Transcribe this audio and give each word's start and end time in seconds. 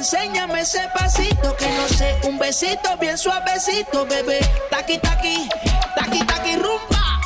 enséñame 0.00 0.62
ese 0.62 0.80
pasito 0.98 1.54
que 1.58 1.68
no 1.68 1.86
sé, 1.86 2.18
un 2.24 2.38
besito 2.38 2.96
bien 2.98 3.18
suavecito, 3.18 4.06
bebé. 4.06 4.40
Taqui, 4.70 4.96
taqui, 4.98 5.46
taqui, 5.94 6.24
taqui, 6.24 6.56
rumba. 6.56 7.20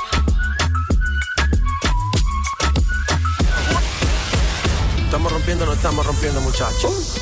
Estamos 5.05 5.33
rompiendo, 5.33 5.67
no 5.67 5.73
estamos 5.73 6.05
rompiendo, 6.05 6.41
muchachos. 6.41 7.17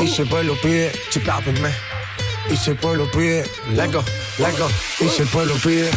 Y 0.00 0.08
si 0.08 0.22
el 0.22 0.28
pueblo 0.28 0.56
pide, 0.60 0.90
chipápenme. 1.10 1.72
Y 2.50 2.56
si 2.56 2.70
el 2.70 2.76
pueblo 2.78 3.08
pide, 3.08 3.48
let 3.76 3.92
go, 3.92 4.02
let 4.38 4.58
go. 4.58 4.68
Y 4.98 5.08
si 5.08 5.22
el 5.22 5.28
pueblo 5.28 5.54
pide, 5.62 5.88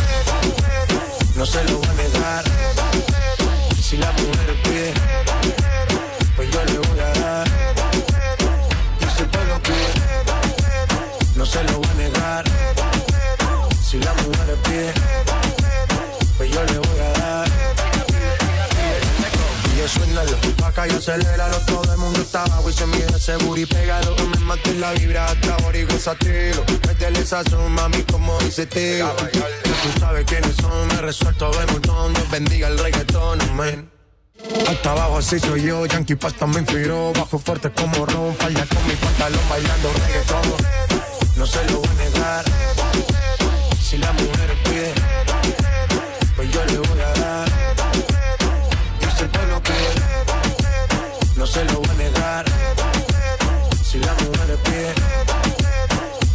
no 1.35 1.43
se 1.43 1.63
lo 1.63 1.79
voy 1.79 1.87
a 1.87 1.93
negar. 1.93 2.43
Si 3.81 3.97
la 3.97 4.11
mujer 4.11 4.61
pide, 4.63 4.93
pide, 14.75 14.93
pues 16.37 16.51
yo 16.51 16.63
le 16.63 16.77
voy 16.79 16.99
a 16.99 17.19
dar. 17.19 17.47
Y 19.75 19.79
eso 19.79 19.99
suénalo, 19.99 20.37
acá 20.65 20.87
y 20.87 20.91
aceléralo. 20.91 21.59
Todo 21.65 21.91
el 21.93 21.97
mundo 21.97 22.21
está 22.21 22.43
abajo 22.43 22.69
y 22.69 22.73
se 22.73 22.85
mide 22.87 23.07
ese 23.15 23.35
booty 23.37 23.65
Pégalo, 23.65 24.15
me 24.15 24.37
mate 24.39 24.73
la 24.75 24.91
vibra 24.93 25.25
hasta 25.25 25.55
ahora 25.55 25.77
y 25.77 25.83
gozatelo 25.83 26.63
Métele 26.87 27.19
esa 27.19 27.43
mami, 27.69 28.03
como 28.03 28.37
dice 28.39 28.65
tío 28.65 29.13
Tú 29.31 29.99
sabes 29.99 30.25
quiénes 30.25 30.55
son, 30.55 30.87
me 30.87 31.01
resuelto 31.01 31.51
de 31.51 31.65
montón. 31.71 32.13
Dios 32.13 32.29
bendiga 32.31 32.67
el 32.67 32.77
reggaetón, 32.77 33.41
amén. 33.41 33.89
Hasta 34.67 34.91
abajo 34.91 35.17
así 35.17 35.39
soy 35.39 35.63
yo, 35.63 35.85
Yankee 35.85 36.15
Pasta 36.15 36.45
me 36.45 36.59
inspiró 36.59 37.11
Bajo 37.13 37.39
fuerte 37.39 37.71
como 37.71 38.05
Ron, 38.05 38.35
falla 38.35 38.65
con 38.65 38.87
mi 38.87 38.93
pantalón 38.95 39.49
bailando 39.49 39.91
reggaetón. 39.93 40.95
No 41.35 41.45
se 41.45 41.63
lo 41.69 41.79
voy 41.79 41.89
a 41.89 41.93
negar. 41.93 42.45
Si 43.81 43.97
la 43.97 44.11
mujer 44.13 44.34
se 51.55 51.63
lo 51.71 51.79
voy 51.79 51.89
a 51.89 51.93
negar 51.93 52.45
Si 53.81 53.97
la 53.99 54.13
mujer 54.13 54.57
pide 54.65 54.93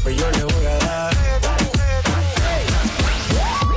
Pues 0.02 0.16
yo 0.16 0.30
le 0.30 0.44
voy 0.44 0.66
a 0.66 0.78
dar 0.84 1.10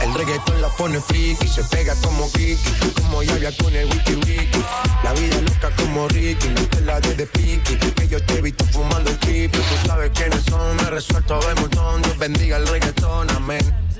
el 0.01 0.13
reggaetón 0.13 0.61
la 0.61 0.69
pone 0.69 0.99
friki, 1.01 1.47
se 1.47 1.63
pega 1.63 1.95
como 1.95 2.31
Kiki, 2.31 2.91
como 2.95 3.23
Yaya 3.23 3.51
con 3.57 3.73
el 3.75 3.85
wiki 3.87 4.15
wiki. 4.15 4.63
La 5.03 5.11
vida 5.13 5.41
loca 5.41 5.71
como 5.75 6.07
Ricky, 6.07 6.49
no 6.49 6.61
te 6.67 6.81
la 6.81 6.99
de 6.99 7.25
piqui, 7.25 7.77
que 7.77 8.07
yo 8.07 8.23
te 8.23 8.33
he 8.35 8.41
visto 8.41 8.63
fumando 8.65 9.09
el 9.09 9.17
triple. 9.17 9.59
Tú 9.59 9.87
sabes 9.87 10.11
quiénes 10.13 10.43
son, 10.43 10.75
me 10.75 10.89
resuelto 10.91 11.39
de 11.39 11.55
montón, 11.55 12.01
Dios 12.03 12.17
bendiga 12.19 12.57
el 12.57 12.67
reggaetón, 12.67 13.29
amén. 13.31 13.92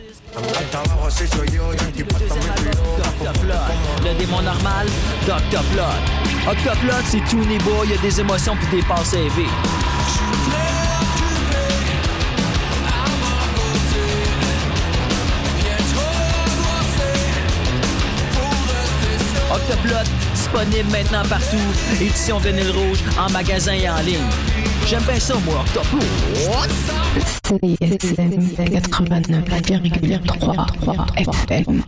Le 4.04 4.18
démon 4.18 4.42
normal, 4.42 4.88
Dr. 5.28 5.62
Plot. 5.72 6.50
Octoplot, 6.50 7.04
c'est 7.06 7.24
tout 7.30 7.46
niveau, 7.46 7.84
y 7.86 7.94
a 7.94 7.98
des 7.98 8.20
émotions 8.20 8.56
puis 8.56 8.78
des 8.78 8.84
passes 8.88 9.14
élevées. 9.14 9.48
Octoplot, 19.52 20.04
disponible 20.34 20.90
maintenant 20.90 21.24
partout. 21.30 21.58
Édition 22.02 22.40
vinyle 22.40 22.72
rouge, 22.72 23.00
en 23.20 23.30
magasin 23.32 23.74
et 23.74 23.88
en 23.88 24.00
ligne. 24.00 24.53
J'aime 24.94 25.06
bien 25.06 25.20
ça, 25.20 25.34
moi, 25.44 25.56
Octoplot. 25.62 26.02
CISM 27.48 28.56
89,3 28.56 31.18
FM. 31.18 31.82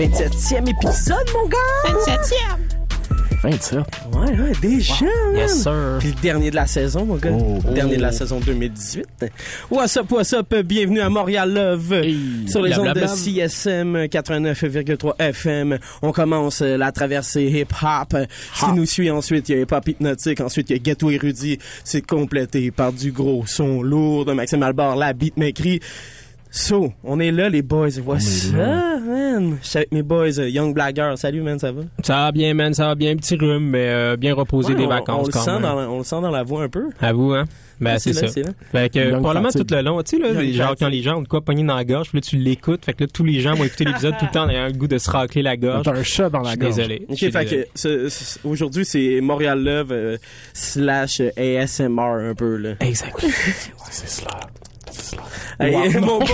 27e 0.00 0.66
épisode, 0.66 1.30
mon 1.34 1.46
gars! 1.46 1.58
27. 3.42 3.76
Ouais, 4.14 4.30
ouais, 4.30 4.52
déjà, 4.62 4.94
man. 5.04 5.36
Yes, 5.36 5.62
sir. 5.62 5.96
Puis 5.98 6.08
le 6.08 6.22
dernier 6.22 6.50
de 6.50 6.56
la 6.56 6.66
saison, 6.66 7.04
mon 7.04 7.16
gars. 7.16 7.32
Oh. 7.32 7.58
Le 7.68 7.74
dernier 7.74 7.98
de 7.98 8.00
la 8.00 8.10
saison 8.10 8.40
2018. 8.40 9.06
What's 9.70 9.98
up, 9.98 10.10
what's 10.10 10.32
up? 10.32 10.54
Bienvenue 10.64 11.00
à 11.00 11.10
Montréal 11.10 11.52
Love. 11.52 11.92
Hey, 11.92 12.48
sur 12.48 12.62
les 12.62 12.78
ondes 12.78 12.94
de. 12.94 13.06
CSM 13.06 14.06
89,3 14.06 15.16
FM. 15.18 15.78
On 16.00 16.12
commence 16.12 16.62
euh, 16.62 16.78
la 16.78 16.92
traversée 16.92 17.44
hip-hop. 17.44 18.16
Ce 18.54 18.64
qui 18.64 18.72
nous 18.72 18.86
suit 18.86 19.10
ensuite, 19.10 19.50
il 19.50 19.56
y 19.56 19.58
a 19.58 19.62
hip-hop 19.62 19.86
hypnotique. 19.86 20.40
Ensuite, 20.40 20.70
il 20.70 20.76
y 20.76 20.76
a 20.76 20.82
Ghetto 20.82 21.10
Érudit. 21.10 21.58
C'est 21.84 22.06
complété 22.06 22.70
par 22.70 22.94
du 22.94 23.12
gros 23.12 23.44
son 23.46 23.82
lourd 23.82 24.24
de 24.24 24.32
Maxime 24.32 24.62
Albar, 24.62 24.96
la 24.96 25.12
beat 25.12 25.36
m'écrit. 25.36 25.80
So, 26.52 26.92
on 27.04 27.20
est 27.20 27.30
là, 27.30 27.48
les 27.48 27.62
boys. 27.62 27.90
What's 28.04 28.48
up, 28.52 28.54
man? 29.06 29.58
Je 29.62 29.68
suis 29.68 29.76
avec 29.78 29.92
mes 29.92 30.02
boys, 30.02 30.36
euh, 30.40 30.48
Young 30.48 30.74
Blagger. 30.74 31.12
Salut, 31.14 31.42
man, 31.42 31.60
ça 31.60 31.70
va? 31.70 31.82
Ça 32.02 32.14
va 32.16 32.32
bien, 32.32 32.54
man, 32.54 32.74
ça 32.74 32.86
va 32.88 32.96
bien. 32.96 33.14
Petit 33.14 33.36
rhume, 33.36 33.70
mais 33.70 33.86
euh, 33.88 34.16
bien 34.16 34.34
reposé 34.34 34.72
Ouais, 34.72 34.78
des 34.80 34.84
on- 34.84 34.88
vacances 34.88 35.22
on, 35.22 35.26
le 35.26 35.32
quand 35.32 35.40
sent 35.42 35.52
même. 35.52 35.62
dans 35.62 35.76
la, 35.80 35.88
on 35.88 35.98
le 35.98 36.04
sent 36.04 36.20
dans 36.20 36.30
la 36.30 36.42
voix 36.42 36.64
un 36.64 36.68
peu. 36.68 36.86
À 37.00 37.12
vous, 37.12 37.32
hein? 37.34 37.44
Ben, 37.80 37.98
c'est 38.00 38.12
ça. 38.14 38.26
c'est 38.26 38.42
là. 38.42 38.50
Fait 38.72 38.92
que, 38.92 38.98
Young 38.98 39.20
probablement 39.20 39.48
fatigue. 39.50 39.66
tout 39.68 39.74
le 39.76 39.82
long, 39.82 40.02
tu 40.02 40.16
sais, 40.16 40.22
là, 40.22 40.32
les 40.42 40.52
gens, 40.52 40.64
fatigue. 40.70 40.78
quand 40.80 40.88
les 40.88 41.02
gens 41.02 41.18
ont 41.18 41.22
de 41.22 41.28
quoi 41.28 41.40
pogner 41.40 41.62
dans 41.62 41.76
la 41.76 41.84
gorge, 41.84 42.08
puis 42.08 42.18
là, 42.18 42.22
tu 42.22 42.36
l'écoutes, 42.36 42.84
fait 42.84 42.94
que 42.94 43.04
là, 43.04 43.10
tous 43.14 43.24
les 43.24 43.38
gens 43.40 43.54
vont 43.54 43.62
écouter 43.64 43.84
l'épisode 43.84 44.16
tout 44.18 44.24
le 44.26 44.32
temps 44.32 44.42
en 44.42 44.48
ayant 44.48 44.66
le 44.66 44.72
goût 44.72 44.88
de 44.88 44.98
se 44.98 45.08
racler 45.08 45.42
la 45.42 45.56
gorge. 45.56 45.84
T'as 45.84 45.94
un 45.94 46.02
chat 46.02 46.28
dans 46.30 46.40
la 46.40 46.56
gorge. 46.56 46.74
désolé. 46.74 47.06
Ok, 47.08 47.16
fait 47.16 47.30
désolé. 47.30 47.46
que 47.46 47.68
ce- 47.76 48.08
ce- 48.08 48.38
aujourd'hui 48.46 48.84
c'est 48.84 49.20
Montréal 49.20 49.62
Love 49.62 49.92
euh, 49.92 50.16
slash 50.52 51.20
ASMR 51.36 52.00
un 52.28 52.34
peu 52.34 52.56
là. 52.56 52.70
Exact. 52.80 53.14
C'est 53.90 54.08
cela. 54.08 54.40
Hey, 55.58 55.74
Wow. 55.74 56.00
mon 56.00 56.18
boy, 56.18 56.28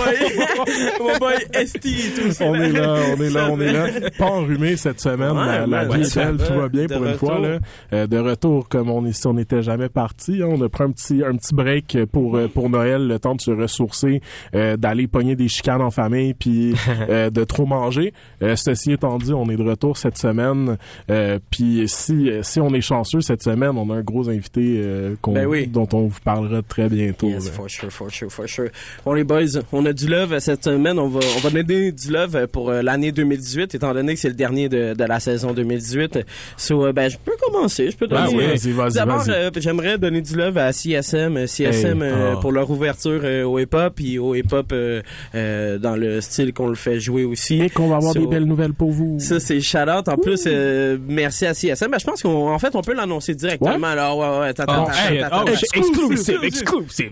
mon 0.99 1.17
boy 1.17 1.35
ST 1.65 1.85
et 1.85 2.21
tout 2.21 2.31
ça. 2.31 2.45
On 2.45 2.55
est 2.55 2.71
là, 2.71 2.95
on 3.17 3.21
est 3.21 3.29
là, 3.29 3.49
on 3.51 3.59
est 3.61 3.71
là. 3.73 4.09
Pas 4.17 4.25
enrhumé 4.25 4.75
cette 4.77 4.99
semaine, 5.01 5.31
Ouais, 5.31 5.45
la, 5.45 5.67
la 5.67 5.87
ouais, 5.87 5.97
vie 5.97 6.03
est 6.07 6.15
belle, 6.15 6.37
tout 6.37 6.53
va 6.53 6.69
bien 6.69 6.85
De 6.85 6.93
pour 6.93 7.03
une 7.05 7.11
retour. 7.13 7.29
fois. 7.29 7.39
Là. 7.39 7.59
Euh, 7.93 8.07
de 8.07 8.17
retour, 8.17 8.69
comme 8.69 8.89
on 8.89 9.05
est, 9.05 9.11
si 9.13 9.27
on 9.27 9.33
n'était 9.33 9.61
jamais 9.63 9.89
parti, 9.89 10.41
hein, 10.41 10.47
on 10.49 10.61
a 10.61 10.69
pris 10.69 10.83
un 10.83 10.91
petit, 10.91 11.23
un 11.23 11.35
petit 11.35 11.53
break 11.53 11.97
pour 12.11 12.37
euh, 12.37 12.47
pour 12.47 12.69
Noël, 12.69 13.07
le 13.07 13.19
temps 13.19 13.35
de 13.35 13.41
se 13.41 13.51
ressourcer, 13.51 14.21
euh, 14.55 14.77
d'aller 14.77 15.07
pogner 15.07 15.35
des 15.35 15.47
chicanes 15.47 15.81
en 15.81 15.91
famille, 15.91 16.33
puis 16.33 16.73
euh, 17.09 17.29
de 17.29 17.43
trop 17.43 17.65
manger. 17.65 18.13
Euh, 18.41 18.55
ceci 18.55 18.91
étant 18.93 19.17
dit, 19.17 19.33
on 19.33 19.49
est 19.49 19.57
de 19.57 19.63
retour 19.63 19.97
cette 19.97 20.17
semaine. 20.17 20.77
Euh, 21.11 21.39
puis 21.49 21.83
si 21.87 22.29
si 22.41 22.59
on 22.59 22.73
est 22.73 22.81
chanceux 22.81 23.21
cette 23.21 23.43
semaine, 23.43 23.77
on 23.77 23.89
a 23.91 23.95
un 23.97 24.01
gros 24.01 24.29
invité 24.29 24.75
euh, 24.77 25.15
qu'on- 25.21 25.33
Ben 25.33 25.45
oui. 25.45 25.67
dont 25.67 25.87
on 25.93 26.07
vous 26.07 26.19
parlera 26.23 26.61
très 26.61 26.89
bientôt. 26.89 27.27
Yes, 27.27 27.49
for 27.49 27.69
sure, 27.69 27.91
for 27.91 28.09
sure, 28.11 28.31
for 28.31 28.47
sure. 28.47 28.66
Bon 29.05 29.13
les 29.13 29.23
boys, 29.23 29.41
on 29.71 29.85
a 29.85 29.93
du 29.93 30.07
love 30.07 30.37
cette 30.39 30.63
semaine. 30.63 30.99
On 30.99 31.07
va, 31.07 31.19
on 31.37 31.39
va 31.39 31.49
donner 31.49 31.91
du 31.91 32.11
love 32.11 32.47
pour 32.47 32.69
euh, 32.69 32.81
l'année 32.81 33.11
2018, 33.11 33.75
étant 33.75 33.93
donné 33.93 34.13
que 34.13 34.19
c'est 34.19 34.27
le 34.29 34.33
dernier 34.35 34.69
de, 34.69 34.93
de 34.93 35.03
la 35.03 35.19
saison 35.19 35.53
2018. 35.53 36.19
So, 36.57 36.85
euh, 36.85 36.91
ben, 36.93 37.09
je 37.09 37.17
peux 37.23 37.35
commencer. 37.41 37.91
Je 37.91 37.97
peux 37.97 38.07
Ah 38.11 38.25
donner. 38.25 38.37
oui, 38.37 38.43
euh, 38.45 38.47
vas-y, 38.55 38.71
vas-y, 38.71 38.93
D'abord, 38.93 39.23
euh, 39.29 39.49
j'aimerais 39.57 39.97
donner 39.97 40.21
du 40.21 40.35
love 40.35 40.57
à 40.57 40.71
CSM, 40.71 41.37
euh, 41.37 41.47
CSM 41.47 42.01
Hey, 42.03 42.09
euh, 42.11 42.33
ah. 42.35 42.39
pour 42.39 42.51
leur 42.51 42.69
ouverture 42.69 43.21
euh, 43.23 43.43
au 43.43 43.59
hip-hop, 43.59 43.93
puis 43.95 44.19
au 44.19 44.35
hip-hop 44.35 44.67
euh, 44.71 45.01
euh, 45.35 45.77
dans 45.77 45.95
le 45.95 46.21
style 46.21 46.53
qu'on 46.53 46.67
le 46.67 46.75
fait 46.75 46.99
jouer 46.99 47.23
aussi. 47.23 47.61
Et 47.61 47.69
qu'on 47.69 47.87
va 47.87 47.97
avoir 47.97 48.13
So, 48.13 48.19
des 48.19 48.27
belles 48.27 48.45
nouvelles 48.45 48.73
pour 48.73 48.91
vous. 48.91 49.17
Ça, 49.19 49.39
c'est 49.39 49.59
shout-out. 49.61 50.07
En 50.07 50.17
plus, 50.17 50.43
euh, 50.47 50.97
merci 51.07 51.45
à 51.45 51.53
CSM. 51.53 51.89
Ben, 51.91 51.99
je 51.99 52.05
pense 52.05 52.21
qu'en 52.21 52.59
fait, 52.59 52.75
on 52.75 52.81
peut 52.81 52.93
l'annoncer 52.93 53.35
directement. 53.35 53.87
Alors, 53.87 54.17
ouais, 54.17 54.39
ouais, 54.39 54.47
attends, 54.49 54.65
Oh, 54.67 54.71
attends, 54.89 54.91
hey, 55.09 55.19
attends, 55.19 55.43
oh, 55.45 55.49
attends. 55.49 55.51
exclusive, 55.75 56.39
exclusive, 56.43 57.09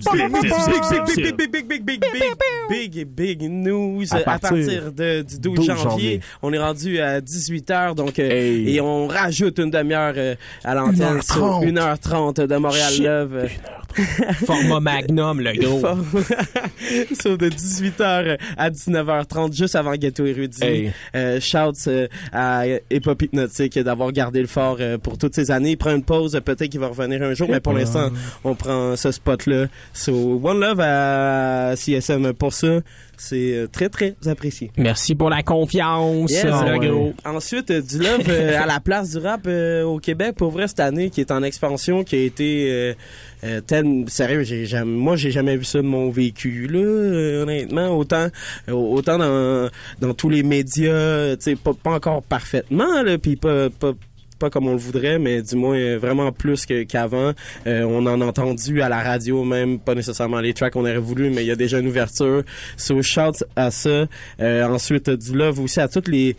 big, 1.47 1.67
big, 1.67 1.83
big, 1.83 1.99
big, 1.99 2.11
big, 2.11 2.35
big, 2.69 3.07
big 3.07 3.41
news. 3.49 4.05
À 4.11 4.19
partir, 4.19 4.91
de, 4.91 5.21
du 5.21 5.39
12, 5.39 5.65
janvier, 5.65 6.21
on 6.41 6.53
est 6.53 6.59
rendu 6.59 6.99
à 6.99 7.21
18h, 7.21 7.95
donc, 7.95 8.19
euh, 8.19 8.29
et 8.31 8.79
on 8.81 9.07
rajoute 9.07 9.59
une 9.59 9.71
demi-heure 9.71 10.13
euh, 10.17 10.35
à 10.63 10.75
l'antenne 10.75 11.21
sur 11.21 11.61
1h30 11.61 12.47
de 12.47 12.55
Montréal-Love. 12.57 13.49
Format 14.45 14.79
Magnum, 14.79 15.39
le 15.39 15.53
gros. 15.53 15.81
sur 17.19 17.37
de 17.37 17.49
18h 17.49 18.37
à 18.57 18.69
19h30, 18.69 19.55
juste 19.55 19.75
avant 19.75 19.93
Ghetto 19.93 20.25
Érudit. 20.25 20.63
Hey. 20.63 20.91
Euh, 21.15 21.39
shouts 21.39 21.87
euh, 21.87 22.07
à 22.31 22.65
Hip 22.67 23.07
Hop 23.07 23.21
Hypnotique 23.21 23.79
d'avoir 23.79 24.11
gardé 24.11 24.41
le 24.41 24.47
fort 24.47 24.77
euh, 24.79 24.97
pour 24.97 25.17
toutes 25.17 25.35
ces 25.35 25.51
années. 25.51 25.71
Il 25.71 25.77
prend 25.77 25.95
une 25.95 26.03
pause, 26.03 26.39
peut-être 26.43 26.69
qu'il 26.69 26.79
va 26.79 26.87
revenir 26.87 27.21
un 27.23 27.33
jour, 27.33 27.47
mais 27.49 27.59
pour 27.59 27.73
l'instant, 27.73 28.09
on 28.43 28.55
prend 28.55 28.95
ce 28.95 29.11
spot-là. 29.11 29.67
So, 29.93 30.39
One 30.43 30.59
Love 30.59 30.79
à 30.81 31.73
CSM 31.75 32.33
pour 32.33 32.53
ça. 32.53 32.79
C'est 33.17 33.53
euh, 33.55 33.67
très, 33.67 33.89
très 33.89 34.15
apprécié. 34.27 34.71
Merci 34.77 35.15
pour 35.15 35.29
la 35.29 35.43
confiance, 35.43 36.31
Yes. 36.31 36.43
le 36.45 36.77
ouais. 36.79 36.87
gros. 36.87 37.13
Ensuite, 37.25 37.71
euh, 37.71 37.81
du 37.81 37.97
love 37.99 38.21
euh, 38.27 38.61
à 38.61 38.65
la 38.65 38.79
place 38.79 39.11
du 39.11 39.17
rap 39.17 39.41
euh, 39.47 39.83
au 39.83 39.99
Québec, 39.99 40.35
pour 40.37 40.51
vrai, 40.51 40.67
cette 40.67 40.79
année, 40.79 41.09
qui 41.09 41.21
est 41.21 41.31
en 41.31 41.43
expansion, 41.43 42.03
qui 42.03 42.15
a 42.15 42.19
été 42.19 42.67
euh, 42.71 42.93
euh, 43.43 43.61
tel- 43.61 44.05
sérieux, 44.07 44.43
j'ai 44.43 44.65
jamais, 44.65 44.91
moi, 44.97 45.15
j'ai 45.15 45.31
jamais 45.31 45.55
vu 45.57 45.63
ça 45.65 45.79
de 45.79 45.87
mon 45.87 46.09
vécu, 46.09 46.67
là, 46.67 46.79
euh, 46.79 47.43
honnêtement, 47.43 47.89
autant, 47.97 48.27
euh, 48.69 48.71
autant 48.73 49.17
dans, 49.17 49.69
dans 49.99 50.13
tous 50.13 50.29
les 50.29 50.43
médias, 50.43 50.91
euh, 50.91 51.35
tu 51.35 51.43
sais, 51.43 51.55
pas, 51.55 51.73
pas 51.73 51.91
encore 51.91 52.23
parfaitement, 52.23 53.01
là, 53.03 53.17
puis 53.17 53.35
pas, 53.35 53.69
pas, 53.69 53.91
pas 54.39 54.49
comme 54.49 54.67
on 54.67 54.73
le 54.73 54.77
voudrait, 54.77 55.19
mais 55.19 55.41
du 55.41 55.55
moins 55.55 55.75
euh, 55.75 55.97
vraiment 55.99 56.31
plus 56.31 56.65
qu'avant. 56.65 57.33
Euh, 57.67 57.83
on 57.83 58.05
en 58.05 58.21
a 58.21 58.25
entendu 58.25 58.81
à 58.81 58.89
la 58.89 59.01
radio, 59.01 59.43
même 59.43 59.79
pas 59.79 59.95
nécessairement 59.95 60.39
les 60.39 60.53
tracks 60.53 60.73
qu'on 60.73 60.81
aurait 60.81 60.97
voulu, 60.97 61.29
mais 61.29 61.43
il 61.43 61.47
y 61.47 61.51
a 61.51 61.55
déjà 61.55 61.79
une 61.79 61.87
ouverture. 61.87 62.43
So 62.77 63.01
shout 63.01 63.43
à 63.55 63.71
ça. 63.71 64.07
Euh, 64.39 64.63
ensuite, 64.67 65.09
du 65.09 65.33
love 65.33 65.59
aussi 65.59 65.79
à 65.79 65.87
toutes 65.87 66.07
les 66.07 66.35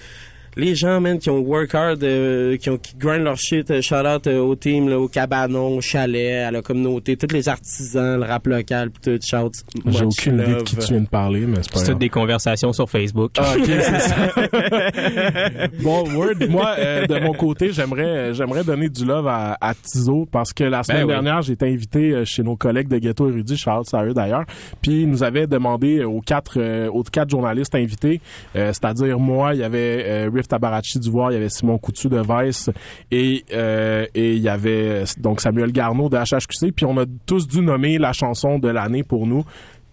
les 0.56 0.75
gens, 0.75 1.00
man, 1.00 1.19
qui 1.19 1.31
ont 1.31 1.38
work 1.41 1.75
hard, 1.75 2.03
euh, 2.03 2.56
qui 2.56 2.70
ont 2.70 2.79
qui 2.79 2.97
grind 2.97 3.25
leur 3.25 3.37
shit, 3.37 3.70
euh, 3.70 3.82
shout 3.82 4.06
out 4.06 4.26
euh, 4.26 4.38
au 4.38 4.55
team, 4.56 4.88
là, 4.88 4.99
au 4.99 5.08
cabanon, 5.08 5.76
au 5.76 5.81
chalet, 5.81 6.44
à 6.44 6.50
la 6.50 6.62
communauté, 6.62 7.17
tous 7.17 7.32
les 7.32 7.49
artisans, 7.49 8.20
le 8.20 8.26
rap 8.26 8.47
local, 8.47 8.91
pis 8.91 9.00
tout, 9.00 9.19
shout. 9.23 9.53
J'ai 9.85 9.91
much 9.91 10.03
aucune 10.03 10.41
idée 10.41 10.55
de 10.55 10.62
qui 10.62 10.76
tu 10.76 10.93
viens 10.93 11.03
de 11.03 11.08
parler, 11.08 11.47
mais 11.47 11.58
c'est 11.62 11.73
pas 11.73 11.79
C'est 11.81 11.93
toutes 11.93 11.99
des 11.99 12.08
conversations 12.08 12.73
sur 12.73 12.88
Facebook. 12.88 13.32
Ah, 13.38 13.55
ok, 13.56 13.64
c'est 13.67 14.00
ça. 14.00 14.17
bon, 15.82 16.05
Word, 16.14 16.49
moi, 16.49 16.75
euh, 16.79 17.06
de 17.06 17.19
mon 17.19 17.35
côté, 17.35 17.73
j'aimerais 17.73 18.05
euh, 18.05 18.35
j'aimerais 18.35 18.64
donner 18.64 18.88
du 18.88 19.05
love 19.05 19.26
à, 19.26 19.56
à 19.61 19.75
Tizo 19.75 20.26
parce 20.31 20.52
que 20.52 20.64
la 20.64 20.82
semaine 20.82 21.05
oui. 21.05 21.09
dernière, 21.09 21.43
j'ai 21.43 21.52
été 21.52 21.67
invité 21.67 22.12
euh, 22.12 22.25
chez 22.25 22.43
nos 22.43 22.56
collègues 22.56 22.88
de 22.88 22.99
Ghetto 22.99 23.29
Érudit, 23.29 23.56
Charles 23.56 23.85
Sérieux 23.85 24.14
d'ailleurs, 24.14 24.44
puis 24.81 25.02
ils 25.02 25.11
nous 25.11 25.23
avaient 25.23 25.47
demandé 25.47 26.02
aux 26.05 26.20
quatre 26.20 26.55
euh, 26.56 26.88
aux 26.88 27.02
quatre 27.02 27.31
journalistes 27.31 27.75
invités, 27.75 28.20
euh, 28.55 28.73
c'est-à-dire 28.73 29.19
moi, 29.19 29.55
il 29.55 29.61
y 29.61 29.64
avait 29.64 30.05
euh, 30.06 30.31
Tabarachi 30.47 30.99
du 30.99 31.11
Voir, 31.11 31.31
il 31.31 31.35
y 31.35 31.37
avait 31.37 31.49
Simon 31.49 31.79
Coutu 31.79 32.09
de 32.09 32.21
Vice 32.21 32.71
et 33.11 33.45
euh, 33.53 34.07
et 34.15 34.35
il 34.35 34.43
y 34.43 34.49
avait 34.49 35.05
donc 35.19 35.41
Samuel 35.41 35.73
Garneau 35.73 36.09
de 36.09 36.17
HHQC, 36.17 36.73
puis 36.75 36.87
on 36.87 36.97
a 36.99 37.05
tous 37.27 37.47
dû 37.47 37.61
nommer 37.61 37.99
la 37.99 38.13
chanson 38.13 38.59
de 38.59 38.69
l'année 38.69 39.03
pour 39.03 39.27
nous. 39.27 39.45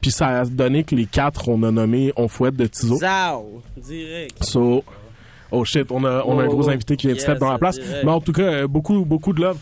Puis 0.02 0.12
ça 0.12 0.28
a 0.42 0.46
donné 0.46 0.84
que 0.84 0.96
les 0.96 1.06
quatre, 1.06 1.48
on 1.48 1.64
a 1.64 1.72
nommé 1.72 2.12
On 2.18 2.28
fouette 2.28 2.56
de 2.58 2.66
Tizo. 2.66 2.98
Zao, 2.98 3.62
direct. 3.78 4.44
So, 4.44 4.84
oh 5.50 5.64
shit, 5.64 5.90
on 5.92 6.04
a, 6.04 6.24
on 6.26 6.40
a 6.40 6.44
un 6.44 6.48
Oh, 6.48 6.50
gros 6.50 6.68
oh. 6.68 6.70
invité 6.72 6.98
qui 6.98 7.08
vient 7.08 7.16
de 7.34 7.40
dans 7.40 7.50
la 7.52 7.58
place. 7.58 7.80
direct. 7.80 8.04
Mais 8.04 8.12
en 8.12 8.20
tout 8.20 8.34
cas, 8.34 8.42
euh, 8.44 8.68
beaucoup, 8.68 9.06
beaucoup 9.06 9.32
de 9.32 9.42
love. 9.42 9.58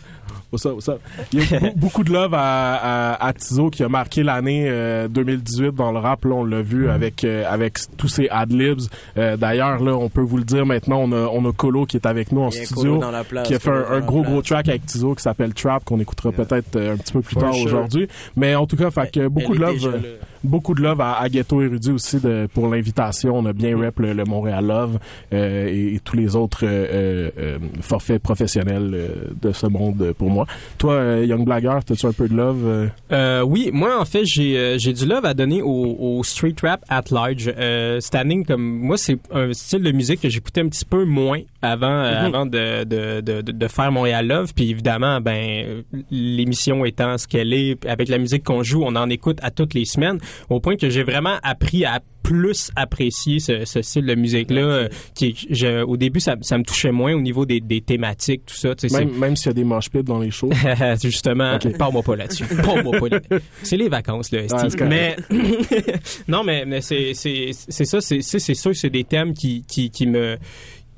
What's 0.52 0.66
up, 0.66 0.74
what's 0.74 0.88
up? 0.90 1.00
Il 1.32 1.50
y 1.50 1.54
a 1.54 1.70
beaucoup, 1.76 2.04
de 2.04 2.12
love 2.12 2.34
à, 2.34 3.14
à, 3.14 3.26
à 3.26 3.32
Tizo 3.32 3.70
qui 3.70 3.82
a 3.82 3.88
marqué 3.88 4.22
l'année 4.22 4.66
euh, 4.68 5.08
2018 5.08 5.74
dans 5.74 5.92
le 5.92 5.98
rap. 5.98 6.26
Là, 6.26 6.34
on 6.34 6.44
l'a 6.44 6.60
vu 6.60 6.90
avec 6.90 7.24
euh, 7.24 7.44
avec 7.48 7.78
tous 7.96 8.08
ses 8.08 8.28
ad-libs. 8.28 8.82
Euh, 9.16 9.38
D'ailleurs, 9.38 9.82
là, 9.82 9.96
on 9.96 10.10
peut 10.10 10.20
vous 10.20 10.36
le 10.36 10.44
dire 10.44 10.66
maintenant, 10.66 10.98
on 11.00 11.12
a, 11.12 11.26
on 11.28 11.48
a 11.48 11.52
Colo 11.52 11.86
qui 11.86 11.96
est 11.96 12.04
avec 12.06 12.32
nous 12.32 12.42
en 12.42 12.50
studio. 12.50 12.74
Colo 12.74 12.98
dans 12.98 13.10
la 13.10 13.24
place, 13.24 13.48
qui 13.48 13.54
a 13.54 13.58
fait 13.58 13.70
un, 13.70 14.00
gros 14.00 14.22
gros 14.22 14.42
track 14.42 14.68
avec 14.68 14.84
Tizo 14.84 15.14
qui 15.14 15.22
s'appelle 15.22 15.54
Trap 15.54 15.84
qu'on 15.84 16.00
écoutera 16.00 16.32
peut-être 16.32 16.76
euh, 16.76 16.94
un 16.94 16.96
petit 16.96 17.12
peu 17.12 17.22
plus 17.22 17.34
For 17.34 17.42
tard 17.42 17.54
sure. 17.54 17.66
aujourd'hui 17.66 18.08
mais 18.36 18.54
en 18.54 18.66
tout 18.66 18.76
cas 18.76 18.90
fait 18.90 19.10
que 19.10 19.28
beaucoup 19.28 19.54
de 19.54 19.60
love 19.60 19.86
euh. 19.86 20.16
Beaucoup 20.44 20.74
de 20.74 20.82
love 20.82 21.00
à, 21.00 21.14
à 21.20 21.28
Ghetto 21.28 21.62
Érudit 21.62 21.90
aussi 21.90 22.18
de, 22.18 22.48
pour 22.52 22.68
l'invitation. 22.68 23.36
On 23.36 23.46
a 23.46 23.52
bien 23.52 23.76
rep 23.76 23.98
le, 23.98 24.24
Montréal 24.24 24.66
Love 24.66 24.98
euh, 25.32 25.68
et, 25.68 26.00
tous 26.04 26.16
les 26.16 26.36
autres 26.36 26.64
euh, 26.64 27.30
euh, 27.38 27.58
forfaits 27.80 28.22
professionnels 28.22 28.90
euh, 28.94 29.08
de 29.40 29.52
ce 29.52 29.66
monde 29.66 30.00
euh, 30.02 30.12
pour 30.12 30.30
moi. 30.30 30.46
Toi, 30.78 30.94
euh, 30.94 31.24
Young 31.26 31.44
Blagger, 31.44 31.78
t'as-tu 31.84 32.06
un 32.06 32.12
peu 32.12 32.28
de 32.28 32.34
love? 32.34 32.66
euh? 32.66 32.88
Euh, 33.12 33.42
oui, 33.42 33.70
moi 33.72 34.00
en 34.00 34.04
fait 34.04 34.24
j'ai 34.24 34.58
euh, 34.58 34.78
j'ai 34.78 34.92
du 34.92 35.06
love 35.06 35.24
à 35.24 35.34
donner 35.34 35.62
au, 35.62 35.96
au 35.98 36.22
street 36.24 36.54
rap 36.62 36.84
at 36.88 37.04
large. 37.10 37.52
Euh, 37.56 38.00
année, 38.14 38.44
comme 38.44 38.62
moi 38.62 38.96
c'est 38.96 39.18
un 39.32 39.52
style 39.52 39.82
de 39.82 39.92
musique 39.92 40.20
que 40.20 40.28
j'écoutais 40.28 40.60
un 40.60 40.68
petit 40.68 40.84
peu 40.84 41.04
moins 41.04 41.40
avant 41.62 41.86
euh, 42.04 42.26
avant 42.26 42.46
de, 42.46 42.84
de, 42.84 43.20
de, 43.20 43.40
de- 43.40 43.68
faire 43.68 43.90
Montréal 43.92 44.26
Love. 44.26 44.52
Puis 44.54 44.70
évidemment, 44.70 45.20
ben 45.20 45.64
euh, 45.66 45.82
l'émission 46.10 46.84
étant 46.84 47.16
ce 47.18 47.26
qu'elle 47.26 47.52
est, 47.52 47.84
avec 47.86 48.08
la 48.08 48.18
musique 48.18 48.44
qu'on 48.44 48.62
joue, 48.62 48.82
on 48.84 48.96
en 48.96 49.08
écoute 49.10 49.38
à 49.42 49.50
toutes 49.50 49.74
les 49.74 49.84
semaines, 49.84 50.18
au 50.50 50.60
point 50.60 50.76
que 50.76 50.90
j'ai 50.90 51.02
vraiment 51.04 51.36
appris 51.42 51.84
à 51.84 52.00
plus 52.22 52.70
apprécier 52.76 53.40
ce, 53.40 53.64
ce 53.64 53.82
style 53.82 54.06
de 54.06 54.14
musique 54.14 54.50
là. 54.52 54.86
qui 55.14 55.34
je, 55.50 55.82
au 55.82 55.96
début 55.96 56.20
ça, 56.20 56.36
ça 56.40 56.56
me 56.56 56.62
touchait 56.62 56.92
moins 56.92 57.14
au 57.14 57.20
niveau 57.20 57.44
des, 57.46 57.60
des 57.60 57.80
thématiques 57.80 58.46
tout 58.46 58.54
ça. 58.54 58.74
Tu 58.76 58.88
sais, 58.88 59.04
Même, 59.04 59.18
même 59.18 59.34
s'il 59.36 59.48
y 59.48 59.50
a 59.50 59.54
des 59.54 59.64
pits 59.90 60.02
dans 60.04 60.20
les 60.20 60.30
shows. 60.30 60.50
Justement, 61.02 61.54
Ok. 61.56 61.76
parle-moi 61.76 62.02
pas 62.02 62.14
là-dessus. 62.16 62.44
Parle-moi 62.64 62.98
pas 63.00 63.08
là. 63.08 63.20
C'est 63.64 63.76
les 63.76 63.88
vacances, 63.88 64.30
là. 64.30 64.42
c'est 64.48 64.80
mais 64.82 65.16
non, 66.28 66.44
mais, 66.44 66.64
mais 66.64 66.80
c'est 66.80 67.12
c'est 67.14 67.50
c'est 67.52 67.84
ça. 67.84 68.00
C'est 68.00 68.22
c'est 68.22 68.38
c'est 68.38 68.54
sûr 68.54 68.70
que 68.70 68.76
c'est 68.76 68.90
des 68.90 69.04
thèmes 69.04 69.34
qui 69.34 69.64
qui 69.66 69.90
qui 69.90 70.06
me 70.06 70.36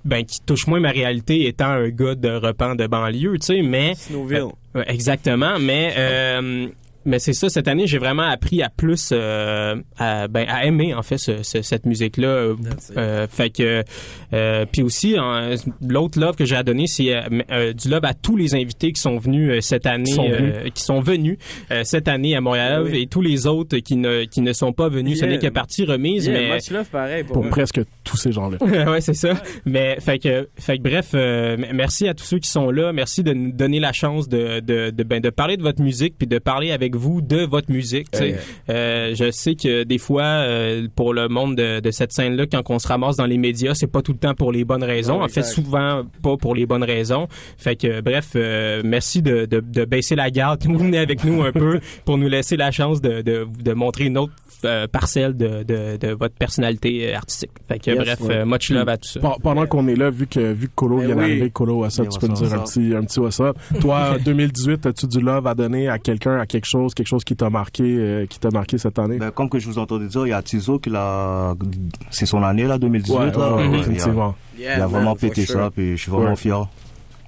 ben 0.05 0.25
qui 0.25 0.41
touchent 0.41 0.67
moins 0.67 0.81
ma 0.81 0.91
réalité 0.91 1.47
étant 1.47 1.69
un 1.69 1.89
gars 1.89 2.15
de 2.15 2.29
repens 2.29 2.75
de 2.75 2.87
banlieue, 2.87 3.39
tu 3.39 3.47
sais. 3.47 3.63
Mais 3.63 3.95
Snowville. 3.95 4.49
Ouais, 4.75 4.85
exactement. 4.87 5.59
Mais 5.59 5.95
euh, 5.97 6.69
mais 7.05 7.19
c'est 7.19 7.33
ça. 7.33 7.49
Cette 7.49 7.69
année, 7.69 7.87
j'ai 7.87 7.99
vraiment 7.99 8.23
appris 8.23 8.63
à 8.63 8.69
plus 8.71 9.11
euh, 9.13 9.77
à 9.99 10.29
ben 10.29 10.47
à 10.49 10.65
aimer 10.67 10.95
en 10.95 11.03
fait 11.03 11.19
ce- 11.19 11.43
ce- 11.43 11.63
cette 11.63 11.87
musique 11.87 12.17
là. 12.17 12.55
That's 12.63 12.91
it. 12.91 12.97
Euh, 12.97 13.27
fait 13.29 13.51
que 13.51 13.83
euh, 14.33 14.67
puis 14.71 14.83
aussi 14.83 15.17
l'autre 15.87 16.19
love 16.21 16.37
que 16.37 16.45
j'ai 16.45 16.57
à 16.57 16.63
donner 16.63 16.87
c'est 16.87 17.15
euh, 17.15 17.23
euh, 17.51 17.73
du 17.73 17.89
love 17.89 18.05
à 18.05 18.15
tous 18.15 18.37
les 18.37 18.55
invités 18.55 18.93
qui 18.93 19.01
sont 19.01 19.19
venus 19.19 19.51
euh, 19.51 19.61
cette 19.61 19.87
année 19.87 20.05
Qui 20.05 20.13
sont 20.13 20.29
euh, 20.31 20.69
qui 20.75 20.83
sont 20.83 21.01
venus 21.01 21.39
euh, 21.71 21.83
cette 21.85 22.09
année 22.09 22.35
à 22.37 22.41
Montréal 22.41 22.85
Oui. 22.87 23.03
et 23.03 23.07
tous 23.07 23.21
les 23.23 23.47
autres 23.47 23.79
qui 23.79 23.97
ne 23.97 24.25
qui 24.25 24.41
ne 24.41 24.53
sont 24.53 24.73
pas 24.73 24.89
venus 24.89 25.21
ce 25.21 25.25
n'est 25.25 25.39
que 25.39 25.47
partie 25.49 25.85
remise 25.85 26.27
Yeah, 26.27 26.33
mais 26.49 26.55
much 26.57 26.71
love 26.71 26.89
pareil 26.91 27.25
pour, 27.25 27.49
presque 27.49 27.81
tous 28.05 28.17
ces 28.17 28.33
gens-là. 28.33 28.59
ouais, 28.91 29.01
c'est 29.01 29.15
ça. 29.15 29.35
Mais 29.65 29.97
fait 30.01 30.19
que, 30.19 30.49
fait 30.59 30.79
que 30.79 30.83
bref, 30.83 31.11
euh, 31.15 31.57
merci 31.73 32.07
à 32.09 32.15
tous 32.15 32.25
ceux 32.25 32.39
qui 32.39 32.49
sont 32.49 32.71
là. 32.71 32.93
Merci 32.93 33.23
de 33.23 33.33
nous 33.33 33.53
donner 33.53 33.81
la 33.81 33.93
chance 33.93 34.29
de 34.29 34.61
de 34.61 34.91
de, 34.91 35.03
ben, 35.05 35.21
de 35.21 35.31
parler 35.31 35.57
de 35.57 35.63
votre 35.63 35.83
musique 35.83 36.15
puis 36.19 36.27
de 36.27 36.39
parler 36.39 36.71
avec 36.73 36.94
vous 36.97 37.21
de 37.21 37.45
votre 37.45 37.71
musique. 37.71 38.09
sais. 38.13 38.37
Euh, 38.71 39.15
je 39.15 39.31
sais 39.31 39.55
que 39.55 39.85
des 39.85 39.99
fois, 39.99 40.23
euh, 40.25 40.87
pour 40.95 41.15
le 41.15 41.29
monde 41.29 41.57
de, 41.57 41.81
de 41.81 41.91
cette 41.91 42.13
scène-là, 42.13 42.47
quand 42.47 42.63
on 42.71 42.79
se 42.79 42.89
ramasse 42.89 43.17
dans 43.17 43.27
les 43.27 43.39
médias, 43.39 43.75
c'est 43.75 43.87
pas 43.87 44.03
tout 44.03 44.13
le 44.13 44.19
temps 44.19 44.35
pour 44.35 44.53
les 44.53 44.65
bonnes 44.65 44.85
raisons. 44.85 45.23
En 45.23 45.29
fait, 45.29 45.43
souvent 45.43 46.03
pas 46.23 46.37
pour 46.37 46.55
les 46.55 46.67
bonnes 46.67 46.85
raisons. 46.85 47.29
Fait 47.59 47.77
que 47.77 48.01
bref, 48.01 48.31
euh, 48.37 48.83
merci 48.85 49.23
de, 49.23 49.45
de, 49.47 49.61
de 49.61 49.85
baisser 49.85 50.15
la 50.17 50.31
garde, 50.31 50.63
vous 50.67 50.79
venez 50.79 50.99
avec 50.99 51.25
nous 51.25 51.43
un 51.43 51.53
peu 51.53 51.81
pour 52.05 52.19
nous 52.19 52.29
laisser 52.29 52.57
la 52.57 52.71
chance 52.71 53.01
de, 53.01 53.23
de, 53.23 53.47
de 53.63 53.73
montrer 53.73 54.05
une 54.05 54.19
autre 54.19 54.33
euh, 54.65 54.87
parcelle 54.87 55.37
de, 55.37 55.63
de, 55.63 55.97
de 55.99 56.09
votre 56.15 56.35
personnalité 56.37 57.13
euh, 57.13 57.17
artistique. 57.17 57.51
Fait 57.69 57.79
que 57.79 57.91
Yes, 57.91 57.99
bref, 57.99 58.21
ouais. 58.23 58.35
euh, 58.37 58.45
much 58.47 58.71
love 58.71 58.89
à 58.89 58.97
tout 58.97 59.09
ça. 59.09 59.21
Pe- 59.21 59.41
Pendant 59.43 59.67
qu'on 59.67 59.87
est 59.89 59.95
là, 59.97 60.11
vu 60.11 60.27
que 60.27 60.53
vu 60.53 60.69
que 60.69 60.73
Colo 60.75 60.99
Ben 60.99 61.07
vient 61.07 61.15
oui. 61.17 61.21
d'arriver, 61.23 61.51
Colo, 61.51 61.75
what's 61.81 61.99
up, 61.99 62.05
Yeah, 62.07 62.11
tu 62.13 62.19
peux 62.21 62.27
nous 62.29 62.35
dire 62.49 62.55
un 62.55 62.59
petit, 62.65 62.95
un 62.95 63.03
petit 63.05 63.21
what's 63.21 63.41
up? 63.41 63.57
Toi, 63.81 64.17
2018, 64.25 64.87
as-tu 64.87 65.07
du 65.07 65.21
love 65.21 65.47
à 65.47 65.55
donner 65.55 65.89
à 65.89 65.99
quelqu'un, 65.99 66.39
à 66.39 66.47
quelque 66.47 66.67
chose, 66.67 66.84
quelque 66.93 67.07
chose 67.07 67.25
qui 67.25 67.35
t'a 67.37 67.49
marqué, 67.49 67.85
euh, 67.85 68.27
qui 68.27 68.39
t'a 68.39 68.51
marqué 68.51 68.77
cette 68.77 68.99
année? 68.99 69.17
Ben, 69.17 69.31
comme 69.31 69.49
que 69.49 69.59
je 69.59 69.67
vous 69.67 69.79
entendais 69.79 70.09
dire, 70.09 70.27
il 70.27 70.31
y 70.31 70.33
a 70.35 70.43
Tizo 70.43 70.79
qui 70.79 70.91
l'a, 70.91 71.55
c'est 72.11 72.27
son 72.27 72.43
année, 72.43 72.65
là, 72.65 72.77
2018, 72.77 73.15
ouais, 73.17 73.31
là. 73.31 73.55
ouais, 73.55 73.63
ouais, 73.63 73.69
Il 73.69 73.75
a- 73.75 73.79
définitivement. 73.79 74.35
Yeah, 74.59 74.73
Il 74.73 74.75
a 74.75 74.79
man, 74.81 74.89
vraiment 74.91 75.15
pété 75.17 75.47
sure. 75.47 75.55
ça, 75.61 75.71
puis 75.71 75.97
je 75.97 76.03
suis 76.03 76.11
vraiment 76.11 76.31
Ouais. 76.31 76.37
fier. 76.37 76.67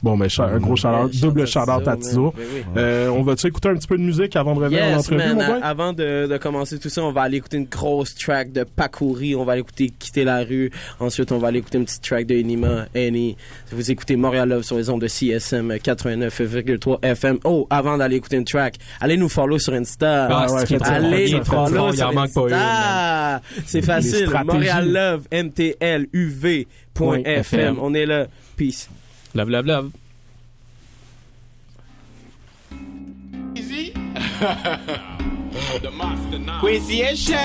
Bon, 0.06 0.16
mais 0.16 0.28
un 0.38 0.58
gros 0.58 0.76
shout-out, 0.76 1.12
Yeah, 1.12 1.20
double 1.20 1.48
shout-out 1.48 1.88
à 1.88 1.96
Tizo. 1.96 2.32
Euh, 2.76 3.08
on 3.08 3.22
va-tu 3.24 3.48
écouter 3.48 3.70
un 3.70 3.74
petit 3.74 3.88
peu 3.88 3.98
de 3.98 4.04
musique 4.04 4.36
avant 4.36 4.54
de 4.54 4.60
revenir 4.60 4.88
l'entrevue, 4.88 5.34
man. 5.34 5.36
mon? 5.36 5.60
Avant 5.60 5.92
de, 5.92 6.38
commencer 6.40 6.78
tout 6.78 6.88
ça, 6.88 7.02
on 7.02 7.10
va 7.10 7.22
aller 7.22 7.38
écouter 7.38 7.56
une 7.56 7.64
grosse 7.64 8.14
track 8.14 8.52
de 8.52 8.62
Pakouri. 8.62 9.34
On 9.34 9.42
va 9.42 9.54
aller 9.54 9.62
écouter 9.62 9.90
Quitter 9.90 10.22
la 10.22 10.44
rue. 10.44 10.70
Ensuite, 11.00 11.32
on 11.32 11.38
va 11.38 11.48
aller 11.48 11.58
écouter 11.58 11.78
une 11.78 11.86
petite 11.86 12.04
track 12.04 12.24
de 12.24 12.36
Enima, 12.36 12.86
Annie. 12.94 13.36
Vous 13.72 13.90
écoutez 13.90 14.14
Montréal 14.14 14.48
Love 14.48 14.62
sur 14.62 14.76
les 14.76 14.88
ondes 14.90 15.00
de 15.00 15.08
CSM 15.08 15.72
89,3 15.72 17.04
FM. 17.04 17.40
Oh, 17.42 17.66
avant 17.68 17.96
d'aller 17.98 18.14
écouter 18.14 18.36
une 18.36 18.44
track, 18.44 18.76
allez 19.00 19.16
nous 19.16 19.28
follow 19.28 19.58
sur 19.58 19.72
Insta. 19.72 20.28
Ah, 20.30 20.46
Allez 20.84 21.32
nous 21.32 21.42
follow 21.42 21.88
Il 21.90 21.96
sur 21.96 22.08
en 22.08 22.12
manque 22.12 22.32
pas 22.32 22.42
une, 22.42 22.52
Insta. 22.52 23.40
C'est 23.66 23.82
facile. 23.82 24.30
Montréal 24.44 24.88
Love, 24.88 25.22
MTLUV.FM. 25.32 26.76
On 27.82 27.92
est 27.92 28.06
là. 28.06 28.28
Peace. 28.56 28.88
Love, 29.36 29.50
love, 29.50 29.66
love. 29.66 29.92
Quizzy 36.62 37.02
et 37.02 37.14
Cher. 37.14 37.36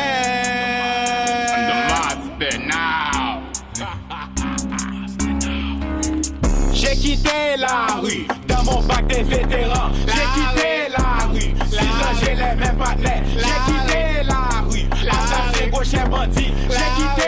J'ai 6.72 6.96
quitté 6.96 7.58
la 7.58 8.00
rue 8.02 8.26
dans 8.48 8.64
mon 8.64 8.82
bac 8.84 9.06
des 9.08 9.24
vétérans. 9.24 9.92
J'ai 10.08 10.28
quitté 10.34 10.88
la 10.98 11.28
rue. 11.28 11.54
Six 11.70 11.76
ans, 11.76 12.16
j'ai 12.24 12.36
les 12.36 12.56
mêmes 12.56 12.78
partenaires. 12.78 13.24
J'ai 13.36 13.58
quitté 13.68 14.24
la 14.24 14.62
rue. 14.70 14.88
Assassin, 15.10 15.68
gauche 15.70 15.94
et 15.94 16.10
bandit. 16.10 16.54
J'ai 16.70 16.90
quitté 16.96 17.21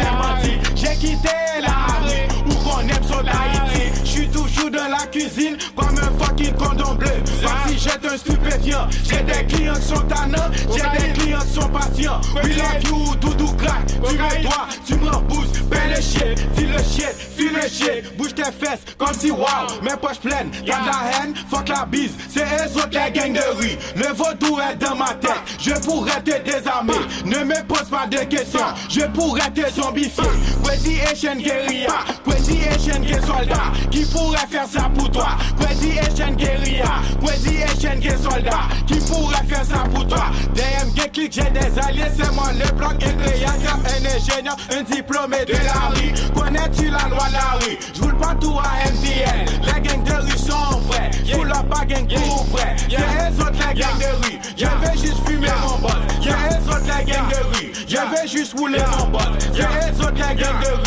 Et 0.00 0.02
bandit. 0.02 0.58
J'ai 0.74 0.96
quitté 0.96 1.28
la 1.60 1.86
rue. 2.02 2.50
Où 2.50 2.54
qu'on 2.64 2.80
aime 2.80 3.04
sur 3.04 3.18
Haïti. 3.18 3.92
J'suis 4.04 4.28
toujours 4.28 4.70
dans 4.70 4.88
la 4.88 5.06
cuisine 5.06 5.56
comme 5.76 5.96
un 5.98 6.24
fucking 6.24 6.54
condom 6.54 6.94
bleu. 6.94 7.23
J'étais 7.84 8.08
un 8.08 8.16
stupéfiant. 8.16 8.88
J'ai 9.06 9.22
des 9.22 9.44
clients 9.46 9.74
qui 9.74 9.82
sont 9.82 10.00
tannants, 10.08 10.50
j'ai 10.72 11.06
des 11.06 11.12
clients 11.12 11.40
qui 11.40 11.52
sont 11.52 11.68
patients. 11.68 12.20
We 12.42 12.56
love 12.56 12.82
you, 12.88 13.14
doudou 13.16 13.52
crack. 13.56 13.86
Tu 13.86 14.16
me 14.16 14.42
dois, 14.42 14.66
tu 14.86 14.94
me 14.94 15.08
repousses. 15.08 15.60
Belle 15.68 16.02
chien, 16.02 16.34
dis 16.56 16.64
le 16.64 16.78
chien, 16.78 17.08
file 17.36 17.52
le 17.52 17.68
chien. 17.68 18.10
Bouge 18.16 18.34
tes 18.34 18.44
fesses 18.44 18.80
comme 18.96 19.12
si 19.12 19.30
wow, 19.30 19.82
mes 19.82 19.96
poches 20.00 20.20
pleines. 20.20 20.50
Y'a 20.64 20.78
de 20.80 20.86
la 20.86 21.24
haine, 21.24 21.34
fuck 21.50 21.68
la 21.68 21.84
bise. 21.84 22.12
C'est 22.30 22.44
eux 22.44 22.76
autres 22.76 22.88
les 22.92 23.12
gangs 23.12 23.34
de 23.34 23.58
rue. 23.58 23.76
Le 23.96 24.14
vaudou 24.14 24.58
est 24.60 24.76
dans 24.76 24.96
ma 24.96 25.12
tête. 25.14 25.32
Je 25.60 25.72
pourrais 25.84 26.22
te 26.22 26.42
désarmer. 26.42 26.94
Ne 27.26 27.44
me 27.44 27.66
pose 27.66 27.88
pas 27.90 28.06
de 28.06 28.18
questions. 28.24 28.60
Je 28.88 29.00
pourrais 29.12 29.50
te 29.50 29.70
zombifier. 29.72 30.24
Crazy 30.62 31.00
Asian 31.10 31.36
guérilla. 31.36 31.98
Crazy 32.26 32.60
Asian 32.74 33.00
gay 33.00 33.20
soldat. 33.26 33.72
Qui 33.90 34.04
pourrait 34.06 34.46
faire 34.50 34.66
ça 34.66 34.90
pour 34.94 35.10
toi? 35.10 35.28
Crazy 35.60 35.98
Asian 35.98 36.32
guérilla. 36.32 37.02
Crazy 37.22 37.62
Asian 37.74 37.98
gay 37.98 38.16
soldat. 38.16 38.68
Qui 38.86 38.94
pourrait 38.94 39.44
faire 39.48 39.64
ça 39.64 39.84
pour 39.92 40.06
toi? 40.06 40.26
DM 40.54 40.90
gay 40.94 41.08
click, 41.12 41.32
j'ai 41.32 41.50
des 41.50 41.78
alliés. 41.80 42.10
C'est 42.16 42.32
moi 42.32 42.50
le 42.52 42.70
bloc 42.76 42.94
incroyable. 43.02 43.54
Un 43.84 44.16
ingénieur, 44.16 44.56
un 44.70 44.82
diplômé 44.82 45.44
de 45.44 45.52
la 45.52 45.90
rue. 45.94 46.12
Connais-tu 46.34 46.90
la 46.90 47.08
loi 47.08 47.26
de 47.28 47.32
la 47.32 47.58
rue? 47.60 47.78
J'roule 47.94 48.16
pas 48.18 48.34
tout 48.40 48.58
à 48.58 48.90
MTL. 48.90 49.03
Juste 58.36 58.58
rouler 58.58 58.78
les 58.78 58.84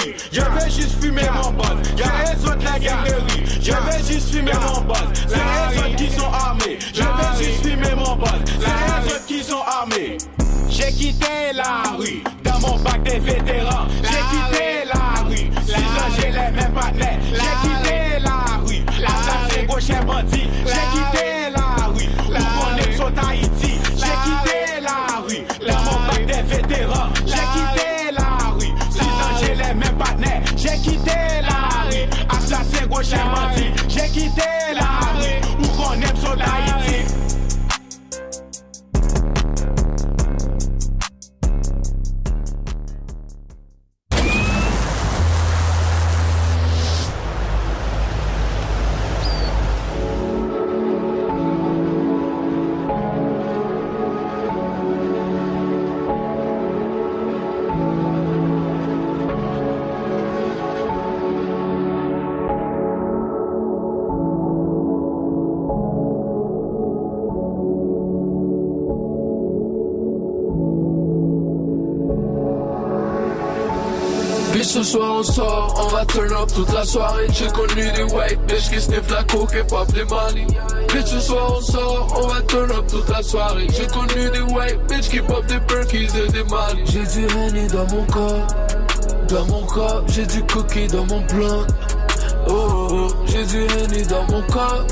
rue. 0.03 0.15
Je 0.31 0.41
vais 0.41 0.69
juste 0.69 1.01
fumer 1.01 1.29
mon 1.33 1.51
boss. 1.51 1.67
C'est 1.95 2.03
eux 2.03 2.45
autres 2.45 2.57
les 2.57 2.85
gangs 2.85 3.03
de 3.05 3.13
rue. 3.13 3.45
Je 3.61 3.71
vais 3.71 4.13
juste 4.13 4.33
fumer 4.33 4.51
mon 4.53 4.81
boss. 4.81 4.97
C'est 5.27 5.35
eux 5.35 5.79
autres 5.79 5.95
qui 5.95 6.09
sont 6.09 6.31
armés. 6.31 6.79
Je 6.93 7.01
vais 7.01 7.43
juste 7.43 7.65
fumer 7.65 7.95
mon 7.95 8.15
boss. 8.15 8.29
C'est 8.59 8.65
eux 8.67 9.15
autres 9.15 9.25
qui 9.25 9.43
sont 9.43 9.61
armés. 9.65 10.17
J'ai 10.69 10.91
quitté 10.91 11.53
la 11.53 11.95
rue 11.97 12.23
dans 12.43 12.59
mon 12.59 12.77
bac 12.79 13.01
des 13.03 13.19
vétérans. 13.19 13.87
J'ai 14.03 14.09
quitté 14.09 14.76
Bandit. 33.15 33.71
J'ai 33.87 34.09
quitté 34.09 34.41
la 34.73 35.06
on 75.17 75.23
sort, 75.23 75.73
on 75.83 75.87
va 75.87 76.05
turn 76.05 76.31
up 76.31 76.49
toute 76.53 76.71
la 76.71 76.83
soirée. 76.83 77.27
J'ai 77.31 77.47
connu 77.47 77.91
des 77.91 78.03
white 78.03 78.39
bitch 78.47 78.69
qui 78.69 78.79
sniff 78.79 79.09
la 79.09 79.23
coke 79.23 79.53
et 79.55 79.63
pop 79.63 79.87
les 79.95 80.05
mali 80.05 80.45
Puis 80.87 81.03
ce 81.05 81.19
soir 81.19 81.55
on 81.57 81.61
sort, 81.61 82.21
on 82.21 82.27
va 82.27 82.41
turn 82.41 82.71
up 82.71 82.85
toute 82.87 83.09
la 83.09 83.23
soirée. 83.23 83.67
J'ai 83.71 83.87
connu 83.87 84.29
des 84.29 84.53
white 84.53 84.79
bitch 84.87 85.09
qui 85.09 85.21
pop 85.21 85.45
des 85.47 85.59
perkies 85.61 86.05
et 86.05 86.31
des 86.31 86.43
mali 86.43 86.83
J'ai 86.85 87.03
du 87.03 87.25
Henny 87.35 87.67
dans 87.67 87.87
mon 87.95 88.05
corps, 88.05 88.47
dans 89.29 89.45
mon 89.45 89.65
corps. 89.65 90.03
J'ai 90.07 90.25
du 90.25 90.43
cookie 90.43 90.87
dans 90.87 91.05
mon 91.05 91.21
blunt. 91.21 91.65
Oh, 92.49 92.53
oh, 92.53 92.87
oh. 92.91 93.07
j'ai 93.25 93.45
du 93.45 93.63
Henny 93.63 94.03
dans 94.03 94.23
mon 94.31 94.41
corps 94.43 94.85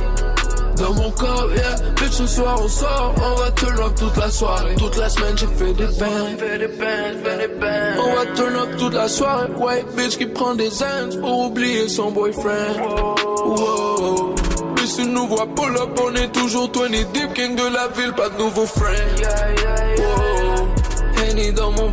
dans 0.78 0.94
mon 0.94 1.12
corps, 1.12 1.50
yeah. 1.56 1.76
Bitch, 1.96 2.12
ce 2.12 2.28
soir 2.28 2.60
on 2.62 2.68
sort, 2.68 3.16
on 3.18 3.36
va 3.42 3.52
turn 3.52 3.80
up 3.80 3.96
toute 3.96 4.18
la 4.18 4.30
soirée. 4.30 4.76
Toute 4.76 4.98
la 4.98 5.10
semaine 5.10 5.38
j'ai 5.38 5.48
fait 5.48 5.74
des 5.74 5.86
bands, 5.86 6.38
fait 6.38 6.58
des 6.58 6.68
fait 6.68 7.60
des. 7.60 8.00
On 8.00 8.16
va 8.16 8.26
turn 8.36 8.56
up 8.56 8.78
toute 8.78 8.94
la 8.94 9.08
soirée. 9.08 9.50
White 9.58 9.96
bitch 9.96 10.18
qui 10.18 10.26
prend 10.26 10.56
des 10.56 10.84
ends 10.84 11.20
pour 11.22 11.46
oublier 11.48 11.88
son 11.90 12.12
boyfriend. 12.12 12.78
Wow. 13.46 14.36
Bitch, 14.76 14.96
tu 14.96 15.06
nous 15.06 15.28
vois 15.28 15.48
pull 15.48 15.76
up, 15.78 16.00
on 16.02 16.16
est 16.16 16.32
toujours 16.32 16.70
20 16.74 16.90
deep, 17.14 17.34
king 17.34 17.56
de 17.56 17.74
la 17.74 17.88
ville, 17.90 18.14
pas 18.14 18.30
de 18.30 18.38
nouveaux 18.38 18.66
friends. 18.66 19.22
Wow. 19.22 19.95
Dans 21.36 21.70
mon 21.70 21.92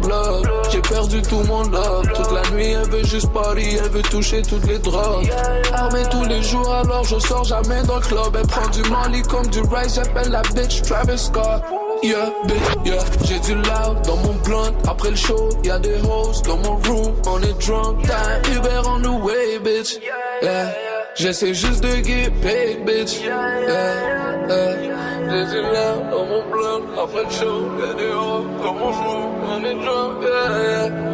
j'ai 0.71 0.81
perdu 0.83 1.21
tout 1.21 1.43
mon 1.49 1.65
love. 1.65 2.07
Toute 2.15 2.31
la 2.31 2.49
nuit, 2.51 2.71
elle 2.71 2.89
veut 2.89 3.05
juste 3.05 3.33
party, 3.33 3.77
elle 3.77 3.91
veut 3.91 4.03
toucher 4.03 4.41
toutes 4.43 4.65
les 4.69 4.79
drogues. 4.79 5.29
Armée 5.73 6.05
tous 6.11 6.23
les 6.25 6.41
jours, 6.43 6.73
alors 6.73 7.03
je 7.03 7.19
sors 7.19 7.43
jamais 7.43 7.83
dans 7.83 7.97
le 7.97 8.03
club. 8.03 8.37
Elle 8.39 8.47
prend 8.47 8.69
du 8.69 8.83
Molly 8.89 9.23
comme 9.23 9.47
du 9.49 9.61
rice, 9.63 9.97
j'appelle 9.97 10.31
la 10.31 10.43
bitch 10.43 10.83
Travis 10.83 11.19
Scott. 11.19 11.61
Yeah, 12.05 12.33
bitch, 12.47 12.87
yeah, 12.87 13.05
j'ai 13.25 13.41
du 13.41 13.55
loud 13.55 14.01
dans 14.07 14.17
mon 14.17 14.35
blunt. 14.45 14.75
Après 14.89 15.11
le 15.11 15.17
show, 15.17 15.49
y'a 15.65 15.79
des 15.81 16.01
hoes 16.03 16.41
dans 16.45 16.59
mon 16.59 16.77
room. 16.77 17.13
On 17.27 17.43
est 17.43 17.67
drunk, 17.67 18.03
time, 18.03 18.57
Uber 18.57 18.81
on 18.87 19.01
the 19.01 19.25
way, 19.25 19.59
bitch. 19.59 19.99
Yeah, 20.41 20.73
j'essaie 21.17 21.53
juste 21.53 21.83
de 21.83 21.97
get 22.05 22.31
paid, 22.41 22.85
bitch. 22.87 23.21
Yeah. 23.21 25.12
Du 25.33 25.39
loud 25.39 26.11
dans 26.11 26.27
mon 26.27 26.43
blunt. 26.51 26.83
Après 27.03 27.25
le 27.25 27.31
show, 27.31 27.71
y'a 27.81 27.95
des 27.95 28.13
hoes 28.13 28.45
dans 28.63 28.75
mon 28.75 28.91
room. 28.91 29.31
On 29.49 29.65
est 29.65 29.75
drunk, 29.75 30.23
yeah, 30.23 30.89
yeah. 30.89 31.13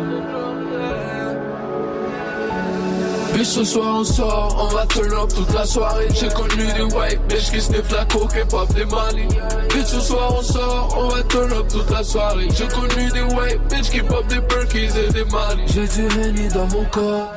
Puis 3.33 3.47
ce 3.47 3.63
soir 3.63 3.99
on 4.01 4.03
sort, 4.03 4.57
on 4.61 4.75
va 4.75 4.85
turn 4.87 5.13
up 5.13 5.33
toute 5.33 5.55
la 5.55 5.65
soirée 5.65 6.09
J'ai 6.13 6.27
connu 6.29 6.67
des 6.73 6.93
white 6.93 7.21
bitch 7.29 7.53
qui 7.53 7.61
sniff 7.61 7.89
la 7.93 8.05
coke 8.07 8.35
et 8.35 8.45
pop 8.45 8.67
des 8.75 8.85
mali 8.85 9.29
Puis 9.69 9.85
ce 9.87 10.01
soir 10.01 10.35
on 10.37 10.43
sort, 10.43 10.97
on 10.99 11.07
va 11.07 11.23
turn 11.23 11.53
up 11.53 11.69
toute 11.69 11.89
la 11.89 12.03
soirée 12.03 12.49
J'ai 12.53 12.67
connu 12.67 13.09
des 13.13 13.23
white 13.37 13.61
bitch 13.71 13.91
qui 13.91 14.01
pop 14.01 14.27
des 14.27 14.41
perkies 14.41 14.87
et 14.87 15.13
des 15.13 15.25
mali 15.27 15.63
J'ai 15.69 15.87
du 15.87 16.21
Henny 16.21 16.49
dans 16.49 16.67
mon 16.67 16.85
corps 16.87 17.33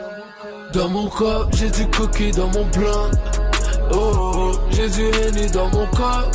Dans 0.74 0.90
mon 0.90 1.08
corps, 1.08 1.48
j'ai 1.54 1.70
du 1.70 1.86
cookie 1.92 2.32
dans 2.32 2.48
mon 2.48 2.66
blunt 2.66 3.12
Oh, 3.94 3.98
oh, 3.98 4.32
oh. 4.34 4.52
j'ai 4.72 4.90
du 4.90 5.06
Henny 5.06 5.52
dans 5.52 5.68
mon 5.70 5.86
corps 5.86 6.32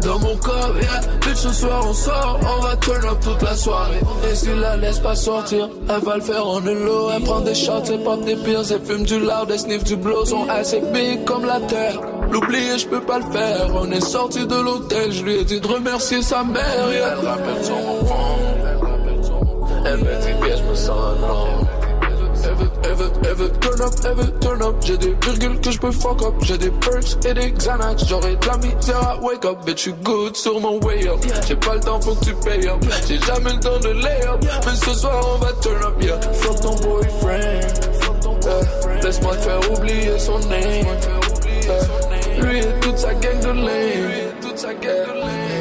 dans 0.00 0.18
mon 0.18 0.36
corps, 0.36 0.72
yeah. 0.80 1.00
Bitch, 1.20 1.36
ce 1.36 1.52
soir 1.52 1.84
on 1.88 1.92
sort, 1.92 2.38
on 2.42 2.62
va 2.62 2.76
turn 2.76 3.04
up 3.06 3.18
toute 3.22 3.42
la 3.42 3.54
soirée. 3.54 4.00
Et 4.30 4.34
si 4.34 4.48
la 4.54 4.76
laisse 4.76 4.98
pas 4.98 5.14
sortir, 5.14 5.68
elle 5.88 6.04
va 6.04 6.16
le 6.16 6.22
faire 6.22 6.46
en 6.46 6.60
l'eau. 6.60 7.10
Elle 7.14 7.22
prend 7.22 7.40
des 7.40 7.54
shots, 7.54 7.84
elle 7.88 8.02
pop 8.02 8.24
des 8.24 8.36
pills, 8.36 8.70
elle 8.70 8.82
fume 8.84 9.04
du 9.04 9.18
loud, 9.18 9.48
elle 9.50 9.58
sniff 9.58 9.84
du 9.84 9.96
blow. 9.96 10.24
Son 10.24 10.48
assez 10.48 10.80
big 10.92 11.24
comme 11.24 11.44
la 11.44 11.60
terre. 11.60 12.00
L'oublier, 12.30 12.78
je 12.78 12.86
peux 12.86 13.00
pas 13.00 13.18
le 13.18 13.30
faire. 13.30 13.70
On 13.74 13.90
est 13.90 14.00
sorti 14.00 14.46
de 14.46 14.54
l'hôtel, 14.54 15.12
je 15.12 15.22
lui 15.22 15.36
ai 15.36 15.44
dit 15.44 15.60
de 15.60 15.66
remercier 15.66 16.22
sa 16.22 16.44
mère. 16.44 16.90
Yeah. 16.90 17.16
Elle 17.18 17.26
rappelle 17.26 17.64
son 17.64 17.72
enfant. 17.72 18.38
Elle 19.84 19.98
me 19.98 20.20
dit, 20.22 20.32
viens, 20.42 20.56
je 20.56 20.70
me 20.70 20.74
sens 20.74 20.96
ever, 22.84 23.10
ever, 23.28 23.48
turn 23.60 23.80
up, 23.80 23.94
ever, 24.04 24.38
turn 24.40 24.62
up. 24.62 24.76
J'ai 24.82 24.96
des 24.96 25.14
virgules 25.22 25.60
que 25.60 25.70
je 25.70 25.78
peux 25.78 25.92
fuck 25.92 26.22
up. 26.22 26.34
J'ai 26.42 26.58
des 26.58 26.70
perks 26.70 27.24
et 27.24 27.34
des 27.34 27.52
Xanax. 27.52 28.06
J'aurais 28.06 28.36
de 28.36 28.46
la 28.46 28.56
misère 28.58 29.08
à 29.08 29.20
wake 29.20 29.44
up. 29.44 29.58
Bitch, 29.64 29.86
you 29.86 29.94
good 30.02 30.36
sur 30.36 30.60
mon 30.60 30.78
way 30.80 31.06
up. 31.08 31.18
J'ai 31.46 31.56
pas 31.56 31.74
le 31.74 31.80
temps, 31.80 32.00
faut 32.00 32.14
que 32.14 32.24
tu 32.24 32.34
payes 32.34 32.68
up. 32.68 32.84
J'ai 33.06 33.18
jamais 33.18 33.52
le 33.52 33.60
temps 33.60 33.78
de 33.80 33.90
lay 33.90 34.26
up. 34.26 34.40
Mais 34.66 34.74
ce 34.74 34.94
soir, 34.94 35.20
on 35.34 35.38
va 35.38 35.52
turn 35.60 35.82
up, 35.82 36.02
yeah. 36.02 36.20
Fuck 36.32 36.60
ton 36.60 36.74
boyfriend. 36.76 37.90
Yeah. 38.42 39.02
Laisse-moi 39.02 39.36
te 39.36 39.40
faire 39.40 39.70
oublier 39.70 40.18
son 40.18 40.38
name. 40.40 40.86
Yeah. 41.64 42.42
Lui 42.42 42.58
et 42.58 42.80
toute 42.80 42.98
sa 42.98 43.14
gang 43.14 43.40
de 43.40 43.48
lame. 43.48 44.30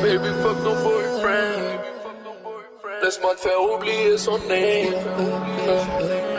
Baby, 0.02 0.30
fuck 0.42 0.64
ton 0.64 0.72
boyfriend. 0.72 0.89
Laisse-moi 3.10 3.34
te 3.34 3.42
faire 3.42 3.60
oublier 3.74 4.16
son 4.20 4.38
name. 4.48 4.94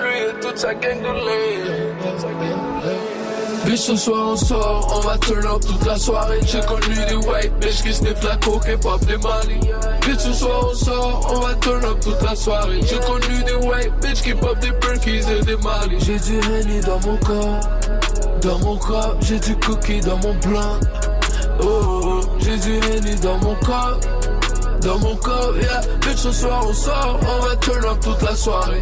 Lui 0.04 0.18
et 0.20 0.40
toute 0.40 0.56
sa 0.56 0.72
gang 0.72 1.02
de. 1.02 1.08
Bitch, 3.64 3.80
ce 3.80 3.96
soir 3.96 4.28
on 4.28 4.36
sort, 4.36 4.94
on 4.96 5.00
va 5.00 5.18
turn 5.18 5.44
up 5.46 5.60
toute 5.66 5.84
la 5.84 5.96
soirée. 5.96 6.38
J'ai 6.46 6.60
connu 6.60 6.94
des 7.08 7.16
white 7.26 7.52
bitch 7.58 7.82
qui 7.82 7.92
sniff 7.92 8.22
la 8.22 8.36
coke 8.36 8.68
et 8.68 8.76
pop 8.76 9.04
des 9.04 9.16
mali. 9.16 9.58
Bitch, 10.06 10.20
ce 10.20 10.32
soir 10.32 10.68
on 10.70 10.74
sort, 10.76 11.32
on 11.34 11.40
va 11.40 11.54
turn 11.54 11.84
up 11.84 11.98
toute 12.00 12.22
la 12.22 12.36
soirée. 12.36 12.80
J'ai 12.82 13.00
connu 13.00 13.42
des 13.42 13.66
white 13.66 13.92
bitch 14.00 14.22
qui 14.22 14.34
pop 14.34 14.56
des 14.60 14.70
perkies 14.70 15.28
et 15.28 15.44
des 15.44 15.56
mali. 15.56 15.96
J'ai 15.98 16.20
du 16.20 16.38
Henny 16.38 16.78
dans 16.82 17.00
mon 17.00 17.16
corps, 17.16 17.60
dans 18.42 18.58
mon 18.60 18.76
corps. 18.76 19.16
J'ai 19.22 19.40
du 19.40 19.56
cookie 19.56 19.98
dans 20.02 20.18
mon 20.18 20.34
blanc. 20.34 20.78
Oh, 21.62 21.64
oh, 21.66 22.00
oh. 22.04 22.20
j'ai 22.38 22.56
du 22.58 22.76
Henny 22.76 23.16
dans 23.16 23.38
mon 23.38 23.56
corps. 23.56 23.98
Dans 24.82 24.98
mon 24.98 25.16
corps, 25.16 25.54
yeah. 25.56 25.80
Bitch, 26.00 26.16
ce 26.16 26.32
soir 26.32 26.64
on 26.66 26.72
sort, 26.72 27.20
on 27.22 27.44
va 27.44 27.56
turn 27.56 27.84
up 27.84 28.00
toute 28.00 28.22
la 28.22 28.34
soirée. 28.34 28.80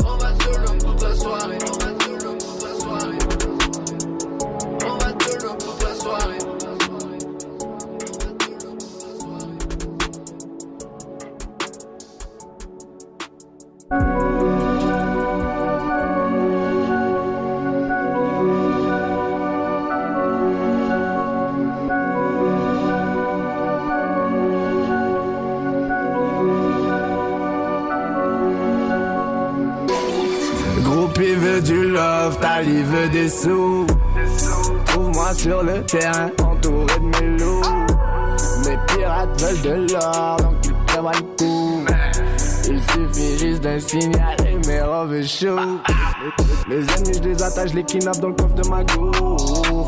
Je 47.69 47.75
les 47.75 47.85
kidnappe 47.85 48.19
dans 48.21 48.29
le 48.29 48.35
coffre 48.35 48.55
de 48.55 48.69
ma 48.69 48.85
go. 48.85 49.11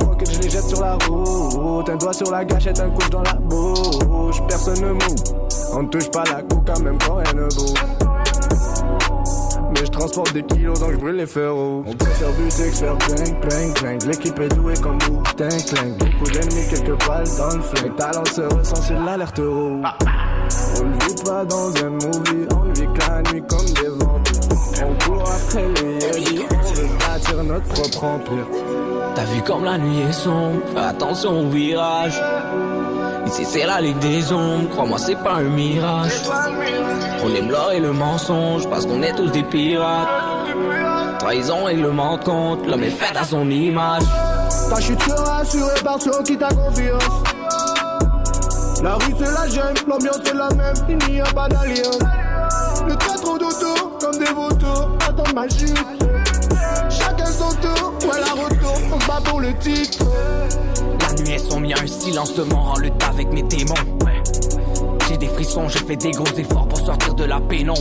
Fuck 0.01 0.23
it, 0.23 0.33
je 0.33 0.41
les 0.43 0.51
jette 0.51 0.69
sur 0.69 0.81
la 0.81 0.97
route. 1.07 1.89
Un 1.89 1.97
doigt 1.97 2.13
sur 2.13 2.31
la 2.31 2.45
gâchette, 2.45 2.81
un 2.81 2.91
couche 2.91 3.11
dans 3.11 3.23
la 3.23 3.35
bouche. 3.35 4.37
Personne 4.49 4.81
ne 4.81 4.93
move. 4.93 5.15
On 5.73 5.83
ne 5.83 5.89
touche 5.89 6.11
pas 6.11 6.25
la 6.25 6.43
coca, 6.43 6.79
même 6.81 6.99
quand 6.99 7.17
rien 7.17 7.33
ne 7.35 7.49
bouge. 7.49 7.75
Mais 9.73 9.87
je 9.87 9.91
transporte 9.91 10.33
des 10.33 10.43
kilos 10.43 10.81
donc 10.81 10.93
je 10.93 10.97
brûle 10.97 11.17
les 11.17 11.27
féroces 11.27 11.85
On 11.87 11.95
préfère 11.95 12.33
buter 12.33 12.71
que 12.71 12.77
faire 12.77 12.97
bang 12.97 13.37
bang 13.49 13.83
bang 13.83 14.03
L'équipe 14.09 14.39
est 14.41 14.49
douée 14.49 14.75
comme 14.83 14.99
vous, 15.03 15.23
tank 15.37 15.65
clang 15.67 15.97
Beaucoup 15.97 16.31
d'ennemis, 16.33 16.69
quelques 16.69 17.07
balles 17.07 17.29
dans 17.39 17.55
le 17.55 17.63
flingue 17.63 17.97
Talent 17.97 18.25
se 18.25 18.41
ressent 18.41 18.83
sur 18.83 19.01
l'alerte 19.01 19.39
rouge 19.39 19.85
On 20.81 20.85
ne 20.85 20.93
vit 20.95 21.23
pas 21.25 21.45
dans 21.45 21.69
un 21.85 21.91
movie 21.91 22.49
T'as 29.15 29.25
vu 29.25 29.43
comme 29.43 29.65
la 29.65 29.77
nuit 29.77 30.01
est 30.09 30.13
sombre, 30.13 30.61
fais 30.73 30.81
attention 30.81 31.41
au 31.41 31.49
virage. 31.51 32.19
Ici 33.27 33.45
c'est 33.45 33.67
la 33.67 33.79
ligue 33.83 33.99
des 33.99 34.33
ombres, 34.33 34.71
crois-moi 34.71 34.97
c'est 34.99 35.17
pas 35.17 35.35
un 35.35 35.43
mirage. 35.43 36.23
On 37.23 37.35
aime 37.35 37.51
l'or 37.51 37.73
et 37.73 37.81
le 37.81 37.93
mensonge 37.93 38.67
parce 38.71 38.87
qu'on 38.87 39.03
est 39.03 39.15
tous 39.15 39.31
des 39.31 39.43
pirates. 39.43 40.09
Trahison 41.19 41.69
et 41.69 41.77
le 41.77 41.91
ment 41.93 42.17
compte, 42.17 42.67
l'homme 42.67 42.85
est 42.85 42.91
fait 42.91 43.15
à 43.15 43.25
son 43.25 43.51
image. 43.51 44.05
Ta 44.71 44.81
chute 44.81 45.03
sera 45.03 45.41
assurée 45.41 45.81
par 45.85 46.01
ceux 46.01 46.23
qui 46.23 46.39
t'a 46.39 46.49
confiance. 46.49 47.03
La 48.83 48.95
rue 48.95 49.15
c'est 49.19 49.25
la 49.25 49.47
jungle, 49.47 49.81
l'ambiance 49.87 50.21
est 50.25 50.35
la 50.35 50.49
même, 50.55 50.75
il 50.89 51.13
n'y 51.13 51.21
a 51.21 51.25
pas 51.25 51.49
d'alliance. 51.49 51.99
Le 52.89 52.97
trop 52.97 53.37
d'auto, 53.37 53.99
comme 54.01 54.19
des 54.19 54.33
vautours, 54.33 54.97
attendent 55.07 55.35
ma 55.35 55.47
la 58.21 58.43
retour, 58.43 58.75
on 58.93 59.01
se 59.01 59.07
bat 59.07 59.21
pour 59.25 59.41
le 59.41 59.55
titre 59.59 60.05
La 61.01 61.23
nuit 61.23 61.33
est 61.33 61.39
sombre, 61.39 61.67
y'a 61.67 61.77
un 61.83 61.87
silence 61.87 62.35
de 62.35 62.43
mort 62.45 62.75
en 62.77 62.81
lutte 62.81 63.03
avec 63.09 63.33
mes 63.33 63.43
démons. 63.43 63.75
J'ai 65.09 65.17
des 65.17 65.29
frissons, 65.29 65.69
je 65.69 65.79
fais 65.79 65.97
des 65.97 66.13
gros 66.13 66.33
efforts 66.37 66.69
pour 66.69 66.79
sortir 66.79 67.15
de 67.15 67.25
la 67.25 67.41
pénombre. 67.41 67.81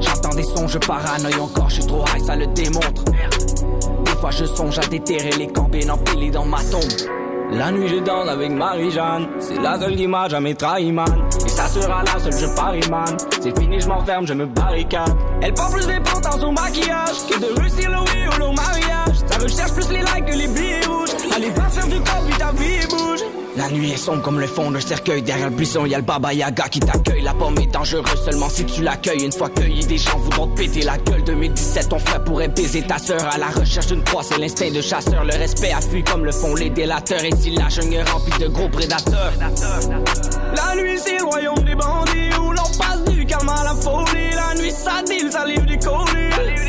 J'entends 0.00 0.34
des 0.34 0.44
sons, 0.44 0.68
je 0.68 0.78
paranoïe 0.78 1.40
encore, 1.40 1.68
je 1.68 1.74
suis 1.74 1.86
trop 1.86 2.04
high, 2.14 2.24
ça 2.24 2.36
le 2.36 2.46
démontre. 2.46 3.04
Des 3.04 4.12
fois 4.20 4.30
je 4.30 4.44
songe 4.44 4.78
à 4.78 4.86
déterrer 4.86 5.30
les 5.38 5.48
campés 5.48 5.88
empilés 5.90 6.30
dans 6.30 6.44
ma 6.44 6.62
tombe. 6.64 7.10
La 7.50 7.70
nuit 7.70 7.88
je 7.88 7.96
danse 7.96 8.28
avec 8.28 8.50
Marie-Jeanne, 8.50 9.28
c'est 9.38 9.60
la 9.60 9.78
seule 9.78 9.94
qui 9.94 10.06
m'a 10.08 10.28
jamais 10.28 10.54
trahi 10.54 10.90
man. 10.90 11.06
Et 11.44 11.48
ça 11.48 11.68
sera 11.68 12.02
la 12.02 12.18
seule, 12.18 12.32
je 12.32 12.46
parie 12.56 12.88
man. 12.90 13.16
C'est 13.40 13.56
fini, 13.58 13.80
je 13.80 13.86
m'enferme, 13.88 14.26
je 14.26 14.34
me 14.34 14.46
barricade. 14.46 15.14
Elle 15.40 15.54
prend 15.54 15.70
plus 15.70 15.86
d'importance 15.86 16.42
au 16.42 16.50
maquillage 16.50 17.26
que 17.30 17.38
de 17.38 17.60
réussir 17.60 17.90
le 17.90 17.98
oui 17.98 18.26
ou 18.34 18.38
le 18.40 18.54
mariage. 18.56 19.15
Ça 19.30 19.38
recherche 19.38 19.72
plus 19.72 19.88
les 19.90 20.00
likes 20.00 20.26
que 20.26 20.36
les 20.36 20.48
billets 20.48 20.86
rouges. 20.86 21.10
Allez, 21.34 21.50
va 21.50 21.68
faire 21.68 21.86
du 21.86 22.00
corps, 22.00 22.24
puis 22.26 22.36
ta 22.38 22.52
vie 22.52 22.86
bouge. 22.88 23.20
La 23.56 23.70
nuit 23.70 23.90
est 23.90 23.96
sombre 23.96 24.20
comme 24.20 24.38
le 24.38 24.46
fond 24.46 24.70
d'un 24.70 24.80
cercueil. 24.80 25.22
Derrière 25.22 25.48
le 25.48 25.56
buisson, 25.56 25.86
y 25.86 25.94
a 25.94 25.98
le 25.98 26.04
Baba 26.04 26.34
Yaga 26.34 26.68
qui 26.68 26.78
t'accueille. 26.78 27.22
La 27.22 27.32
pomme 27.32 27.56
est 27.58 27.72
dangereuse 27.72 28.22
seulement 28.22 28.50
si 28.50 28.66
tu 28.66 28.82
l'accueilles. 28.82 29.24
Une 29.24 29.32
fois 29.32 29.48
cueilli, 29.48 29.84
des 29.86 29.96
gens 29.96 30.18
voudront 30.18 30.48
te 30.48 30.60
péter 30.60 30.82
la 30.82 30.98
gueule. 30.98 31.24
2017, 31.24 31.88
ton 31.88 31.98
frère 31.98 32.22
pourrait 32.22 32.48
baiser 32.48 32.82
ta 32.82 32.98
sœur. 32.98 33.22
À 33.32 33.38
la 33.38 33.48
recherche 33.48 33.86
d'une 33.86 34.02
proie, 34.02 34.22
c'est 34.22 34.36
l'instinct 34.36 34.70
de 34.70 34.82
chasseur. 34.82 35.24
Le 35.24 35.34
respect 35.34 35.72
a 35.72 35.80
fui 35.80 36.04
comme 36.04 36.26
le 36.26 36.32
font 36.32 36.54
les 36.54 36.68
délateurs. 36.68 37.24
Et 37.24 37.34
si 37.40 37.50
la 37.50 37.70
jungle 37.70 37.94
est 37.94 38.10
remplie 38.10 38.38
de 38.38 38.48
gros 38.48 38.68
prédateurs. 38.68 39.32
La 40.54 40.76
nuit, 40.76 40.98
c'est 41.02 41.16
le 41.18 41.24
royaume 41.24 41.64
des 41.64 41.74
bandits. 41.74 42.36
Où 42.38 42.52
l'on 42.52 42.78
passe 42.78 43.04
du 43.08 43.24
calme 43.24 43.48
à 43.48 43.64
la 43.64 43.74
folie. 43.74 44.32
La 44.34 44.54
nuit, 44.60 44.70
ça 44.70 45.02
deal, 45.02 45.32
ça 45.32 45.46
livre 45.46 45.64
des 45.64 45.78
colis. 45.78 46.65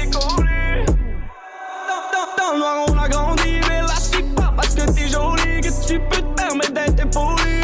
On 2.49 2.97
a 2.97 3.09
grandi. 3.09 3.59
Mais 3.67 3.81
là, 3.81 3.93
c'est 3.99 4.23
pas 4.35 4.53
parce 4.55 4.73
que 4.73 4.81
t'es 4.91 5.07
jolie 5.07 5.61
que 5.61 5.87
tu 5.87 5.99
peux 5.99 6.21
te 6.21 6.33
permettre 6.35 6.71
d'être 6.71 7.09
poli. 7.11 7.61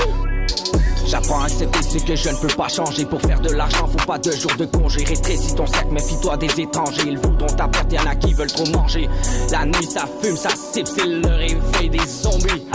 J'apprends 1.06 1.41
à 1.41 1.46
accepter 1.46 1.82
ce 1.82 2.04
que 2.04 2.15
je 2.15 2.30
ne 2.30 2.36
peux 2.36 2.56
pas 2.56 2.67
changer. 2.67 3.06
Pour 3.06 3.22
faire 3.22 3.39
de 3.39 3.52
l'argent, 3.52 3.88
faut 3.88 4.06
pas 4.06 4.17
deux 4.17 4.36
jours 4.36 4.56
de 4.58 4.65
congé. 4.65 5.06
Rétrécis 5.06 5.56
ton 5.56 5.67
sac, 5.67 5.89
méfie-toi 5.91 6.38
des 6.38 6.62
étrangers. 6.62 7.04
Ils 7.06 7.17
voudront 7.17 7.48
ta 7.48 7.69
y'en 7.91 8.06
a 8.10 8.15
qui 8.15 8.34
veulent 8.34 8.52
trop 8.52 8.67
manger. 8.72 9.08
La 9.52 9.65
nuit 9.65 9.86
ça 9.86 10.06
fume, 10.22 10.36
ça 10.36 10.50
cible, 10.50 10.88
c'est 10.88 11.06
le 11.06 11.28
réveil 11.28 11.89
des 11.89 12.06
zombies. 12.06 12.67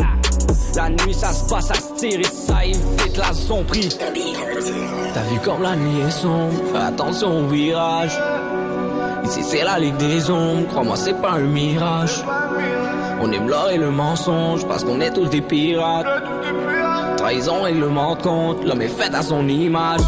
La 0.77 0.89
nuit 0.89 1.15
ça 1.15 1.33
se 1.33 1.51
bat, 1.51 1.61
ça 1.61 1.75
se 1.75 1.95
tire 1.99 2.21
et 2.21 2.25
ça 2.25 2.65
évite 2.65 3.17
la 3.17 3.33
zombie. 3.33 3.89
T'as 5.13 5.23
vu 5.25 5.41
comme 5.45 5.63
la 5.63 5.77
nuit 5.77 6.01
est 6.07 6.11
sombre, 6.11 6.55
fais 6.73 6.79
attention 6.79 7.41
au 7.41 7.49
virage 7.49 8.19
Ici 9.29 9.43
c'est 9.45 9.63
la 9.63 9.79
ligue 9.79 9.99
des 9.99 10.31
ombres, 10.31 10.67
crois-moi 10.69 10.97
c'est 10.97 11.21
pas 11.21 11.33
un 11.33 11.41
mirage. 11.41 12.25
On 13.21 13.31
aime 13.31 13.47
l'or 13.47 13.69
et 13.71 13.77
le 13.77 13.91
mensonge 13.91 14.67
parce 14.67 14.85
qu'on 14.85 15.03
est 15.03 15.13
tous 15.13 15.27
des 15.27 15.43
pirates. 15.43 16.07
Trahison 17.19 17.67
et 17.67 17.75
le 17.75 17.89
compte, 18.23 18.65
l'homme 18.65 18.81
est 18.81 18.89
fait 18.89 19.15
à 19.15 19.21
son 19.21 19.47
image. 19.47 20.01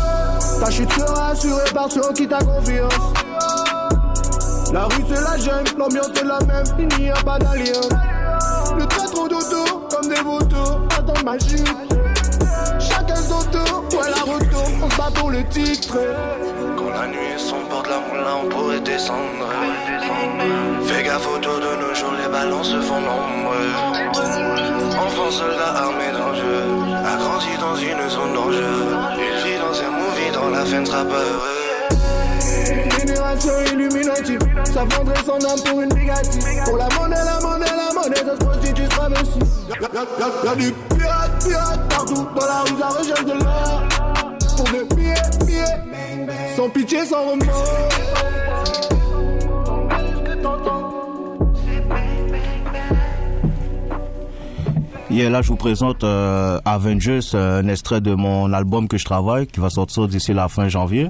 Ta 0.58 0.70
chute 0.70 0.90
sera 0.92 1.32
assurée 1.32 1.70
par 1.74 1.92
ceux 1.92 2.10
qui 2.14 2.26
t'a 2.26 2.38
confiance. 2.38 2.94
La 4.72 4.84
rue 4.84 5.04
c'est 5.06 5.20
la 5.20 5.36
jungle, 5.36 5.70
l'ambiance 5.76 6.08
est 6.18 6.24
la 6.24 6.38
même, 6.46 6.64
il 6.78 7.04
n'y 7.04 7.10
a 7.10 7.14
pas 7.22 7.38
d'alliance. 7.38 7.90
Le 8.78 8.86
traître 8.86 9.28
d'auto, 9.28 9.86
comme 9.90 10.08
des 10.08 10.22
vautours, 10.22 10.80
attendent 10.96 11.24
ma 11.24 11.38
chute 11.38 11.99
la 14.10 14.22
retour, 14.32 14.64
on 14.82 14.88
bat 14.88 15.10
pour 15.14 15.30
le 15.30 15.44
titre 15.44 15.98
Quand 16.76 16.90
la 16.90 17.06
nuit 17.06 17.34
est 17.34 17.38
sombre, 17.38 17.68
porte 17.68 17.88
la 17.88 17.98
moulin, 18.00 18.36
on 18.44 18.48
pourrait 18.48 18.80
descendre. 18.80 19.48
Fais 20.86 21.02
gaffe 21.02 21.26
autour 21.26 21.56
de 21.56 21.80
nos 21.80 21.94
jours, 21.94 22.12
les 22.22 22.28
ballons 22.28 22.62
se 22.62 22.80
font 22.80 23.00
nombreux. 23.00 23.70
Enfant 25.06 25.30
soldat 25.30 25.74
armé 25.76 26.12
d'enjeux, 26.12 26.64
a 26.94 27.16
grandi 27.16 27.56
dans 27.60 27.76
une 27.76 28.08
zone 28.08 28.34
d'enjeu. 28.34 28.74
Il 29.18 29.36
vit 29.44 29.58
dans 29.58 29.76
un 29.80 29.90
movie, 29.90 30.30
dans 30.32 30.50
la 30.50 30.64
fin 30.64 30.84
sera 30.84 31.04
pas 31.04 31.14
heureux. 31.14 31.60
Génération 32.98 33.52
Illuminati, 33.72 34.38
ça 34.64 34.84
vendrait 34.84 35.22
son 35.24 35.38
âme 35.46 35.62
pour 35.64 35.80
une 35.80 35.88
Bugatti. 35.88 36.38
Pour 36.64 36.76
la 36.76 36.88
monnaie, 36.98 37.16
la 37.16 37.40
monnaie, 37.40 37.66
la 37.66 37.94
monnaie, 37.94 38.16
ça 38.16 38.32
se 38.38 38.44
prostitue, 38.44 38.88
travestit. 38.88 39.38
Y'a, 39.68 40.54
du 40.54 40.72
pirate, 40.72 41.44
pirate 41.44 41.88
partout 41.88 42.26
dans 42.34 42.46
la 42.46 42.60
rue, 42.62 42.78
ça 42.78 42.88
recherche 42.88 43.24
de 43.24 43.32
l'or. 43.32 43.89
Pour 44.60 44.68
des 44.72 44.94
billets, 44.94 45.14
billets, 45.46 46.26
sans 46.54 46.68
pitié, 46.68 47.06
sans 47.06 47.30
remords. 47.30 47.66
Yeah, 55.10 55.28
là, 55.30 55.42
je 55.42 55.48
vous 55.48 55.56
présente 55.56 56.04
euh, 56.04 56.60
Avengers, 56.64 57.20
euh, 57.34 57.60
un 57.62 57.68
extrait 57.68 58.00
de 58.00 58.14
mon 58.14 58.52
album 58.52 58.86
que 58.86 58.96
je 58.96 59.04
travaille, 59.04 59.46
qui 59.46 59.58
va 59.58 59.68
sortir 59.70 60.06
d'ici 60.06 60.32
la 60.32 60.48
fin 60.48 60.68
janvier. 60.68 61.08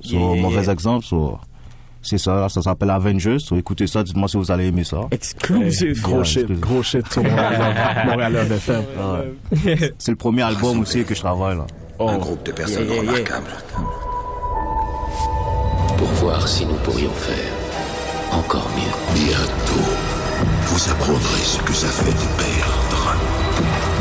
So, 0.00 0.16
Yeah. 0.16 0.40
mauvais 0.42 0.70
exemple, 0.70 1.04
so, 1.04 1.38
c'est 2.00 2.16
ça, 2.18 2.48
ça 2.48 2.62
s'appelle 2.62 2.90
Avengers. 2.90 3.38
So, 3.40 3.56
écoutez 3.56 3.86
ça, 3.86 4.02
dites-moi 4.02 4.28
si 4.28 4.38
vous 4.38 4.50
allez 4.50 4.66
aimer 4.68 4.84
ça. 4.84 5.00
Exclusive. 5.10 6.00
Gros 6.00 6.16
Yeah, 6.16 6.24
shit, 6.24 6.52
gros 6.60 6.82
shit 6.82 7.12
sur 7.12 7.22
Montréal, 7.24 8.06
Montréal 8.06 8.32
Love 8.32 8.52
FM. 8.52 8.82
Ouais. 9.62 9.92
C'est 9.98 10.12
le 10.12 10.16
premier 10.16 10.42
album 10.42 10.80
aussi 10.80 11.04
que 11.04 11.14
je 11.14 11.20
travaille, 11.20 11.56
là. 11.58 11.66
Un 12.00 12.18
groupe 12.18 12.42
de 12.44 12.52
personnes 12.52 12.88
Yeah, 12.88 12.94
yeah, 12.96 13.02
yeah. 13.02 13.12
remarquables. 13.12 13.56
Pour 15.96 16.08
voir 16.08 16.48
si 16.48 16.66
nous 16.66 16.74
pourrions 16.76 17.12
faire 17.12 17.52
encore 18.32 18.68
mieux. 18.76 19.24
Bientôt, 19.26 19.90
vous 20.66 20.90
apprendrez 20.90 21.42
ce 21.44 21.58
que 21.60 21.72
ça 21.72 21.86
fait 21.88 22.10
de 22.10 22.42
perdre. 22.42 23.14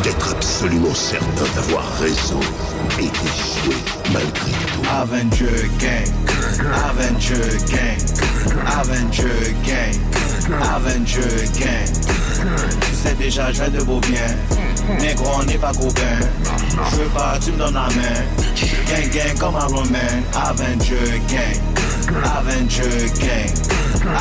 D'être 0.01 0.31
absolument 0.31 0.93
certain 0.93 1.45
d'avoir 1.55 1.85
raison 1.99 2.39
et 2.99 3.03
d'échouer 3.03 3.81
malgré 4.11 4.51
tout. 4.51 4.81
Avenger 4.91 5.69
Gang, 5.79 6.22
Avenger 6.59 7.57
Gang, 7.67 7.97
Avenger 8.67 9.53
Gang, 9.65 9.95
Avenger 10.61 11.47
Gang. 11.57 11.89
Tu 12.81 12.95
sais 12.95 13.15
déjà, 13.15 13.51
je 13.51 13.63
de 13.63 13.83
beau 13.83 13.99
bien. 14.01 14.35
Négro, 14.99 15.25
on 15.39 15.43
n'est 15.43 15.57
pas 15.57 15.71
copains. 15.71 16.19
Je 16.91 16.95
veux 16.97 17.09
pas, 17.09 17.39
tu 17.43 17.51
me 17.51 17.57
donnes 17.57 17.73
la 17.73 17.87
main. 17.87 18.21
Gang, 18.87 19.09
gang 19.11 19.37
comme 19.39 19.55
un 19.55 19.65
Roman. 19.65 19.97
Avenger 20.35 21.21
Gang, 21.27 21.59
Avenger 22.37 23.09
Gang, 23.19 23.53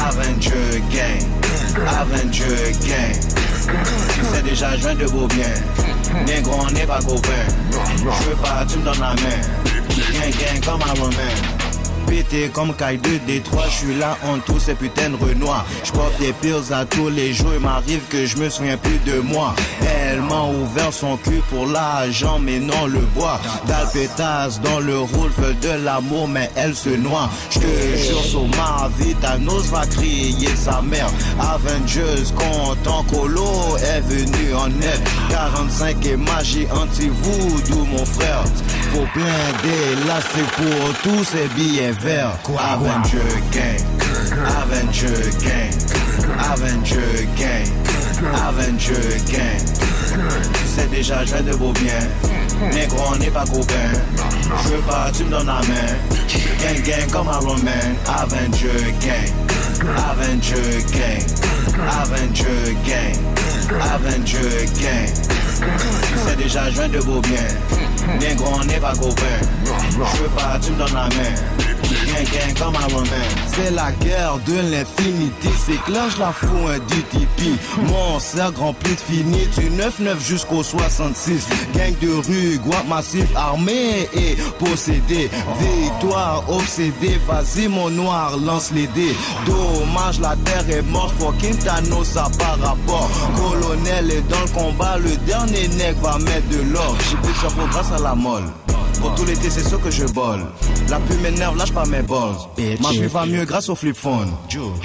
Avenger 0.06 0.80
Gang, 0.90 1.22
Avenger 2.00 2.72
Gang. 2.86 3.20
Tu 4.14 4.24
sais 4.34 4.42
déjà, 4.42 4.76
je 4.76 4.88
de 4.88 5.06
beau 5.10 5.26
bien. 5.26 6.24
Négro, 6.26 6.60
on 6.66 6.70
n'est 6.70 6.86
pas 6.86 7.00
copains. 7.00 7.30
Je 7.98 8.28
veux 8.28 8.36
pas, 8.36 8.64
tu 8.66 8.78
me 8.78 8.84
donnes 8.84 9.00
la 9.00 9.14
main. 9.14 9.40
Gang, 10.12 10.30
gang 10.30 10.60
comme 10.64 10.82
un 10.82 11.00
Roman. 11.00 11.61
Comme 12.52 12.74
caille 12.74 12.98
de 12.98 13.16
Détroit, 13.26 13.64
je 13.70 13.86
suis 13.86 13.94
là 13.94 14.18
en 14.24 14.38
tous 14.38 14.58
ces 14.58 14.74
putains 14.74 15.08
de 15.08 15.16
renois. 15.16 15.64
Je 15.82 15.92
porte 15.92 16.18
des 16.18 16.32
pills 16.34 16.72
à 16.72 16.84
tous 16.84 17.08
les 17.08 17.32
jours, 17.32 17.52
il 17.54 17.60
m'arrive 17.60 18.02
que 18.10 18.26
je 18.26 18.36
me 18.36 18.50
souviens 18.50 18.76
plus 18.76 18.98
de 19.10 19.20
moi. 19.20 19.54
Elle 19.80 20.20
m'a 20.20 20.42
ouvert 20.42 20.92
son 20.92 21.16
cul 21.16 21.40
pour 21.48 21.66
l'argent, 21.66 22.38
mais 22.38 22.58
non 22.58 22.86
le 22.86 23.00
bois. 23.14 23.40
Dalpétas 23.66 24.60
dans 24.62 24.80
le 24.80 24.98
rôle 24.98 25.30
de 25.62 25.84
l'amour, 25.84 26.28
mais 26.28 26.50
elle 26.54 26.74
se 26.74 26.90
noie. 26.90 27.30
Je 27.50 27.60
te 27.60 27.96
jure 27.96 28.22
sur 28.22 28.46
ma 28.48 28.90
vie, 28.98 29.14
va 29.70 29.86
crier 29.86 30.54
sa 30.54 30.82
mère. 30.82 31.08
Avengers 31.40 32.30
content 32.36 33.04
Colo 33.10 33.76
est 33.78 34.00
venu 34.00 34.54
en 34.54 34.68
aide. 34.68 35.02
45 35.30 36.06
et 36.06 36.16
magie 36.16 36.66
anti-voodoo, 36.70 37.84
mon 37.86 38.04
frère. 38.04 38.44
Faut 38.92 39.06
là 40.06 40.20
c'est 40.34 40.62
pour 40.62 40.92
tous 41.02 41.24
ces 41.24 41.48
billets 41.56 41.92
verts. 42.02 42.38
Avenger 42.58 43.30
Gang, 43.52 43.82
Avenger 44.58 45.30
Gang, 45.44 45.72
Avenger 46.50 47.26
Gang, 47.38 47.68
Avenger 48.46 49.18
Gang. 49.30 49.62
Tu 50.52 50.66
sais 50.66 50.86
déjà, 50.88 51.24
je 51.24 51.42
de 51.42 51.54
beau 51.56 51.72
bien. 51.72 52.02
Négro, 52.74 52.98
on 53.12 53.16
n'est 53.16 53.30
pas 53.30 53.44
copains. 53.44 53.94
Je 54.64 54.68
veux 54.70 54.82
pas, 54.82 55.10
tu 55.16 55.24
me 55.24 55.30
donnes 55.30 55.46
la 55.46 55.60
main. 55.70 55.92
Gang, 56.60 56.82
gang 56.84 57.10
comme 57.12 57.28
un 57.28 57.38
Roman. 57.38 57.88
Avenger 58.06 58.94
Gang, 59.00 59.32
Avenger 60.10 60.82
Gang, 60.92 61.24
Avenger 62.00 62.76
Gang, 62.84 63.16
Avenger 63.94 64.66
Gang. 64.80 65.12
Tu 65.62 66.18
sais 66.26 66.36
déjà, 66.36 66.70
je 66.70 66.82
de 66.82 67.00
beau 67.00 67.20
bien. 67.20 68.18
Négro, 68.18 68.54
on 68.60 68.64
n'est 68.64 68.80
pas 68.80 68.94
copains. 68.94 69.42
Je 69.64 70.22
veux 70.22 70.28
pas, 70.30 70.58
tu 70.60 70.72
me 70.72 70.78
donnes 70.78 70.94
la 70.94 71.04
main. 71.04 71.81
C'est 73.46 73.70
la 73.70 73.92
guerre 73.92 74.38
de 74.46 74.54
l'infinité. 74.70 75.48
C'est 75.66 75.82
clair, 75.84 76.08
je 76.10 76.20
la 76.20 76.32
fous 76.32 76.68
un 76.68 76.78
DTP. 76.78 77.58
Mon 77.88 78.18
cercle 78.20 78.60
rempli 78.60 78.94
de 78.94 79.00
fini. 79.00 79.46
Du 79.56 79.70
9-9 79.70 80.20
jusqu'au 80.20 80.62
66. 80.62 81.46
Gang 81.74 81.94
de 82.00 82.12
rue, 82.26 82.58
guap 82.58 82.86
massif, 82.88 83.26
armé 83.34 84.08
et 84.14 84.36
possédé. 84.58 85.30
Victoire 85.58 86.44
obsédée. 86.48 87.18
Vas-y, 87.26 87.68
mon 87.68 87.90
noir, 87.90 88.36
lance 88.36 88.70
les 88.72 88.86
dés. 88.88 89.14
Dommage, 89.46 90.20
la 90.20 90.36
terre 90.44 90.68
est 90.70 90.82
morte. 90.82 91.14
Fucking 91.18 91.58
Thanos, 91.58 92.08
ça 92.08 92.28
par 92.38 92.58
rapport. 92.60 93.10
Colonel 93.36 94.10
est 94.10 94.28
dans 94.28 94.40
le 94.40 94.48
combat. 94.48 94.96
Le 94.98 95.16
dernier 95.26 95.68
nec 95.68 95.96
va 96.00 96.18
mettre 96.18 96.48
de 96.48 96.72
l'or. 96.72 96.96
J'ai 97.10 97.16
plus 97.16 97.68
grâce 97.70 97.92
à 97.92 98.02
la 98.02 98.14
molle. 98.14 98.44
Pour 99.02 99.14
tout 99.16 99.24
l'été, 99.24 99.50
c'est 99.50 99.64
ça 99.64 99.76
que 99.76 99.90
je 99.90 100.04
bol. 100.04 100.40
La 100.88 101.00
pluie 101.00 101.16
m'énerve, 101.18 101.58
lâche 101.58 101.72
pas 101.72 101.84
mes 101.86 102.02
balls. 102.02 102.36
Ma 102.80 102.90
vie 102.90 103.06
va 103.06 103.26
mieux 103.26 103.44
grâce 103.44 103.68
au 103.68 103.74
flip 103.74 103.96
phone. 103.96 104.30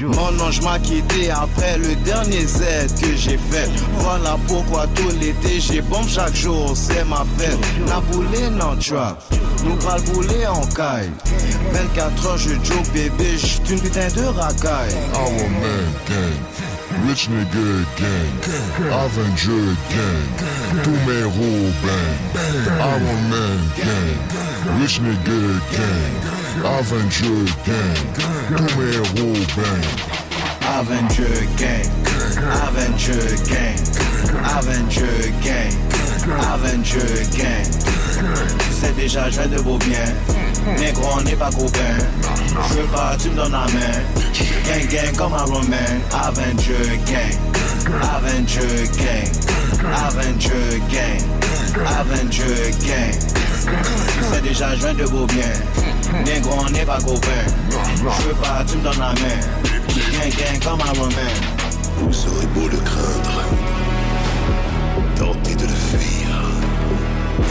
Mon 0.01 0.39
ange 0.43 0.59
m'a 0.61 0.79
quitté 0.79 1.29
après 1.29 1.77
le 1.77 1.95
dernier 1.97 2.43
Z 2.45 2.61
que 2.99 3.15
j'ai 3.15 3.37
fait. 3.37 3.69
Voilà 3.99 4.35
pourquoi 4.47 4.87
tout 4.95 5.09
l'été, 5.21 5.59
j'ai 5.59 5.81
bombe 5.81 6.07
chaque 6.09 6.35
jour, 6.35 6.71
c'est 6.75 7.05
ma 7.05 7.23
fête. 7.37 7.59
La 7.87 7.99
boulée 7.99 8.49
non 8.49 8.75
trap. 8.79 9.23
Nous 9.63 9.75
pas 9.75 9.97
le 9.97 10.11
boulet 10.11 10.47
en 10.47 10.65
caille. 10.67 11.11
24 11.71 12.27
heures, 12.27 12.37
je 12.37 12.49
joke 12.49 12.91
bébé, 12.93 13.37
j'suis 13.37 13.59
une 13.69 13.79
putain 13.79 14.07
de 14.07 14.25
racaille. 14.25 14.95
Our 15.13 15.49
man 15.61 16.66
rich 17.05 17.27
nigga 17.29 17.85
gang, 17.99 18.33
Avenger 18.91 19.75
gang, 19.93 20.29
roues 21.37 21.73
bang. 21.83 22.19
Our 22.79 22.99
man 23.31 23.61
gang, 23.77 24.17
rich 24.79 24.99
nigga 24.99 25.59
gang, 25.75 26.15
Avenger 26.65 27.45
gang, 27.65 28.05
roues 29.15 29.47
bang. 29.55 30.17
Avenger 30.67 31.45
Gang, 31.57 31.89
Avenger 32.65 33.35
Gang, 33.47 33.79
Avenger 34.57 35.31
Gang, 35.41 35.73
Avenger 36.51 37.37
Gang. 37.37 37.96
Tu 38.17 38.73
sais 38.73 38.91
déjà, 38.93 39.29
je 39.29 39.41
de 39.41 39.61
beau 39.61 39.77
bien. 39.77 40.05
Négro, 40.79 41.07
on 41.17 41.21
n'est 41.21 41.35
pas 41.35 41.49
copains. 41.49 41.97
Je 42.69 42.73
veux 42.75 42.87
pas, 42.87 43.15
tu 43.21 43.29
me 43.29 43.35
donnes 43.35 43.51
la 43.51 43.65
main. 43.65 43.99
Gang, 44.65 44.87
gang 44.89 45.15
comme 45.15 45.33
un 45.33 45.43
Roman. 45.43 45.75
Avenger 46.11 46.99
Gang, 47.05 47.37
Avenger 48.15 48.87
Gang, 48.97 49.29
Avenger 50.05 50.81
Gang, 50.91 51.21
Avenger 51.99 52.71
Gang. 52.85 53.15
Tu 54.17 54.35
sais 54.35 54.41
déjà, 54.41 54.75
je 54.75 54.87
de 54.87 55.05
beau 55.07 55.25
bien. 55.25 56.23
Négro, 56.25 56.55
on 56.65 56.69
n'est 56.69 56.85
pas 56.85 56.99
copains. 56.99 57.47
Je 57.69 58.27
veux 58.27 58.35
pas, 58.35 58.63
tu 58.67 58.77
me 58.77 58.83
donnes 58.83 58.99
la 58.99 59.13
main. 59.13 59.39
Gang, 59.95 60.31
gang 60.37 60.59
comme 60.63 60.81
un 60.81 60.99
Roman. 60.99 61.67
Vous 61.99 62.27
aurez 62.27 62.45
beau 62.47 62.67
le 62.67 62.77
craindre, 62.77 63.43
tentez 65.17 65.55
de 65.55 65.63
le 65.63 65.67
fuir. 65.69 66.26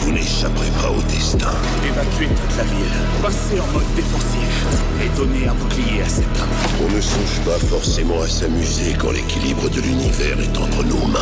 Vous 0.07 0.13
n'échapperez 0.13 0.71
pas 0.81 0.89
au 0.89 1.01
destin. 1.11 1.51
Évacuer 1.85 2.27
toute 2.27 2.57
la 2.57 2.63
ville, 2.63 2.97
passer 3.21 3.59
en 3.59 3.67
mode 3.73 3.93
défensif 3.93 4.65
et 5.03 5.09
donner 5.17 5.49
un 5.49 5.53
bouclier 5.53 6.01
à 6.01 6.07
cet 6.07 6.23
homme. 6.23 6.87
On 6.87 6.95
ne 6.95 7.01
songe 7.01 7.41
pas 7.43 7.59
forcément 7.67 8.21
à 8.21 8.27
s'amuser 8.29 8.95
quand 8.97 9.11
l'équilibre 9.11 9.67
de 9.67 9.81
l'univers 9.81 10.39
est 10.39 10.57
entre 10.57 10.85
nos 10.85 11.05
mains. 11.07 11.19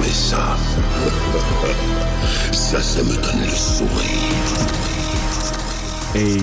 Mais 0.00 0.12
ça, 0.12 0.56
ça, 2.52 2.80
ça 2.80 3.02
me 3.02 3.16
donne 3.16 3.42
le 3.42 3.50
sourire. 3.50 4.97
Hey. 6.14 6.40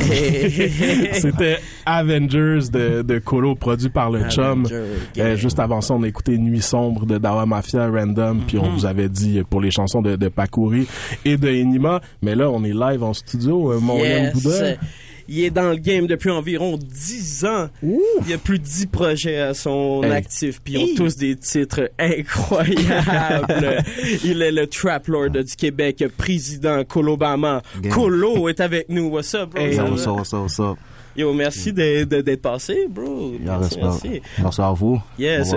C'était 1.12 1.58
Avengers 1.84 2.68
de, 2.72 3.02
de 3.02 3.18
Colo, 3.18 3.54
produit 3.54 3.88
par 3.88 4.10
le 4.10 4.28
Chum. 4.28 4.66
Euh, 4.70 5.36
juste 5.36 5.58
avant 5.58 5.80
ça, 5.80 5.94
on 5.94 6.02
a 6.02 6.08
écouté 6.08 6.38
Nuit 6.38 6.62
sombre 6.62 7.04
de 7.06 7.18
Dawa 7.18 7.46
Mafia 7.46 7.88
Random, 7.88 8.40
puis 8.46 8.58
on 8.58 8.66
Mhm. 8.68 8.74
vous 8.74 8.86
avait 8.86 9.08
dit 9.08 9.42
pour 9.48 9.60
les 9.60 9.70
chansons 9.70 10.02
de, 10.02 10.16
de 10.16 10.28
Pakuri 10.28 10.86
et 11.24 11.36
de 11.36 11.48
Enima. 11.48 12.00
Mais 12.22 12.34
là, 12.34 12.50
on 12.50 12.62
est 12.64 12.72
live 12.74 13.02
en 13.02 13.12
studio, 13.14 13.72
euh, 13.72 13.80
mon 13.80 13.98
Yes. 13.98 14.34
Bouddha. 14.34 14.74
Il 15.30 15.44
est 15.44 15.50
dans 15.50 15.70
le 15.70 15.76
game 15.76 16.06
depuis 16.06 16.30
environ 16.30 16.78
10 16.78 17.44
ans. 17.44 17.68
Il 17.82 18.28
y 18.28 18.32
a 18.32 18.38
plus 18.38 18.58
de 18.58 18.64
10 18.64 18.86
projets 18.86 19.38
à 19.38 19.52
son 19.52 20.02
Hey. 20.02 20.12
actif, 20.12 20.60
puis 20.64 20.74
ils 20.74 20.78
ont 20.78 20.86
Hey. 20.86 20.94
tous 20.94 21.16
des 21.16 21.36
titres 21.36 21.90
incroyables. 21.98 23.84
il 24.24 24.40
est 24.42 24.52
le 24.52 24.66
trap 24.66 25.06
lord 25.08 25.30
du 25.30 25.44
Québec, 25.56 26.02
président 26.16 26.82
Colobama. 26.84 27.62
Colo 27.90 28.48
est 28.48 28.60
avec 28.60 28.88
nous. 28.88 29.08
What's 29.08 29.34
up, 29.34 29.50
bro? 29.50 29.60
Hey, 29.62 29.78
what's 29.78 30.06
up, 30.06 30.16
what's 30.16 30.32
up, 30.32 30.40
what's 30.42 30.58
up? 30.60 30.78
Yo, 31.18 31.32
merci 31.32 31.72
d'être 31.72 32.40
passé, 32.40 32.86
bro. 32.88 33.32
Merci, 33.40 33.76
merci. 33.82 34.22
Merci 34.40 34.60
à 34.60 34.70
vous. 34.70 35.02
Yes. 35.18 35.52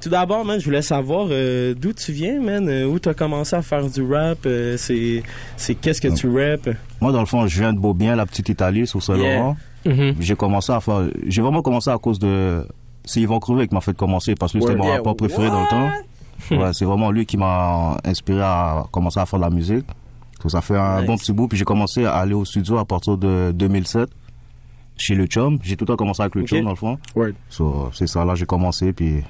Tout 0.00 0.08
d'abord, 0.08 0.44
man, 0.44 0.58
je 0.58 0.64
voulais 0.64 0.82
savoir 0.82 1.28
euh, 1.30 1.74
d'où 1.78 1.92
tu 1.92 2.10
viens, 2.10 2.40
man? 2.40 2.68
euh, 2.68 2.86
où 2.86 2.98
t'as 2.98 3.14
commencé 3.14 3.54
à 3.54 3.62
faire 3.62 3.88
du 3.88 4.02
rap? 4.02 4.38
euh, 4.46 4.76
c'est, 4.76 5.22
c'est 5.56 5.76
qu'est-ce 5.76 6.00
que 6.00 6.08
tu 6.08 6.26
rappes. 6.28 6.70
Moi, 7.00 7.12
dans 7.12 7.20
le 7.20 7.26
fond, 7.26 7.46
je 7.46 7.60
viens 7.60 7.72
de 7.72 7.78
Beaubien, 7.78 8.16
la 8.16 8.26
petite 8.26 8.48
Italie, 8.48 8.84
sur 8.88 9.00
Saint-Laurent. 9.00 9.56
Yeah. 9.84 10.14
J'ai 10.18 10.34
commencé 10.34 10.72
à 10.72 10.80
faire. 10.80 11.02
J'ai 11.24 11.40
vraiment 11.40 11.62
commencé 11.62 11.88
à 11.88 11.98
cause 11.98 12.18
de. 12.18 12.66
C'est 13.04 13.20
Yvon 13.20 13.38
Crevé 13.38 13.68
qui 13.68 13.74
m'a 13.76 13.80
fait 13.80 13.96
commencer 13.96 14.34
parce 14.34 14.52
que 14.52 14.58
c'était 14.60 14.74
mon 14.74 14.82
Yeah, 14.86 14.96
rapport 14.96 15.14
préféré 15.14 15.46
dans 15.46 15.62
le 15.62 15.68
temps. 15.68 15.90
Ouais, 16.50 16.72
c'est 16.72 16.84
vraiment 16.84 17.12
lui 17.12 17.24
qui 17.24 17.36
m'a 17.36 17.96
inspiré 18.04 18.40
à 18.42 18.84
commencer 18.90 19.20
à 19.20 19.26
faire 19.26 19.38
de 19.38 19.44
la 19.44 19.50
musique. 19.50 19.86
So, 20.42 20.48
ça 20.48 20.60
fait 20.60 20.76
un 20.76 20.98
Nice. 21.02 21.06
bon 21.06 21.16
petit 21.16 21.32
bout. 21.32 21.46
Puis 21.46 21.56
j'ai 21.56 21.64
commencé 21.64 22.04
à 22.04 22.14
aller 22.16 22.34
au 22.34 22.44
studio 22.44 22.78
à 22.78 22.84
partir 22.84 23.16
de 23.16 23.52
2007 23.54 24.08
chez 24.96 25.14
le 25.14 25.26
Chum. 25.26 25.58
J'ai 25.62 25.76
tout 25.76 25.84
le 25.84 25.88
temps 25.88 25.96
commencé 25.96 26.22
avec 26.22 26.34
le 26.34 26.42
Ok. 26.42 26.48
Chum 26.48 26.62
dans 26.64 26.70
le 26.70 26.76
fond. 26.76 26.98
Ouais. 27.14 27.32
So, 27.48 27.90
c'est 27.92 28.06
ça, 28.06 28.24
là 28.24 28.34
j'ai 28.34 28.46
commencé. 28.46 28.92
Puis 28.92 29.22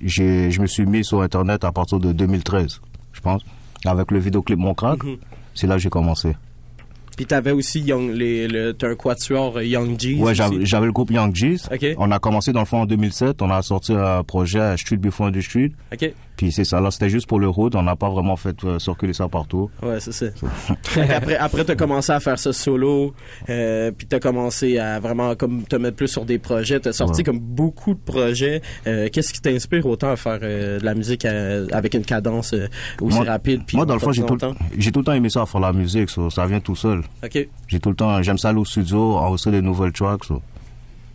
j'ai, 0.00 0.50
je 0.50 0.60
me 0.60 0.66
suis 0.66 0.86
mis 0.86 1.04
sur 1.04 1.22
Internet 1.22 1.64
à 1.64 1.72
partir 1.72 1.98
de 1.98 2.12
2013, 2.12 2.80
je 3.12 3.20
pense. 3.20 3.42
Avec 3.84 4.10
le 4.10 4.18
vidéoclip 4.18 4.58
Mon 4.58 4.74
Crack. 4.74 5.02
Mhm. 5.02 5.16
C'est 5.54 5.66
là 5.66 5.74
que 5.74 5.80
j'ai 5.80 5.90
commencé. 5.90 6.34
Puis 7.16 7.26
t'avais 7.26 7.50
aussi 7.50 7.80
Young, 7.80 8.10
les, 8.10 8.48
le, 8.48 8.72
t'as 8.72 8.88
un 8.88 8.94
quatuor 8.94 9.58
euh, 9.58 9.64
Young 9.64 10.00
G. 10.00 10.16
Ouais, 10.18 10.34
j'avais 10.34 10.64
j'avais 10.64 10.86
le 10.86 10.92
groupe 10.92 11.10
Young 11.10 11.34
G's. 11.34 11.68
Ok. 11.70 11.86
On 11.98 12.10
a 12.10 12.18
commencé 12.18 12.52
dans 12.52 12.60
le 12.60 12.66
fond 12.66 12.82
en 12.82 12.86
2007. 12.86 13.42
On 13.42 13.50
a 13.50 13.60
sorti 13.60 13.92
un 13.92 14.22
projet 14.22 14.76
Street 14.78 14.96
Before 14.96 15.30
the 15.30 15.40
Street. 15.40 15.72
Ok. 15.92 16.10
Puis 16.36 16.50
c'est 16.50 16.64
ça, 16.64 16.80
là 16.80 16.90
c'était 16.90 17.08
juste 17.10 17.26
pour 17.26 17.38
le 17.38 17.48
road. 17.48 17.74
On 17.76 17.82
n'a 17.82 17.94
pas 17.96 18.08
vraiment 18.08 18.36
fait 18.36 18.56
euh, 18.64 18.78
circuler 18.78 19.12
ça 19.12 19.28
partout. 19.28 19.70
Ouais, 19.82 20.00
c'est 20.00 20.12
ça. 20.12 20.26
Après, 21.14 21.36
après 21.36 21.64
t'as 21.64 21.74
commencé 21.76 22.10
à 22.12 22.20
faire 22.20 22.38
ça 22.38 22.52
solo, 22.52 23.14
euh, 23.48 23.90
puis 23.96 24.06
t'as 24.06 24.18
commencé 24.18 24.78
à 24.78 24.98
vraiment 25.00 25.34
comme 25.34 25.62
te 25.64 25.76
mettre 25.76 25.96
plus 25.96 26.08
sur 26.08 26.24
des 26.24 26.38
projets. 26.38 26.80
T'as 26.80 26.92
sorti 26.92 27.18
Ouais. 27.20 27.24
comme 27.24 27.38
beaucoup 27.38 27.94
de 27.94 28.00
projets. 28.00 28.62
Euh, 28.86 29.08
Qu'est-ce 29.12 29.32
qui 29.32 29.40
t'inspire 29.40 29.84
autant 29.86 30.10
à 30.10 30.16
faire 30.16 30.38
euh, 30.42 30.78
de 30.80 30.84
la 30.84 30.94
musique 30.94 31.24
avec 31.24 31.94
une 31.94 32.04
cadence 32.04 32.54
aussi 33.00 33.16
Moi- 33.16 33.24
rapide 33.26 33.62
puis 33.66 33.76
Moi, 33.76 33.86
dans 33.86 33.94
le 33.94 34.00
fond, 34.00 34.12
j'ai 34.12 34.24
tout, 34.24 34.38
j'ai 34.78 34.90
tout 34.92 35.00
le 35.00 35.04
temps 35.04 35.12
aimé 35.12 35.28
ça, 35.30 35.44
faire 35.46 35.60
la 35.60 35.72
musique. 35.72 36.08
so, 36.10 36.30
ça 36.30 36.46
vient 36.46 36.60
tout 36.60 36.76
seul. 36.76 37.02
Ok. 37.24 37.48
J'ai 37.68 37.78
tout 37.80 37.90
le 37.90 37.96
temps, 37.96 38.22
j'aime 38.22 38.38
ça 38.38 38.48
aller 38.48 38.58
au 38.58 38.64
studio, 38.64 39.14
enregistrer 39.16 39.52
des 39.52 39.62
nouvelles 39.62 39.92
tracks. 39.92 40.24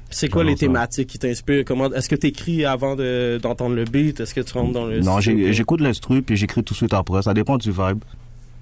C'est 0.10 0.30
quoi 0.30 0.44
les 0.44 0.56
thématiques 0.56 1.08
qui 1.10 1.20
t'inspirent? 1.20 1.64
Comment 1.66 1.92
Est-ce 1.94 2.08
que 2.10 2.16
t'écris 2.16 2.66
avant 2.66 2.96
de- 2.96 3.40
d'entendre 3.42 3.76
le 3.76 3.84
beat? 3.84 4.20
Est-ce 4.20 4.34
que 4.34 4.42
tu 4.42 4.54
rentres 4.58 4.72
dans 4.74 4.86
le 4.86 5.00
Non, 5.02 5.20
j'écoute 5.20 5.82
l'instru 5.82 6.22
puis 6.22 6.38
j'écris 6.38 6.64
tout 6.64 6.74
de 6.74 6.78
suite 6.78 6.94
après. 6.94 7.22
Ça 7.22 7.34
dépend 7.34 7.58
du 7.58 7.72
vibe. 7.72 8.00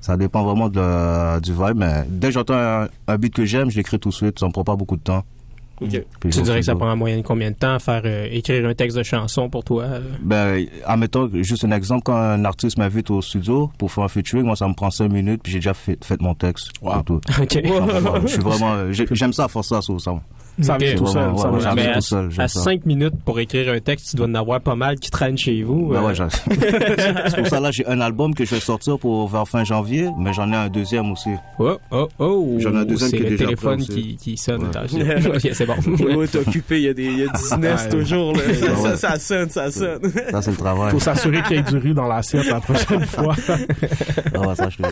Ça 0.01 0.17
dépend 0.17 0.43
vraiment 0.43 0.69
de, 0.69 1.39
du 1.41 1.51
vibe, 1.51 1.77
mais 1.77 2.03
dès 2.07 2.27
que 2.27 2.33
j'entends 2.35 2.53
un, 2.55 2.87
un 3.07 3.17
beat 3.17 3.33
que 3.33 3.45
j'aime, 3.45 3.71
je 3.71 3.77
l'écris 3.77 3.97
tout 3.99 4.09
de 4.09 4.13
suite. 4.13 4.39
Ça 4.39 4.45
me 4.47 4.51
prend 4.51 4.63
pas 4.63 4.75
beaucoup 4.75 4.97
de 4.97 5.01
temps. 5.01 5.23
Tu 5.81 5.87
dirais 6.29 6.59
que 6.59 6.65
ça 6.65 6.73
prend 6.75 6.89
en 6.91 6.95
moyenne 6.95 7.21
combien 7.21 7.51
de 7.51 7.55
temps 7.55 7.73
à 7.75 7.79
faire 7.79 8.03
euh, 8.05 8.27
écrire 8.31 8.65
un 8.65 8.73
texte 8.73 8.97
de 8.97 9.03
chanson 9.03 9.49
pour 9.49 9.63
toi? 9.65 9.83
euh? 9.83 10.01
Ben, 10.21 10.65
admettons, 10.85 11.29
juste 11.41 11.65
un 11.65 11.71
exemple, 11.71 12.03
quand 12.05 12.15
un 12.15 12.45
artiste 12.45 12.77
m'invite 12.77 13.09
au 13.11 13.21
studio 13.21 13.69
pour 13.77 13.91
faire 13.91 14.05
un 14.05 14.07
featuring, 14.07 14.45
moi, 14.45 14.55
ça 14.55 14.67
me 14.69 14.73
prend 14.73 14.89
cinq 14.89 15.11
minutes, 15.11 15.41
puis 15.43 15.51
j'ai 15.51 15.57
déjà 15.57 15.73
fait, 15.73 16.01
fait 16.03 16.21
mon 16.21 16.33
texte. 16.33 16.69
Wow. 16.81 17.01
Tout. 17.03 17.19
Ok. 17.41 17.59
Je 18.21 18.27
suis 18.27 18.41
vraiment, 18.41 18.89
j'ai- 18.91 19.05
j'aime 19.11 19.33
ça, 19.33 19.47
faire 19.49 19.65
ça, 19.65 19.81
ça. 19.81 19.91
Ça 20.61 20.77
vient 20.77 20.95
tout 20.95 21.07
seul. 21.07 21.23
À, 21.23 21.31
tout 21.95 22.01
seul, 22.01 22.31
j'aime 22.31 22.45
à 22.45 22.47
ça. 22.47 22.59
5 22.61 22.85
minutes 22.85 23.13
pour 23.25 23.39
écrire 23.39 23.71
un 23.73 23.79
texte, 23.79 24.11
tu 24.11 24.15
dois 24.15 24.27
en 24.27 24.35
avoir 24.35 24.61
pas 24.61 24.75
mal 24.75 24.97
qui 24.99 25.11
traînent 25.11 25.37
chez 25.37 25.63
vous. 25.63 25.89
Ben 25.89 25.97
euh. 26.03 26.07
ouais, 26.07 26.13
c'est 27.29 27.37
pour 27.37 27.47
ça 27.47 27.59
là 27.59 27.71
j'ai 27.71 27.85
un 27.87 27.99
album 27.99 28.33
que 28.33 28.45
je 28.45 28.55
vais 28.55 28.61
sortir 28.61 28.97
pour 28.97 29.27
vers 29.27 29.47
fin 29.47 29.63
janvier, 29.63 30.09
mais 30.17 30.33
j'en 30.33 30.51
ai 30.51 30.55
un 30.55 30.69
deuxième 30.69 31.11
aussi. 31.11 31.29
Oh, 31.59 31.77
oh, 31.91 32.07
oh! 32.19 32.55
J'en 32.59 32.73
ai 32.73 32.77
un 32.77 32.85
deuxième 32.85 33.09
C'est 33.09 33.17
qui 33.17 33.23
est 33.23 33.29
le 33.29 33.31
déjà 33.31 33.43
téléphone 33.45 33.79
qui, 33.81 34.15
qui 34.17 34.37
sonne. 34.37 34.63
Ouais. 34.63 35.39
C'est 35.53 35.65
bon. 35.65 35.75
Ouais, 36.17 36.27
t'es 36.27 36.39
occupé, 36.39 36.77
il 36.77 36.83
y 36.85 36.89
a 36.89 36.93
des, 36.93 37.05
il 37.05 37.17
y 37.19 37.23
a 37.23 37.27
10 37.33 37.57
nesses 37.57 37.83
Ouais. 37.85 37.89
toujours, 37.89 38.33
là. 38.33 38.39
Ouais, 38.45 38.53
Ça, 38.53 38.81
ouais. 38.81 38.95
ça 38.97 39.19
sonne, 39.19 39.49
ça 39.49 39.71
sonne. 39.71 39.99
Ça 40.31 40.41
c'est 40.41 40.51
le 40.51 40.57
travail. 40.57 40.91
Faut 40.91 40.99
s'assurer 40.99 41.41
qu'il 41.43 41.57
y 41.57 41.59
ait 41.59 41.63
du 41.63 41.77
riz 41.77 41.93
dans 41.93 42.07
l'assiette 42.07 42.45
la 42.47 42.59
prochaine 42.61 43.05
fois. 43.05 43.35
Ah 44.33 44.39
ouais, 44.47 44.55
ça, 44.55 44.69
je 44.69 44.77
te- 44.77 44.83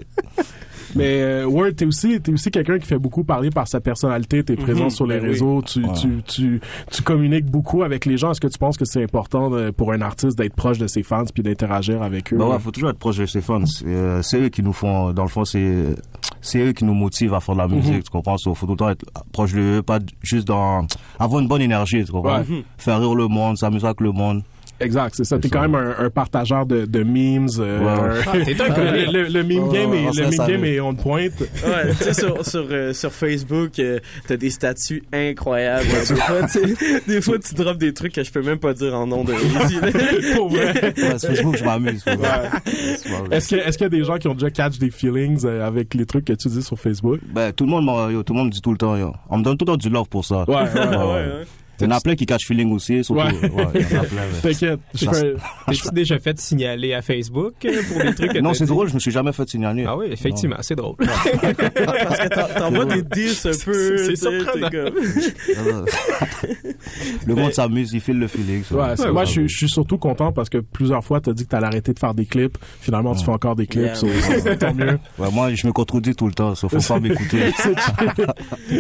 Mais 0.95 1.21
euh, 1.21 1.45
Word, 1.45 1.71
t'es 1.75 1.85
aussi, 1.85 2.21
t'es 2.21 2.31
aussi 2.31 2.51
quelqu'un 2.51 2.77
qui 2.77 2.85
fait 2.85 2.99
beaucoup 2.99 3.23
parler 3.23 3.49
par 3.49 3.67
sa 3.67 3.79
personnalité. 3.79 4.43
T'es 4.43 4.55
présent 4.55 4.83
Mhm, 4.85 4.89
sur 4.91 5.07
les 5.07 5.19
ben 5.19 5.29
tu, 5.61 5.83
Ouais. 5.83 5.93
tu, 5.93 6.23
tu, 6.25 6.61
tu 6.91 7.01
communiques 7.03 7.45
beaucoup 7.45 7.83
avec 7.83 8.05
les 8.05 8.17
gens. 8.17 8.31
Est-ce 8.31 8.41
que 8.41 8.47
tu 8.47 8.57
penses 8.57 8.77
que 8.77 8.85
c'est 8.85 9.03
important 9.03 9.49
de- 9.49 9.71
pour 9.71 9.91
un 9.93 10.01
artiste 10.01 10.37
d'être 10.37 10.55
proche 10.55 10.77
de 10.77 10.87
ses 10.87 11.03
fans 11.03 11.25
puis 11.33 11.43
d'interagir 11.43 12.01
avec 12.01 12.33
eux? 12.33 12.37
Ben 12.37 12.47
ouais, 12.47 12.59
faut 12.59 12.71
toujours 12.71 12.89
être 12.89 12.99
proche 12.99 13.17
de 13.17 13.25
ses 13.25 13.41
fans. 13.41 13.65
C'est 13.65 13.85
euh, 13.85 14.21
c'est 14.21 14.39
eux 14.39 14.49
qui 14.49 14.63
nous 14.63 14.73
font, 14.73 15.11
dans 15.13 15.23
le 15.23 15.29
fond, 15.29 15.45
c'est 15.45 15.95
c'est 16.41 16.59
eux 16.59 16.71
qui 16.73 16.83
nous 16.85 16.93
motivent 16.93 17.33
à 17.33 17.39
faire 17.39 17.55
de 17.55 17.59
la 17.59 17.67
musique. 17.67 18.03
Tu 18.03 18.09
comprends? 18.11 18.37
So, 18.37 18.53
faut 18.53 18.65
tout 18.65 18.73
le 18.73 18.77
temps 18.77 18.89
être 18.89 19.05
proche 19.31 19.53
de 19.53 19.59
eux, 19.77 19.81
pas 19.81 19.99
juste 20.21 20.47
dans 20.47 20.85
avoir 21.19 21.41
une 21.41 21.47
bonne 21.47 21.61
énergie. 21.61 22.03
Tu 22.03 22.11
comprends? 22.11 22.39
Ouais. 22.39 22.63
Faire 22.77 22.99
rire 22.99 23.15
le 23.15 23.27
monde, 23.27 23.57
s'amuser 23.57 23.85
avec 23.85 24.01
le 24.01 24.11
monde. 24.11 24.43
Exact, 24.83 25.13
c'est 25.15 25.23
ça. 25.23 25.37
T'es 25.39 25.49
quand 25.49 25.61
même 25.61 25.75
un, 25.75 25.95
un 25.97 26.09
partageur 26.09 26.65
de, 26.65 26.85
de 26.85 27.03
memes. 27.03 27.47
euh, 27.59 27.79
Ouais. 27.79 28.21
Ah, 28.27 28.31
t'es 28.45 28.61
un 28.61 28.67
le, 28.91 29.11
le, 29.11 29.27
le 29.29 29.43
meme 29.43 29.67
Ouais, 29.69 29.73
game, 29.79 29.91
ouais, 29.91 30.03
est, 30.03 30.07
on 30.07 30.11
le 30.11 30.23
meme 30.37 30.47
game 30.47 30.65
est 30.65 30.79
on 30.79 30.93
point. 30.95 31.23
Ouais, 31.23 31.29
tu 31.97 32.03
sais, 32.03 32.13
sur, 32.13 32.45
sur, 32.45 32.65
euh, 32.69 32.93
sur 32.93 33.11
Facebook, 33.11 33.79
euh, 33.79 33.99
t'as 34.27 34.37
des 34.37 34.49
statuts 34.49 35.03
incroyables. 35.13 35.85
des, 35.87 36.15
fois, 36.15 36.41
des 37.07 37.21
fois, 37.21 37.39
tu 37.39 37.53
drops 37.55 37.77
des 37.79 37.93
trucs 37.93 38.13
que 38.13 38.23
je 38.23 38.31
peux 38.31 38.41
même 38.41 38.59
pas 38.59 38.73
dire 38.73 38.93
en 38.93 39.07
nom 39.07 39.23
de. 39.23 39.33
Pour 40.35 40.49
vrai. 40.49 40.93
Ouais, 40.97 41.19
sur 41.19 41.29
Facebook, 41.29 41.57
je 41.57 41.63
m'amuse. 41.63 42.03
Est-ce 43.31 43.49
que 43.49 43.55
est-ce 43.55 43.77
qu'il 43.77 43.85
y 43.85 43.87
a 43.87 43.89
des 43.89 44.03
gens 44.03 44.17
qui 44.17 44.27
ont 44.27 44.33
déjà 44.33 44.49
catch 44.51 44.77
des 44.77 44.91
feelings 44.91 45.45
euh, 45.45 45.65
avec 45.65 45.93
les 45.93 46.05
trucs 46.05 46.25
que 46.25 46.33
tu 46.33 46.47
dis 46.49 46.61
sur 46.63 46.77
Facebook? 46.79 47.19
Ben, 47.33 47.51
tout 47.51 47.65
le 47.65 47.71
monde, 47.71 47.85
m'a- 47.85 48.11
yo, 48.11 48.23
tout 48.23 48.33
le 48.33 48.39
monde 48.39 48.47
me 48.47 48.51
dit 48.51 48.61
tout 48.61 48.71
le 48.71 48.77
temps, 48.77 48.95
yo. 48.97 49.13
On 49.29 49.37
me 49.37 49.43
donne 49.43 49.57
tout 49.57 49.65
le 49.65 49.71
temps 49.71 49.77
du 49.77 49.89
love 49.89 50.07
pour 50.09 50.25
ça. 50.25 50.43
Ouais, 50.47 50.55
ouais, 50.55 50.63
ouais, 50.65 50.97
ouais. 50.97 51.45
Il 51.83 51.89
y 51.89 51.93
en 51.93 51.97
a 51.97 52.01
plein 52.01 52.15
qui 52.15 52.25
catch 52.25 52.45
feeling 52.47 52.71
aussi, 52.73 53.03
surtout. 53.03 53.21
Ouais. 53.21 53.31
Ouais, 53.49 53.67
il 53.75 53.81
y 53.81 53.97
en 53.97 54.01
a 54.01 54.03
plein, 54.03 54.21
ouais. 54.21 54.41
T'inquiète. 54.41 54.79
je 54.95 55.05
fais- 55.09 55.33
T'es-tu 55.67 55.89
déjà 55.93 56.19
fait 56.19 56.39
signaler 56.39 56.93
à 56.93 57.01
Facebook 57.01 57.53
euh, 57.65 57.81
pour 57.91 58.01
des 58.01 58.15
trucs 58.15 58.35
Non, 58.41 58.53
c'est 58.53 58.65
drôle, 58.65 58.87
je 58.89 58.93
me 58.95 58.99
suis 58.99 59.11
jamais 59.11 59.31
fait 59.33 59.47
signaler. 59.49 59.85
Ah 59.87 59.97
oui, 59.97 60.07
effectivement, 60.11 60.57
c'est 60.61 60.75
drôle. 60.75 60.95
Parce 60.97 61.23
que 62.19 62.27
t'en- 62.29 62.59
t'envoies 62.59 62.85
des 62.85 63.01
10 63.03 63.45
un 63.45 63.51
peu. 63.65 63.97
C'est 63.97 64.15
surprenant. 64.15 64.69
Le 67.27 67.35
monde 67.35 67.53
s'amuse, 67.53 67.91
il 67.93 68.01
file 68.01 68.19
le 68.19 68.27
feeling. 68.27 68.63
moi, 68.71 69.25
je, 69.25 69.47
suis- 69.47 69.69
surtout 69.69 69.97
content 69.97 70.31
parce 70.31 70.49
que 70.49 70.57
plusieurs 70.59 71.03
fois, 71.03 71.19
t'as 71.21 71.33
dit 71.33 71.43
que 71.45 71.49
t'allais 71.49 71.67
arrêter 71.67 71.93
de 71.93 71.99
faire 71.99 72.13
des 72.13 72.25
clips. 72.25 72.57
Finalement, 72.81 73.15
tu 73.15 73.23
fais 73.25 73.31
encore 73.31 73.55
des 73.55 73.67
clips. 73.67 73.93
Tant 74.59 74.73
mieux. 74.73 74.99
Moi, 75.17 75.53
je 75.53 75.65
me 75.67 75.71
contredis 75.73 76.13
tout 76.15 76.27
le 76.27 76.33
temps, 76.33 76.55
ça 76.55 76.67
faut 76.69 76.77
pas 76.79 76.99
m'écouter. 76.99 77.51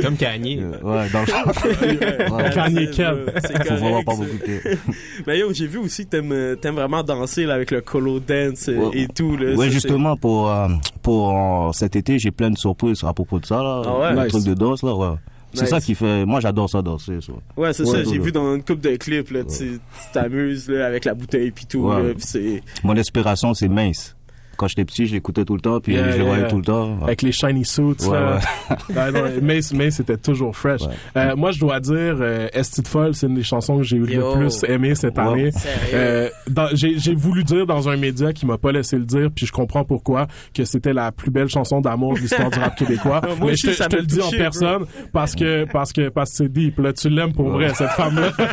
Comme 0.01 0.15
Kanye. 0.17 0.59
Euh, 0.61 0.71
Ouais, 0.83 1.09
dans 1.11 1.21
le. 1.21 2.53
Kanye 2.53 2.89
C'est 2.95 3.63
Faut 3.67 3.75
vraiment 3.75 4.03
pas 4.03 4.15
m'écouter. 4.15 4.59
Mais 5.27 5.39
yo, 5.39 5.51
j'ai 5.53 5.67
vu 5.67 5.77
aussi 5.79 6.05
que 6.05 6.11
t'aimes, 6.11 6.31
euh, 6.31 6.55
t'aimes 6.55 6.75
vraiment 6.75 7.03
danser 7.03 7.45
là, 7.45 7.55
avec 7.55 7.71
le 7.71 7.81
colo 7.81 8.19
dance 8.19 8.69
euh, 8.69 8.75
Ouais. 8.89 8.99
et 9.01 9.07
tout. 9.07 9.35
Là, 9.37 9.53
Ouais, 9.55 9.65
Ça, 9.67 9.71
justement, 9.71 10.15
pour, 10.17 10.49
euh, 10.51 10.67
pour 11.01 11.31
euh, 11.67 11.71
cet 11.73 11.95
été, 11.95 12.19
j'ai 12.19 12.31
plein 12.31 12.49
de 12.51 12.57
surprises 12.57 13.03
à 13.03 13.13
propos 13.13 13.39
de 13.39 13.45
ça, 13.45 13.61
là. 13.61 13.81
Ah 13.85 13.99
ouais? 13.99 14.13
Le 14.15 14.21
Nice. 14.23 14.27
truc 14.33 14.43
de 14.45 14.53
danse, 14.53 14.83
là, 14.83 14.95
ouais. 14.95 15.15
C'est 15.55 15.61
Nice. 15.61 15.69
ça 15.69 15.79
qui 15.81 15.93
fait. 15.93 16.25
Moi, 16.25 16.39
j'adore 16.39 16.67
ça 16.69 16.81
danser, 16.81 17.21
ça. 17.21 17.27
c'est- 17.27 17.61
Ouais, 17.61 17.73
c'est 17.73 17.83
Ouais, 17.83 18.03
ça. 18.03 18.09
J'ai 18.11 18.17
vu 18.19 18.31
dans 18.31 18.55
une 18.55 18.63
coupe 18.63 18.81
de 18.81 18.95
clips, 18.95 19.29
là, 19.31 19.43
tu 19.43 19.57
tu 19.57 19.79
t'amuses 20.11 20.67
là, 20.69 20.87
avec 20.87 21.05
la 21.05 21.13
bouteille 21.13 21.51
puis 21.51 21.65
tout. 21.67 21.81
Ouais. 21.89 22.01
là, 22.01 22.09
c'est... 22.17 22.63
Mon 22.83 22.97
inspiration, 22.97 23.53
c'est 23.53 23.67
mince. 23.67 24.15
Quand 24.57 24.67
j'étais 24.67 24.85
petit, 24.85 25.05
je 25.07 25.13
l'écoutais 25.13 25.45
tout 25.45 25.55
le 25.55 25.61
temps, 25.61 25.79
puis 25.79 25.93
Yeah, 25.93 26.11
je 26.11 26.17
le 26.19 26.23
voyais 26.25 26.41
yeah. 26.41 26.49
tout 26.49 26.57
le 26.57 26.63
temps. 26.63 26.87
Ouais. 26.97 27.03
Avec 27.03 27.21
les 27.21 27.31
shiny 27.31 27.65
suits. 27.65 27.83
Ouais, 27.83 28.11
là. 28.11 28.39
ouais. 28.69 28.95
Ouais, 28.95 29.11
non, 29.11 29.29
mais 29.41 29.59
mais 29.73 29.91
c'était 29.91 30.17
toujours 30.17 30.55
fresh. 30.55 30.81
Ouais. 30.81 30.87
Euh, 31.17 31.35
moi, 31.35 31.51
je 31.51 31.59
dois 31.59 31.79
dire, 31.79 32.17
euh, 32.19 32.47
Esti 32.53 32.81
de 32.81 32.87
folle, 32.87 33.13
c'est 33.15 33.27
une 33.27 33.35
des 33.35 33.43
chansons 33.43 33.77
que 33.77 33.83
j'ai 33.83 33.97
eu 33.97 34.07
Yo. 34.07 34.33
le 34.35 34.39
plus 34.39 34.63
aimé 34.67 34.95
cette 34.95 35.17
Wow. 35.17 35.31
année. 35.33 35.51
Sérieux? 35.51 35.89
Euh, 35.93 36.29
j'ai 36.73 37.15
voulu 37.15 37.43
dire 37.43 37.65
dans 37.65 37.89
un 37.89 37.97
média 37.97 38.31
qui 38.33 38.45
m'a 38.45 38.57
pas 38.57 38.71
laissé 38.71 38.97
le 38.97 39.05
dire, 39.05 39.29
puis 39.35 39.45
je 39.45 39.51
comprends 39.51 39.83
pourquoi, 39.83 40.27
que 40.53 40.63
c'était 40.65 40.93
la 40.93 41.11
plus 41.11 41.31
belle 41.31 41.49
chanson 41.49 41.81
d'amour 41.81 42.13
de 42.15 42.19
l'histoire 42.19 42.49
du 42.49 42.59
rap 42.59 42.75
québécois. 42.77 43.21
Moi 43.27 43.35
Mais 43.41 43.51
aussi, 43.53 43.67
je 43.67 43.71
te, 43.71 43.77
ça 43.77 43.83
je 43.85 43.89
te 43.89 43.95
m'a 43.95 44.01
le 44.01 44.07
dis 44.07 44.21
en 44.21 44.29
personne 44.31 44.85
parce 45.11 45.35
que 45.35 45.65
parce 45.71 45.91
que 45.93 46.09
parce 46.09 46.31
que 46.31 46.37
c'est 46.37 46.51
deep. 46.51 46.79
Là, 46.79 46.93
tu 46.93 47.09
l'aimes 47.09 47.33
pour 47.33 47.49
vrai 47.49 47.73
cette 47.73 47.89
femme-là. 47.91 48.31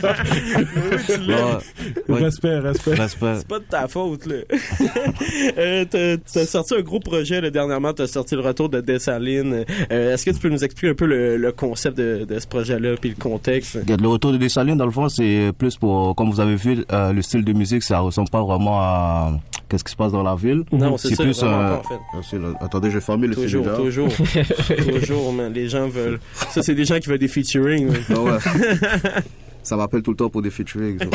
Ouais. 1.21 2.15
Ouais. 2.15 2.21
Respect, 2.25 2.59
respect. 2.59 2.95
Respect. 2.95 3.35
C'est 3.39 3.49
pas 3.49 3.59
de 3.59 3.65
ta 3.65 3.89
faute, 3.89 4.27
là. 4.27 4.37
euh, 5.59 5.85
t'as, 5.91 6.47
sorti 6.47 6.75
un 6.75 6.81
gros 6.83 7.01
projet, 7.01 7.41
là, 7.41 7.51
dernièrement, 7.51 7.93
t'as 7.93 8.07
sorti 8.07 8.35
le 8.35 8.41
retour 8.41 8.69
de 8.69 8.81
Dessalines. 8.81 9.65
Euh, 9.91 10.15
est-ce 10.15 10.25
que 10.25 10.31
tu 10.31 10.39
peux 10.39 10.49
nous 10.49 10.65
expliquer 10.65 10.91
un 10.91 10.95
peu 10.95 11.07
le, 11.07 11.37
le 11.37 11.53
concept 11.53 11.99
de, 11.99 12.25
de 12.29 12.39
ce 12.39 12.47
projet-là, 12.47 12.95
puis 13.01 13.11
le 13.11 13.17
contexte? 13.17 13.79
Le 13.87 14.09
retour 14.09 14.33
de 14.33 14.37
Dessalines, 14.37 14.77
dans 14.77 14.87
le 14.87 14.91
fond, 14.91 15.09
c'est 15.09 15.53
plus 15.59 15.77
pour, 15.77 16.15
comme 16.15 16.31
vous 16.31 16.41
avez 16.41 16.57
vu, 16.57 16.85
euh, 16.93 17.13
le 17.13 17.23
style 17.23 17.45
de 17.45 17.53
musique, 17.53 17.83
ça 17.83 18.01
ressemble 18.01 18.31
pas 18.31 18.43
vraiment 18.43 18.81
à 18.81 19.33
qu'est-ce 19.69 19.85
qui 19.85 19.93
se 19.93 19.97
passe 19.97 20.13
dans 20.13 20.23
la 20.23 20.35
ville. 20.35 20.65
Non, 20.73 20.97
c'est 20.97 21.15
ça, 21.15 21.23
plus, 21.23 21.39
vraiment 21.39 21.59
euh, 21.61 21.77
pas, 21.77 21.83
en 22.19 22.23
fait. 22.23 22.39
là. 22.39 22.49
Attendez, 22.61 22.91
je 22.91 22.95
vais 22.97 23.01
fermer 23.05 23.27
le 23.29 23.35
Toujours, 23.35 23.75
toujours. 23.75 24.09
toujours, 25.01 25.33
man. 25.33 25.53
Les 25.53 25.69
gens 25.69 25.89
veulent. 25.89 26.19
Ça, 26.51 26.63
c'est 26.63 26.75
des 26.75 26.85
gens 26.85 26.99
qui 26.99 27.09
veulent 27.09 27.19
des 27.19 27.29
featuring. 27.29 27.91
Ah 28.11 28.21
ouais. 28.21 28.39
ça 29.63 29.77
m'appelle 29.77 30.03
tout 30.03 30.11
le 30.11 30.17
temps 30.17 30.29
pour 30.31 30.43
des 30.43 30.51
featuring. 30.51 30.99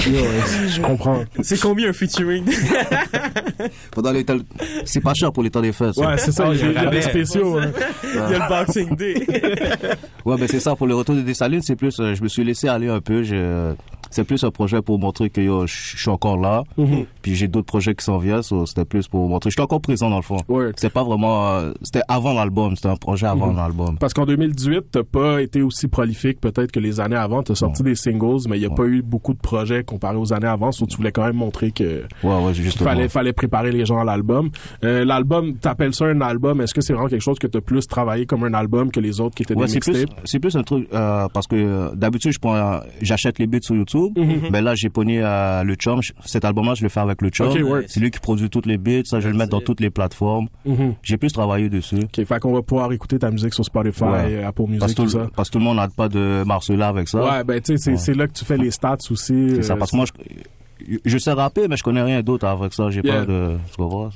Je 0.68 0.82
comprends. 0.82 1.24
C'est 1.42 1.60
combien 1.60 1.90
un 1.90 1.94
featuring? 1.94 2.46
pendant 3.92 4.12
les 4.12 4.24
temps- 4.24 4.38
c'est 4.86 5.02
pas 5.02 5.14
cher 5.14 5.32
pour 5.32 5.44
les 5.44 5.50
temps 5.50 5.62
des 5.62 5.72
fêtes. 5.72 5.98
Ouais, 5.98 6.18
c'est 6.18 6.32
ça, 6.32 6.50
il 6.54 6.60
y 6.60 6.64
a- 6.64 6.68
il 6.68 6.74
y 6.74 6.78
a 6.78 6.90
des 6.90 7.02
spéciaux. 7.02 7.60
Il 8.04 8.16
y 8.16 8.18
a 8.20 8.30
le 8.30 8.50
Boxing 8.50 8.96
Day. 8.96 9.26
Ouais, 10.26 10.38
ben 10.38 10.48
c'est 10.50 10.60
ça. 10.60 10.76
Pour 10.76 10.88
le 10.88 10.96
retour 10.96 11.16
de 11.16 11.22
Dessalines, 11.22 11.62
c'est 11.62 11.76
plus, 11.76 12.00
euh, 12.00 12.16
je 12.16 12.24
me 12.24 12.28
suis 12.28 12.44
laissé 12.44 12.68
aller 12.68 12.88
un 12.88 13.02
peu. 13.02 13.24
je- 13.24 13.74
C'est 14.16 14.24
plus 14.24 14.44
un 14.46 14.50
projet 14.52 14.82
pour 14.82 14.98
montrer 14.98 15.30
que 15.30 15.42
yo, 15.42 15.68
je 15.68 15.98
suis 15.98 16.10
encore 16.10 16.38
là. 16.38 16.64
Mhm. 16.78 17.06
Puis 17.22 17.36
j'ai 17.36 17.50
d'autres 17.50 17.66
projets 17.66 17.94
qui 17.96 18.06
s'en 18.06 18.18
viennent. 18.18 18.42
so 18.44 18.66
c'était 18.66 18.86
plus 18.86 19.10
pour 19.10 19.28
montrer. 19.28 19.50
Je 19.50 19.56
suis 19.56 19.62
encore 19.62 19.82
présent 19.82 20.10
dans 20.10 20.16
le 20.16 20.22
fond. 20.22 20.38
C'était 20.78 20.90
pas 20.90 21.04
vraiment. 21.04 21.50
euh, 21.56 21.74
C'était 21.82 22.02
avant 22.08 22.34
l'album. 22.34 22.78
C'était 22.78 22.88
un 22.88 22.96
projet 22.96 23.28
avant 23.28 23.48
Mhm. 23.48 23.58
l'album. 23.58 23.98
Parce 24.00 24.14
qu'en 24.14 24.26
2018, 24.26 24.86
t'as 24.92 25.04
pas 25.04 25.42
été 25.42 25.62
aussi 25.62 25.90
prolifique 25.90 26.40
peut-être 26.40 26.72
que 26.72 26.80
les 26.80 27.02
années 27.02 27.18
avant. 27.18 27.44
T'as 27.44 27.56
sorti 27.56 27.84
des 27.84 27.96
singles, 27.96 28.48
mais 28.50 28.58
il 28.58 28.62
y 28.62 28.66
a 28.66 28.70
pas 28.70 28.86
eu 28.86 29.02
beaucoup 29.02 29.34
de 29.34 29.40
projets 29.40 29.84
comparé 29.84 30.16
aux 30.16 30.32
années 30.32 30.48
avant. 30.48 30.72
So 30.72 30.86
tu 30.86 30.96
voulais 30.96 31.12
quand 31.12 31.26
même 31.26 31.36
montrer 31.36 31.72
que 31.72 32.04
Ouais, 32.24 32.54
fallait, 32.78 33.10
fallait 33.10 33.34
préparer 33.34 33.72
les 33.74 33.86
gens 33.86 34.00
à 34.00 34.06
l'album. 34.06 34.50
Euh, 34.86 35.04
l'album, 35.04 35.56
t'appelles 35.58 35.94
ça 35.94 36.06
un 36.06 36.22
album. 36.22 36.62
Est-ce 36.62 36.74
que 36.74 36.80
c'est 36.80 36.94
vraiment 36.94 37.10
quelque 37.10 37.22
chose 37.22 37.38
que 37.40 37.48
t'as 37.48 37.60
plus 37.62 37.86
travaillé 37.86 38.26
comme 38.26 38.46
un 38.46 38.54
album 38.54 38.92
que 38.92 39.02
les 39.02 39.20
autres 39.20 39.36
qui 39.36 39.44
étaient 39.44 39.56
des 39.56 39.68
c'est 39.68 39.80
plus, 39.82 39.92
mixtapes? 39.98 40.22
c'est 40.24 40.40
plus 40.40 40.56
un 40.56 40.64
truc 40.64 40.88
euh, 40.94 41.28
parce 41.34 41.48
que 41.48 41.56
euh, 41.58 41.90
d'habitude 41.96 42.32
je 42.32 42.40
prends, 42.40 42.80
j'achète 43.02 43.40
les 43.40 43.48
beats 43.48 43.60
sur 43.62 43.76
YouTube. 43.76 44.05
Mhm. 44.16 44.50
Mais 44.52 44.62
là 44.62 44.76
j'ai 44.76 44.90
pogné 44.90 45.22
euh, 45.24 45.64
le 45.64 45.76
chum. 45.76 46.00
Cet 46.26 46.46
album-là 46.46 46.74
je 46.76 46.84
le 46.84 46.90
fais 46.90 47.00
avec 47.00 47.22
le 47.22 47.30
chum. 47.30 47.48
Ouais. 47.64 47.86
C'est 47.88 48.00
lui 48.00 48.12
qui 48.12 48.20
produit 48.20 48.50
toutes 48.50 48.66
les 48.66 48.78
beats. 48.78 49.02
Ça 49.06 49.20
je 49.20 49.26
vais 49.28 49.32
le 49.32 49.38
mettre 49.38 49.52
dans 49.52 49.62
toutes 49.62 49.80
les 49.80 49.90
plateformes. 49.90 50.48
Mhm. 50.66 50.96
J'ai 51.04 51.18
plus 51.18 51.32
travaillé 51.32 51.70
dessus. 51.70 51.96
Ok, 52.04 52.26
fait 52.26 52.40
qu'on 52.40 52.54
va 52.54 52.62
pouvoir 52.62 52.92
écouter 52.94 53.20
ta 53.20 53.32
musique 53.32 53.54
sur 53.54 53.66
Spotify, 53.66 54.04
Ouais. 54.04 54.10
euh, 54.36 54.48
Apple 54.48 54.64
Music, 54.64 54.80
parce 54.80 54.92
que 54.94 54.98
tout 54.98 55.04
tout, 55.04 55.10
ça. 55.10 55.28
parce 55.36 55.50
que 55.50 55.54
tout 55.54 55.60
le 55.60 55.66
monde 55.66 55.78
n'arrête 55.78 55.96
pas 55.96 56.10
de 56.10 56.44
marceler 56.46 56.82
avec 56.84 57.08
ça. 57.08 57.24
Ouais, 57.24 57.44
ben 57.44 57.62
tu 57.62 57.78
sais, 57.78 57.96
c'est 57.98 58.12
Ouais. 58.12 58.18
là 58.18 58.28
que 58.28 58.34
tu 58.34 58.46
fais 58.46 58.58
les 58.58 58.72
stats 58.72 58.98
aussi. 59.10 59.50
C'est 59.56 59.64
ça, 59.64 59.74
euh, 59.74 59.78
parce 59.78 59.92
que 59.92 59.96
moi, 59.98 60.06
je, 60.88 60.98
je 61.06 61.18
sais 61.18 61.32
rapper, 61.32 61.68
mais 61.68 61.78
je 61.78 61.84
connais 61.84 62.02
rien 62.04 62.22
d'autre 62.22 62.46
avec 62.48 62.74
ça. 62.74 62.90
J'ai 62.90 63.02
Yeah. 63.04 63.22
pas 63.22 63.26
de. 63.26 63.58
Tu 63.72 63.76
comprends? 63.78 64.10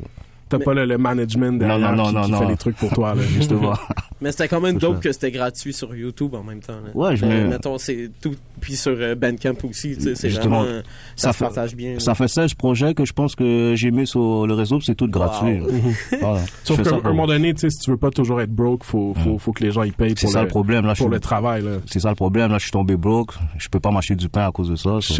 T'as 0.49 0.59
pas 0.59 0.73
le, 0.73 0.85
le 0.85 0.97
management 0.97 1.59
derrière 1.59 1.91
non, 1.95 1.95
non, 1.95 2.09
qui, 2.09 2.13
non, 2.15 2.21
qui 2.23 2.31
non. 2.31 2.39
fait 2.39 2.47
les 2.47 2.57
trucs 2.57 2.75
pour 2.77 2.91
toi. 2.91 3.13
Là. 3.15 3.21
Justement. 3.21 3.73
Mais 4.21 4.31
c'était 4.31 4.47
quand 4.47 4.59
même 4.59 4.77
dope 4.77 4.99
que 4.99 5.12
c'était 5.12 5.31
gratuit 5.31 5.71
sur 5.73 5.95
YouTube 5.95 6.33
en 6.33 6.43
même 6.43 6.59
temps. 6.59 6.73
là. 6.83 6.89
Ouais, 6.93 7.15
je 7.15 7.23
Euh, 7.23 7.43
me- 7.45 7.49
Mettons, 7.49 7.77
c'est 7.77 8.09
tout. 8.21 8.35
Puis 8.59 8.75
sur 8.75 8.93
euh, 8.97 9.15
Bandcamp 9.15 9.53
aussi, 9.69 9.95
tu 9.95 10.01
sais, 10.01 10.15
c'est 10.15 10.29
Justement, 10.29 10.63
vraiment. 10.63 10.81
Ça, 11.15 11.31
se 11.31 11.39
partage 11.39 11.75
bien. 11.75 11.99
Ça 11.99 12.15
fait 12.15 12.27
16 12.27 12.53
projets 12.55 12.93
que 12.93 13.05
je 13.05 13.13
pense 13.13 13.35
que 13.35 13.73
j'ai 13.75 13.91
mis 13.91 14.05
sur 14.07 14.45
le 14.47 14.53
réseau, 14.55 14.77
puis 14.77 14.85
c'est 14.88 14.95
tout 14.95 15.07
gratuit. 15.07 15.59
Voilà. 16.19 16.41
Sauf 16.63 16.81
qu'à 16.81 16.95
un 16.95 16.99
moment 17.01 17.27
donné, 17.27 17.53
tu 17.53 17.62
sais, 17.62 17.69
si 17.69 17.79
tu 17.79 17.91
veux 17.91 17.97
pas 17.97 18.09
toujours 18.09 18.41
être 18.41 18.51
broke, 18.53 18.83
faut, 18.83 19.13
faut, 19.23 19.38
faut 19.38 19.51
que 19.53 19.63
les 19.63 19.71
gens 19.71 19.83
y 19.83 19.91
payent 19.91 20.15
pour 20.15 20.29
ça 20.29 20.39
le, 20.39 20.45
le 20.45 20.49
problème 20.49 20.85
là. 20.85 20.95
pour 20.95 21.09
le 21.09 21.19
travail. 21.19 21.62
Là. 21.63 21.71
C'est 21.85 21.99
ça 21.99 22.09
le 22.09 22.15
problème 22.15 22.51
là. 22.51 22.57
Je 22.57 22.63
suis 22.63 22.71
tombé 22.71 22.97
broke. 22.97 23.33
Je 23.57 23.69
peux 23.69 23.79
pas 23.79 23.91
m'acheter 23.91 24.15
du 24.15 24.27
pain 24.29 24.47
à 24.47 24.51
cause 24.51 24.69
de 24.69 24.75
ça. 24.75 24.99
Shit. 24.99 25.19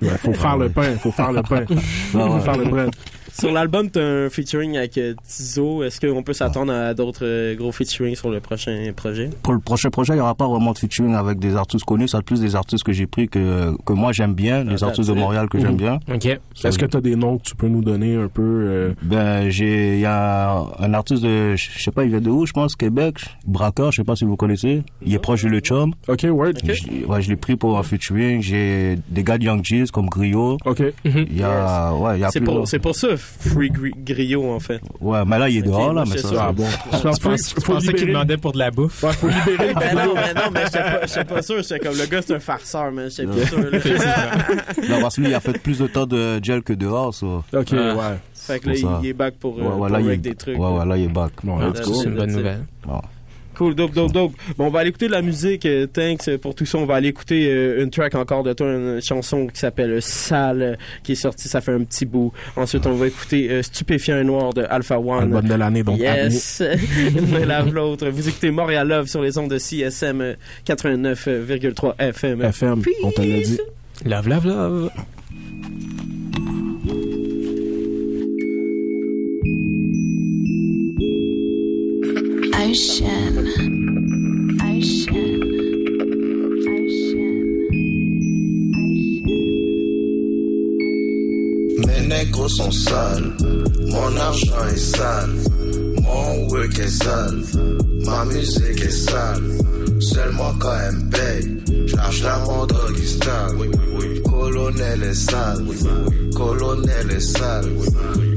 Ouais, 0.00 0.08
faut 0.16 0.32
faire 0.32 0.56
le 0.56 0.70
pain, 0.70 0.96
faut 0.96 1.10
faire 1.10 1.32
le 1.32 1.42
pain. 1.42 1.64
Faut 2.12 2.38
faire 2.38 2.56
le 2.56 2.64
bread. 2.64 2.90
Sur 3.38 3.52
l'album, 3.52 3.90
t'as 3.90 4.00
un 4.26 4.30
featuring 4.30 4.76
avec 4.76 4.98
euh, 4.98 5.14
Tizo. 5.26 5.82
Est-ce 5.82 6.00
qu'on 6.00 6.22
peut 6.22 6.32
s'attendre 6.32 6.72
à 6.72 6.94
d'autres 6.94 7.24
euh, 7.24 7.54
gros 7.54 7.72
featuring 7.72 8.14
sur 8.16 8.30
le 8.30 8.40
prochain 8.40 8.90
projet? 8.94 9.30
Pour 9.42 9.52
le 9.52 9.60
prochain 9.60 9.90
projet, 9.90 10.12
il 10.14 10.16
n'y 10.16 10.22
aura 10.22 10.34
pas 10.34 10.48
vraiment 10.48 10.72
de 10.72 10.78
featuring 10.78 11.14
avec 11.14 11.38
des 11.38 11.56
artistes 11.56 11.84
connus. 11.84 12.08
Ça 12.08 12.20
plus 12.22 12.40
des 12.40 12.54
artistes 12.56 12.84
que 12.84 12.92
j'ai 12.92 13.06
pris 13.06 13.28
que, 13.28 13.74
que 13.84 13.92
moi 13.92 14.12
j'aime 14.12 14.34
bien, 14.34 14.64
les 14.64 14.82
Ah, 14.82 14.86
artistes 14.88 15.08
de. 15.08 15.14
Montréal 15.14 15.48
que 15.48 15.56
Mhm. 15.58 15.62
j'aime 15.62 15.76
bien. 15.76 16.00
OK. 16.12 16.26
Est-ce 16.64 16.78
que 16.78 16.86
t'as 16.86 17.00
des 17.00 17.16
noms 17.16 17.38
que 17.38 17.42
tu 17.42 17.54
peux 17.56 17.68
nous 17.68 17.82
donner 17.82 18.14
un 18.16 18.28
peu? 18.28 18.42
euh, 18.42 18.92
Ben, 19.02 19.50
j'ai, 19.50 19.94
il 19.94 20.00
y 20.00 20.06
a 20.06 20.64
un 20.78 20.94
artiste 20.94 21.22
de, 21.22 21.56
je 21.56 21.82
sais 21.82 21.90
pas, 21.90 22.04
il 22.04 22.10
vient 22.10 22.20
de 22.20 22.30
où, 22.30 22.46
je 22.46 22.52
pense, 22.52 22.74
Québec, 22.76 23.16
Braqueur, 23.46 23.90
je 23.92 23.96
sais 23.96 24.04
pas 24.04 24.16
si 24.16 24.24
vous 24.24 24.36
connaissez. 24.36 24.82
Il 25.04 25.12
est 25.14 25.18
proche 25.18 25.42
de 25.44 25.48
Le 25.48 25.60
Chum. 25.60 25.92
Ok, 26.08 26.26
word. 26.30 26.52
Je, 26.64 27.06
ouais, 27.06 27.22
je 27.22 27.28
l'ai 27.28 27.36
pris 27.36 27.56
pour 27.56 27.78
un 27.78 27.82
featuring. 27.82 28.40
J'ai 28.42 28.98
des 29.08 29.22
gars 29.24 29.38
de 29.38 29.44
Young 29.44 29.62
G's 29.62 29.90
comme 29.90 30.06
Griot. 30.08 30.58
Ok. 30.64 30.82
Il 31.04 31.36
y 31.38 31.42
a, 31.42 31.92
ouais, 31.94 32.18
il 32.18 32.20
y 32.20 32.24
a 32.24 32.30
C'est 32.30 32.40
pour, 32.40 32.64
pour 32.82 32.94
ça, 32.96 33.08
Free 33.20 33.70
Gri- 33.70 33.94
Griot, 33.96 34.52
en 34.52 34.60
fait. 34.60 34.80
Ouais, 35.00 35.24
mais 35.26 35.38
là, 35.38 35.48
il 35.48 35.58
est 35.58 35.62
dehors, 35.62 35.92
là, 35.92 36.04
mais 36.08 36.18
ça. 36.18 36.28
Ah, 36.48 36.52
bon? 36.52 36.66
Je 36.92 36.98
pense 36.98 37.16
Je 37.20 37.22
pense- 37.28 37.54
je 37.56 37.64
pensais 37.64 37.92
qu'il 37.94 38.08
demandait 38.08 38.36
pour 38.36 38.52
de 38.52 38.58
la 38.58 38.70
bouffe. 38.70 39.02
Ouais, 39.02 39.12
faut 39.12 39.28
libérer 39.28 39.74
Ben 39.80 39.94
non, 39.94 40.14
mais 40.14 40.34
non, 40.34 40.50
mais 40.52 40.60
j'étais 40.64 40.78
pas, 40.78 41.06
j'étais 41.06 41.24
pas 41.24 41.42
sûr. 41.42 41.62
J'étais 41.62 41.78
comme 41.80 41.96
le 41.96 42.06
gars, 42.06 42.20
c'est 42.22 42.34
un 42.34 42.40
farceur, 42.40 42.90
mais 42.92 43.08
j'étais 43.10 43.26
pas 43.26 43.46
sûr. 43.46 43.58
là. 43.58 43.78
Non, 44.88 45.00
parce 45.00 45.16
que 45.16 45.20
lui, 45.22 45.28
il 45.30 45.34
a 45.34 45.40
fait 45.40 45.58
plus 45.58 45.78
de 45.78 45.86
temps 45.86 46.06
de 46.06 46.42
gel 46.42 46.62
que 46.62 46.72
dehors, 46.72 47.14
ça. 47.14 47.26
Ok, 47.26 47.44
Ah. 47.72 47.94
ouais. 47.94 48.16
Fait 48.34 48.58
que 48.58 48.68
là, 48.70 48.74
il 49.02 49.08
est 49.08 49.12
back 49.12 49.34
pour, 49.38 49.56
euh, 49.58 49.62
Ouais, 49.62 49.68
ouais, 49.68 49.76
pour 49.76 49.88
là, 49.88 50.00
il 50.00 50.20
des 50.20 50.34
trucs. 50.34 50.58
Ouais, 50.58 50.68
ouais, 50.78 50.86
là, 50.86 50.96
il 50.96 51.04
est 51.04 51.08
back. 51.08 51.32
Bon, 51.44 51.58
Ouais, 51.58 51.66
C'est 51.74 52.04
une 52.08 52.14
bonne 52.16 52.32
nouvelle. 52.32 52.64
Cool, 53.60 53.74
dope, 53.74 53.92
dope, 53.92 54.10
dope. 54.12 54.32
Bon, 54.56 54.68
on 54.68 54.70
va 54.70 54.80
aller 54.80 54.88
écouter 54.88 55.06
de 55.06 55.12
la 55.12 55.20
musique. 55.20 55.66
euh, 55.66 55.86
thanks 55.86 56.28
euh, 56.28 56.38
pour 56.38 56.54
tout 56.54 56.64
ça. 56.64 56.78
On 56.78 56.86
va 56.86 56.94
aller 56.94 57.08
écouter 57.08 57.46
euh, 57.52 57.82
une 57.84 57.90
track 57.90 58.14
encore 58.14 58.42
de 58.42 58.54
toi, 58.54 58.66
une 58.72 59.02
chanson 59.02 59.48
qui 59.48 59.60
s'appelle 59.60 60.00
Sale, 60.00 60.78
qui 61.02 61.12
est 61.12 61.14
sortie, 61.14 61.46
ça 61.46 61.60
fait 61.60 61.72
un 61.72 61.84
petit 61.84 62.06
bout. 62.06 62.32
Ensuite, 62.56 62.86
on 62.86 62.94
va 62.94 63.08
écouter 63.08 63.50
euh, 63.50 63.62
Stupéfiant 63.62 64.24
Noir 64.24 64.54
de 64.54 64.62
Alpha 64.62 64.98
One. 64.98 65.24
Album 65.24 65.44
de 65.46 65.54
l'année, 65.56 65.82
donc 65.82 65.98
Yes. 65.98 66.62
Une 66.98 67.44
lave 67.44 67.74
l'autre. 67.74 68.08
Vous 68.08 68.30
écoutez 68.30 68.50
Montréal 68.50 68.88
Love 68.88 69.08
sur 69.08 69.20
les 69.20 69.36
ondes 69.36 69.50
de 69.50 69.58
CSM 69.58 70.22
euh, 70.22 70.34
89,3 70.66 71.96
FM. 71.98 72.40
FM, 72.40 72.82
on 73.04 73.10
te 73.10 73.20
l'a 73.20 73.40
dit. 73.42 73.60
Love, 74.06 74.26
love, 74.26 74.46
love. 74.46 74.90
Ocean. 82.54 83.29
Sont 92.56 92.70
sales, 92.70 93.32
mon 93.86 94.16
argent 94.16 94.66
est 94.72 94.76
sale, 94.76 95.34
mon 96.02 96.48
work 96.48 96.78
est 96.78 96.88
sale, 96.88 97.42
ma 98.04 98.24
musique 98.24 98.82
est 98.82 98.90
sale. 98.90 99.42
Seulement 100.00 100.52
quand 100.58 100.72
elle 100.86 100.96
me 100.96 101.10
paye, 101.10 101.86
j'lâche 101.86 102.22
la 102.22 102.38
mon 102.38 102.66
oui. 103.58 104.22
Colonel 104.22 105.02
est 105.02 105.14
sale, 105.14 105.64
colonel 106.34 107.10
est 107.10 107.20
sale. 107.20 107.70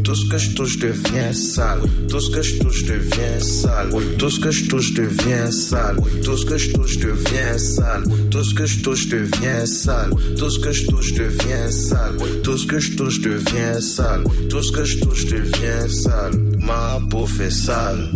Tout 0.03 0.15
ce 0.15 0.29
que 0.29 0.37
je 0.37 0.49
touche 0.51 0.79
devient 0.79 1.33
sale, 1.33 1.79
tout 2.09 2.19
ce 2.19 2.29
que 2.29 2.41
je 2.41 2.59
touche 2.59 2.83
devient 2.85 3.39
sale, 3.39 3.89
tout 4.17 4.29
ce 4.29 4.39
que 4.39 4.51
je 4.51 4.67
touche 4.67 4.93
devient 4.93 5.51
sale, 5.51 5.95
tout 6.21 6.35
ce 6.37 6.45
que 6.45 6.57
je 6.57 6.71
touche 6.73 6.97
devient 6.97 7.57
sale, 7.57 8.03
tout 8.29 8.43
ce 8.43 8.53
que 8.53 8.65
je 8.65 8.81
touche 8.81 9.07
devient 9.07 9.65
sale, 9.65 10.09
tout 10.35 10.49
ce 10.49 10.59
que 10.59 10.71
je 10.71 10.85
touche 10.87 11.13
devient 11.13 11.71
sale, 11.71 12.17
tout 12.43 12.57
ce 12.57 12.67
que 12.67 12.79
je 12.79 12.95
touche 12.95 13.21
devient 13.21 13.81
sale, 13.81 14.23
tout 14.49 14.61
ce 14.61 14.71
que 14.71 14.83
je 14.83 14.99
touche 14.99 15.25
devient 15.27 15.89
sale. 15.89 16.33
Ma 16.59 16.99
peau 17.09 17.25
fait 17.25 17.51
sale, 17.51 18.09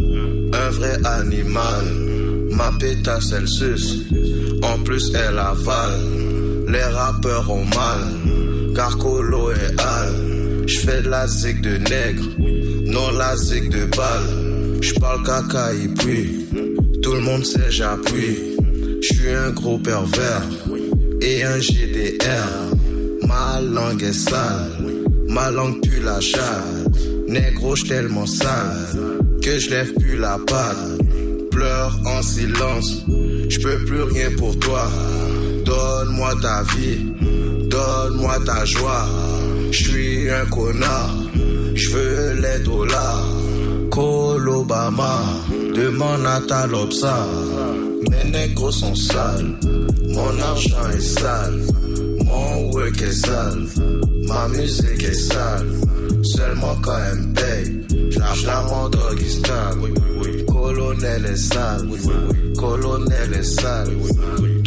un 0.54 0.70
vrai 0.72 1.00
animal. 1.06 1.86
Ma 2.52 2.72
pétasse 2.80 3.34
en 4.64 4.80
plus 4.84 5.12
elle 5.14 5.40
avale. 5.40 6.02
Les 6.68 6.84
rappeurs 6.84 7.50
ont 7.50 7.66
mal, 7.66 8.74
car 8.76 8.98
Colo 8.98 9.52
et 9.52 9.80
Al. 9.80 10.37
J'fais 10.68 11.02
de 11.02 11.10
la 11.10 11.26
zig 11.28 11.62
de 11.62 11.78
nègre, 11.78 12.26
non 12.92 13.12
la 13.18 13.38
zig 13.38 13.70
de 13.70 13.86
balle. 13.86 14.82
J'parle 14.82 15.24
caca 15.24 15.74
et 15.74 15.88
puis, 15.88 16.46
tout 17.02 17.14
le 17.14 17.22
monde 17.22 17.46
sait 17.46 17.72
j'appuie. 17.72 18.58
J'suis 19.02 19.30
un 19.30 19.52
gros 19.52 19.80
pervers 19.80 20.44
et 21.22 21.44
un 21.44 21.60
GDR. 21.60 22.50
Ma 23.26 23.62
langue 23.62 24.04
est 24.04 24.12
sale, 24.12 24.72
ma 25.30 25.50
langue 25.52 25.82
pue 25.82 26.02
la 26.04 26.20
chatte. 26.20 27.00
Négro, 27.30 27.76
j'suis 27.76 27.88
tellement 27.88 28.26
sale 28.26 28.76
que 29.42 29.60
je 29.60 29.70
lève 29.70 29.94
plus 29.94 30.18
la 30.18 30.38
patte. 30.46 31.00
Pleure 31.50 31.98
en 32.06 32.22
silence, 32.22 33.06
je 33.50 33.60
peux 33.60 33.86
plus 33.86 34.04
rien 34.04 34.32
pour 34.38 34.60
toi. 34.60 34.86
Donne-moi 35.66 36.34
ta 36.42 36.64
vie, 36.76 37.06
donne-moi 37.70 38.38
ta 38.46 38.66
joie. 38.66 39.08
Je 39.72 39.84
suis 39.84 40.30
un 40.30 40.46
connard, 40.46 41.16
je 41.76 41.90
veux 41.90 42.34
les 42.42 42.64
dollars. 42.64 43.28
Call 43.92 44.50
Obama, 44.50 45.24
demande 45.76 46.26
à 46.26 46.40
ta 46.48 46.68
lobsa. 46.68 47.26
Mes 48.10 48.32
négros 48.32 48.72
sont 48.72 48.96
sales, 48.96 49.56
mon 50.10 50.42
argent 50.42 50.90
est 50.96 51.02
sale, 51.02 51.62
mon 52.26 52.72
work 52.72 53.02
est 53.02 53.12
sale, 53.12 53.66
ma 54.28 54.48
musique 54.50 55.04
est 55.04 55.14
sale. 55.14 55.68
Seulement 56.24 56.76
quand 56.82 56.98
elle 57.12 57.20
me 57.20 57.34
paye, 57.34 58.18
la 58.48 58.62
mon 58.64 58.90
oui, 59.82 59.92
oui. 60.22 60.46
Colonel 60.48 61.26
est 61.26 61.36
sale, 61.36 61.88
colonel 62.58 63.34
est 63.34 63.44
sale. 63.44 63.90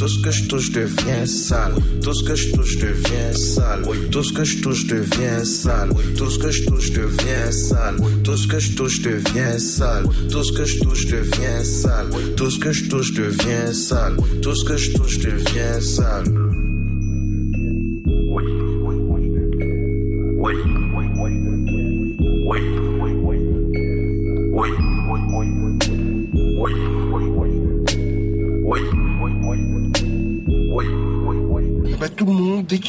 Tout 0.01 0.09
ce 0.09 0.23
que 0.23 0.31
je 0.31 0.45
touche 0.45 0.73
devient 0.73 1.27
sale, 1.27 1.75
tout 2.03 2.15
ce 2.15 2.25
que 2.25 2.35
je 2.35 2.53
touche 2.53 2.79
devient 2.79 3.37
sale. 3.37 3.83
Tout 4.11 4.23
ce 4.23 4.33
que 4.33 4.45
je 4.45 4.63
touche 4.63 4.87
devient 4.87 5.45
sale, 5.45 5.91
tout 6.17 6.31
ce 6.31 6.39
que 6.39 6.51
je 6.51 6.65
touche 6.65 6.91
devient 6.91 7.53
sale. 7.53 7.97
Tout 8.25 8.37
ce 8.39 8.49
que 8.49 8.59
je 8.59 8.75
touche 8.77 9.03
devient 9.03 9.61
sale, 9.61 10.05
tout 10.31 10.43
ce 10.43 10.53
que 10.53 10.65
je 10.65 10.81
touche 10.81 11.05
devient 11.05 11.63
sale. 11.63 12.07
Tout 12.35 12.51
ce 12.51 12.59
que 12.59 12.73
je 12.73 12.89
touche 12.89 13.13
devient 13.13 13.75
sale, 13.75 14.17
tout 14.41 14.55
ce 14.55 14.65
que 14.65 14.77
je 14.79 14.93
touche 14.93 15.19
devient 15.19 15.83
sale. 15.83 16.40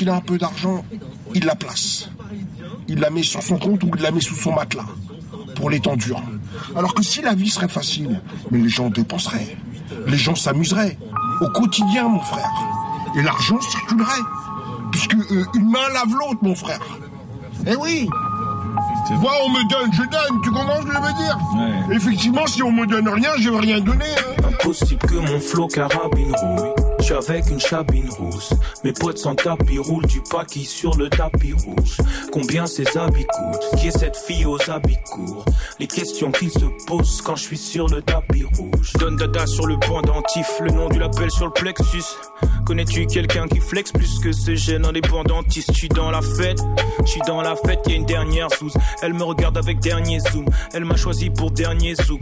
Qu'il 0.01 0.09
a 0.09 0.15
un 0.15 0.21
peu 0.21 0.39
d'argent, 0.39 0.83
il 1.35 1.45
la 1.45 1.53
place. 1.53 2.09
Il 2.87 2.99
la 2.99 3.11
met 3.11 3.21
sur 3.21 3.43
son 3.43 3.59
compte 3.59 3.83
ou 3.83 3.91
il 3.95 4.01
la 4.01 4.09
met 4.09 4.19
sous 4.19 4.33
son 4.35 4.51
matelas 4.51 4.87
pour 5.55 5.69
les 5.69 5.79
temps 5.79 5.95
durs. 5.95 6.23
Alors 6.75 6.95
que 6.95 7.03
si 7.03 7.21
la 7.21 7.35
vie 7.35 7.51
serait 7.51 7.67
facile, 7.67 8.19
mais 8.49 8.57
les 8.57 8.67
gens 8.69 8.89
dépenseraient, 8.89 9.55
les 10.07 10.17
gens 10.17 10.33
s'amuseraient 10.33 10.97
au 11.41 11.49
quotidien, 11.49 12.07
mon 12.07 12.19
frère. 12.19 12.49
Et 13.15 13.21
l'argent 13.21 13.61
circulerait, 13.61 14.23
puisque 14.91 15.13
euh, 15.13 15.45
une 15.53 15.69
main 15.69 15.87
lave 15.93 16.15
l'autre, 16.15 16.39
mon 16.41 16.55
frère. 16.55 16.81
Eh 17.67 17.75
oui. 17.75 18.09
Moi, 19.19 19.31
on 19.45 19.49
me 19.49 19.69
donne, 19.69 19.93
je 19.93 20.01
donne. 20.01 20.41
Tu 20.43 20.49
comprends 20.49 20.81
ce 20.81 20.85
que 20.87 20.93
je 20.93 20.99
veux 20.99 21.13
dire? 21.13 21.37
Effectivement, 21.91 22.47
si 22.47 22.63
on 22.63 22.71
me 22.71 22.87
donne 22.87 23.07
rien, 23.07 23.29
je 23.37 23.51
vais 23.51 23.59
rien 23.59 23.79
donner. 23.81 24.05
hein. 24.05 24.47
Impossible 24.47 25.05
que 25.07 25.13
mon 25.15 25.39
flow 25.39 25.67
carabine 25.67 26.33
rouille. 26.33 26.80
Je 27.01 27.05
suis 27.07 27.15
avec 27.15 27.49
une 27.49 27.59
chabine 27.59 28.09
rousse. 28.11 28.53
Mes 28.83 28.93
potes 28.93 29.17
sans 29.17 29.33
tapis 29.33 29.79
roulent 29.79 30.05
du 30.05 30.21
paquis 30.21 30.65
sur 30.65 30.95
le 30.97 31.09
tapis 31.09 31.53
rouge. 31.53 31.97
Combien 32.31 32.67
ces 32.67 32.95
habits 32.95 33.25
coûtent? 33.25 33.79
Qui 33.79 33.87
est 33.87 33.97
cette 33.97 34.15
fille 34.15 34.45
aux 34.45 34.69
habits 34.69 34.99
courts? 35.09 35.45
Les 35.79 35.87
questions 35.87 36.31
qu'ils 36.31 36.51
se 36.51 36.65
posent 36.85 37.21
quand 37.23 37.35
je 37.35 37.43
suis 37.43 37.57
sur 37.57 37.87
le 37.87 38.03
tapis 38.03 38.43
rouge. 38.43 38.93
Donne 38.99 39.15
dada 39.15 39.47
sur 39.47 39.65
le 39.65 39.79
pendentif, 39.79 40.47
le 40.61 40.69
nom 40.69 40.89
du 40.89 40.99
label 40.99 41.31
sur 41.31 41.47
le 41.47 41.53
plexus. 41.53 42.03
Connais-tu 42.65 43.07
quelqu'un 43.07 43.47
qui 43.47 43.59
flex 43.59 43.91
plus 43.91 44.19
que 44.19 44.31
ces 44.31 44.55
gènes 44.55 44.85
indépendantistes 44.85 45.71
Je 45.73 45.77
suis 45.77 45.89
dans 45.89 46.11
la 46.11 46.21
fête, 46.21 46.59
je 47.03 47.09
suis 47.09 47.21
dans 47.25 47.41
la 47.41 47.55
fête, 47.55 47.79
y 47.87 47.93
a 47.93 47.95
une 47.95 48.05
dernière 48.05 48.51
sous. 48.51 48.71
Elle 49.01 49.15
me 49.15 49.23
regarde 49.23 49.57
avec 49.57 49.79
dernier 49.79 50.19
zoom. 50.19 50.45
Elle 50.73 50.85
m'a 50.85 50.95
choisi 50.95 51.31
pour 51.31 51.49
dernier 51.49 51.95
zouk. 51.95 52.21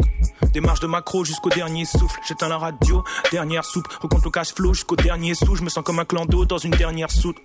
Démarche 0.53 0.79
de 0.79 0.87
macro 0.87 1.23
jusqu'au 1.23 1.49
dernier 1.49 1.85
souffle. 1.85 2.19
J'éteins 2.27 2.47
la 2.47 2.57
radio, 2.57 3.03
dernière 3.31 3.65
soupe. 3.65 3.87
Recompte 4.01 4.25
le 4.25 4.31
cash 4.31 4.53
flow 4.53 4.68
jusqu'au 4.73 4.95
dernier 4.95 5.33
sou. 5.35 5.55
Je 5.55 5.63
me 5.63 5.69
sens 5.69 5.83
comme 5.83 5.99
un 5.99 6.05
clan 6.05 6.25
d'eau 6.25 6.45
dans 6.45 6.57
une 6.57 6.71
dernière 6.71 7.11
soute. 7.11 7.37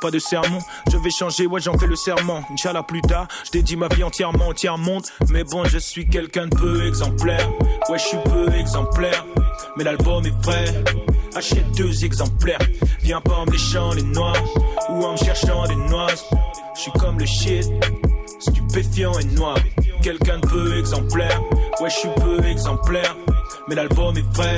Pas 0.00 0.10
de 0.10 0.18
sermon, 0.18 0.58
je 0.90 0.98
vais 0.98 1.10
changer, 1.10 1.46
ouais 1.46 1.60
j'en 1.60 1.76
fais 1.78 1.86
le 1.86 1.96
serment. 1.96 2.42
Inch'Allah 2.52 2.82
plus 2.82 3.00
tard, 3.00 3.28
je 3.44 3.50
dédie 3.50 3.76
ma 3.76 3.88
vie 3.88 4.02
entièrement 4.02 4.48
au 4.48 4.54
tiers 4.54 4.76
monde. 4.76 5.04
Mais 5.30 5.44
bon, 5.44 5.64
je 5.64 5.78
suis 5.78 6.06
quelqu'un 6.06 6.46
de 6.48 6.54
peu 6.54 6.86
exemplaire. 6.86 7.48
Ouais, 7.88 7.98
je 7.98 8.04
suis 8.04 8.18
peu 8.24 8.52
exemplaire. 8.54 9.24
Mais 9.76 9.84
l'album 9.84 10.24
est 10.26 10.40
prêt. 10.42 10.84
Achète 11.34 11.70
deux 11.72 12.04
exemplaires. 12.04 12.58
Viens 13.02 13.20
pas 13.20 13.36
en 13.36 13.46
me 13.46 13.52
léchant 13.52 13.92
les 13.92 14.02
noix 14.02 14.32
ou 14.90 15.04
en 15.04 15.12
me 15.12 15.16
cherchant 15.16 15.66
des 15.66 15.76
noix. 15.76 16.08
Je 16.74 16.80
suis 16.80 16.92
comme 16.92 17.18
le 17.18 17.26
shit, 17.26 17.64
stupéfiant 18.38 19.18
et 19.18 19.24
noir. 19.24 19.56
Quelqu'un 20.02 20.38
de 20.38 20.46
peu 20.46 20.78
exemplaire. 20.78 21.40
Ouais, 21.80 21.90
je 21.90 21.96
suis 21.96 22.08
peu 22.16 22.44
exemplaire. 22.44 23.16
Mais 23.68 23.74
l'album 23.74 24.16
est 24.16 24.32
prêt. 24.32 24.56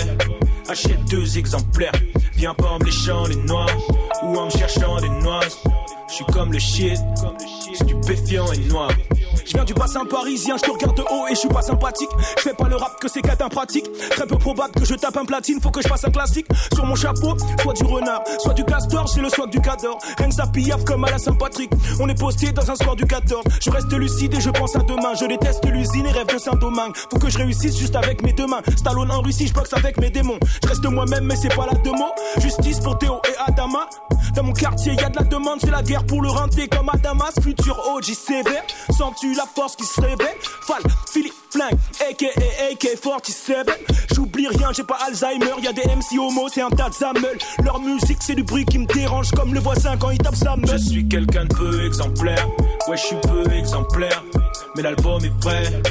Achète 0.68 1.02
deux 1.06 1.38
exemplaires. 1.38 1.92
Viens 2.34 2.52
pas 2.52 2.68
en 2.68 2.78
me 2.78 2.84
léchant 2.84 3.26
les 3.26 3.36
noix 3.36 3.66
ou 4.22 4.36
en 4.36 4.46
me 4.46 4.50
cherchant 4.50 5.00
des 5.00 5.08
noix. 5.08 5.40
Je 6.08 6.14
suis 6.14 6.24
comme 6.26 6.52
le 6.52 6.58
shit, 6.58 6.98
stupéfiant 7.74 8.52
et 8.52 8.58
noir. 8.68 8.90
Je 9.48 9.54
viens 9.54 9.64
du 9.64 9.72
bassin 9.72 10.04
parisien, 10.04 10.58
je 10.58 10.62
te 10.62 10.70
regarde 10.70 10.94
de 10.94 11.02
haut 11.02 11.26
et 11.26 11.34
je 11.34 11.40
suis 11.40 11.48
pas 11.48 11.62
sympathique. 11.62 12.10
Je 12.36 12.42
fais 12.42 12.52
pas 12.52 12.68
le 12.68 12.76
rap 12.76 13.00
que 13.00 13.08
c'est 13.08 13.22
qu'être 13.22 13.48
pratique. 13.48 13.86
Très 14.10 14.26
peu 14.26 14.36
probable 14.36 14.74
que 14.74 14.84
je 14.84 14.94
tape 14.94 15.16
un 15.16 15.24
platine, 15.24 15.58
faut 15.58 15.70
que 15.70 15.80
je 15.80 15.88
fasse 15.88 16.04
un 16.04 16.10
classique. 16.10 16.46
Sur 16.74 16.84
mon 16.84 16.94
chapeau, 16.94 17.34
soit 17.62 17.72
du 17.72 17.84
renard, 17.84 18.22
soit 18.40 18.52
du 18.52 18.62
castor, 18.62 19.06
j'ai 19.14 19.22
le 19.22 19.30
swag 19.30 19.48
du 19.48 19.58
cador. 19.62 19.98
Rien 20.18 20.28
que 20.28 20.34
ça 20.34 20.46
piaffe 20.46 20.84
comme 20.84 21.02
à 21.04 21.10
la 21.10 21.16
Saint-Patrick. 21.16 21.70
On 21.98 22.06
est 22.10 22.18
posté 22.18 22.52
dans 22.52 22.70
un 22.70 22.74
score 22.74 22.94
du 22.94 23.06
14. 23.06 23.42
Je 23.62 23.70
reste 23.70 23.90
lucide 23.90 24.34
et 24.34 24.40
je 24.40 24.50
pense 24.50 24.76
à 24.76 24.80
demain. 24.80 25.14
Je 25.18 25.24
déteste 25.24 25.64
l'usine 25.64 26.04
et 26.04 26.12
rêve 26.12 26.26
de 26.26 26.38
Saint-Domingue. 26.38 26.94
Faut 27.10 27.18
que 27.18 27.30
je 27.30 27.38
réussisse 27.38 27.78
juste 27.78 27.96
avec 27.96 28.22
mes 28.22 28.34
deux 28.34 28.46
mains. 28.46 28.60
Stallone 28.76 29.10
en 29.10 29.22
Russie, 29.22 29.46
je 29.46 29.54
boxe 29.54 29.72
avec 29.72 29.98
mes 29.98 30.10
démons. 30.10 30.38
Je 30.62 30.68
reste 30.68 30.84
moi-même, 30.84 31.24
mais 31.24 31.36
c'est 31.36 31.54
pas 31.54 31.64
la 31.64 31.78
mots. 31.90 32.12
Justice 32.36 32.80
pour 32.80 32.98
Théo 32.98 33.18
et 33.26 33.50
Adama. 33.50 33.88
Dans 34.34 34.42
mon 34.42 34.52
quartier, 34.52 34.92
y 34.92 35.00
a 35.00 35.08
de 35.08 35.16
la 35.16 35.24
demande, 35.24 35.58
c'est 35.60 35.70
la 35.70 35.82
guerre 35.82 36.04
pour 36.04 36.20
le 36.20 36.28
renter 36.28 36.68
comme 36.68 36.90
Adamas. 36.90 37.32
Futur 37.42 37.78
OG 37.94 38.04
sévère. 38.04 38.62
Sens-tu 38.90 39.37
la 39.38 39.46
force 39.46 39.76
qui 39.76 39.84
se 39.84 40.00
réveille? 40.00 40.36
Fall, 40.42 40.82
Philippe, 41.12 41.34
flingue, 41.50 41.78
aka, 42.10 42.26
aka 42.70 42.88
47. 43.00 43.70
J'oublie 44.12 44.48
rien, 44.48 44.72
j'ai 44.72 44.82
pas 44.82 44.98
Alzheimer. 45.06 45.52
Y 45.62 45.68
a 45.68 45.72
des 45.72 45.86
MC 45.86 46.18
homo, 46.18 46.48
c'est 46.52 46.60
un 46.60 46.70
tas 46.70 46.88
de. 46.88 47.62
Leur 47.64 47.80
musique, 47.80 48.18
c'est 48.20 48.34
du 48.34 48.42
bruit 48.42 48.64
qui 48.64 48.78
me 48.78 48.86
dérange 48.86 49.30
comme 49.30 49.54
le 49.54 49.60
voisin 49.60 49.96
quand 49.96 50.10
il 50.10 50.18
tape 50.18 50.34
sa 50.34 50.56
meule. 50.56 50.68
Je 50.72 50.76
suis 50.76 51.08
quelqu'un 51.08 51.44
de 51.44 51.54
peu 51.54 51.86
exemplaire. 51.86 52.48
Ouais, 52.88 52.96
je 52.96 53.02
suis 53.02 53.16
peu 53.16 53.50
exemplaire. 53.52 54.24
Mais 54.74 54.82
l'album 54.82 55.24
est 55.24 55.40
prêt. 55.40 55.82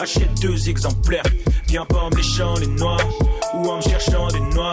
Achète 0.00 0.40
deux 0.40 0.68
exemplaires. 0.68 1.24
Viens 1.68 1.84
pas 1.84 2.00
en 2.00 2.10
me 2.10 2.16
léchant 2.16 2.54
les 2.54 2.66
noix 2.66 2.96
ou 3.54 3.68
en 3.68 3.76
me 3.76 3.82
cherchant 3.82 4.28
des 4.28 4.40
noix. 4.40 4.72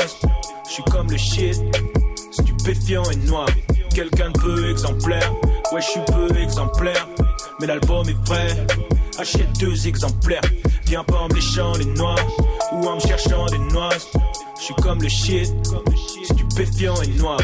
Je 0.68 0.72
suis 0.72 0.84
comme 0.84 1.10
le 1.10 1.18
shit, 1.18 1.60
stupéfiant 2.32 3.04
et 3.12 3.18
noir. 3.28 3.48
Quelqu'un 3.94 4.32
de 4.32 4.40
peu 4.40 4.70
exemplaire. 4.70 5.34
Ouais, 5.74 5.82
je 5.82 5.88
suis 5.88 6.02
peu 6.08 6.38
exemplaire. 6.38 7.08
Mais 7.62 7.68
l'album 7.68 8.10
est 8.10 8.24
prêt. 8.26 8.66
Achète 9.20 9.60
deux 9.60 9.88
exemplaires. 9.88 10.42
Viens 10.88 11.04
pas 11.04 11.20
en 11.20 11.28
me 11.28 11.36
léchant 11.36 11.74
les 11.78 11.86
noix 11.86 12.16
ou 12.72 12.88
en 12.88 12.96
me 12.96 13.00
cherchant 13.00 13.46
des 13.46 13.60
noix. 13.60 13.90
Je 14.58 14.64
suis 14.64 14.74
comme 14.82 15.00
le 15.00 15.08
shit, 15.08 15.54
stupéfiant 16.24 17.00
et 17.04 17.08
noir. 17.20 17.38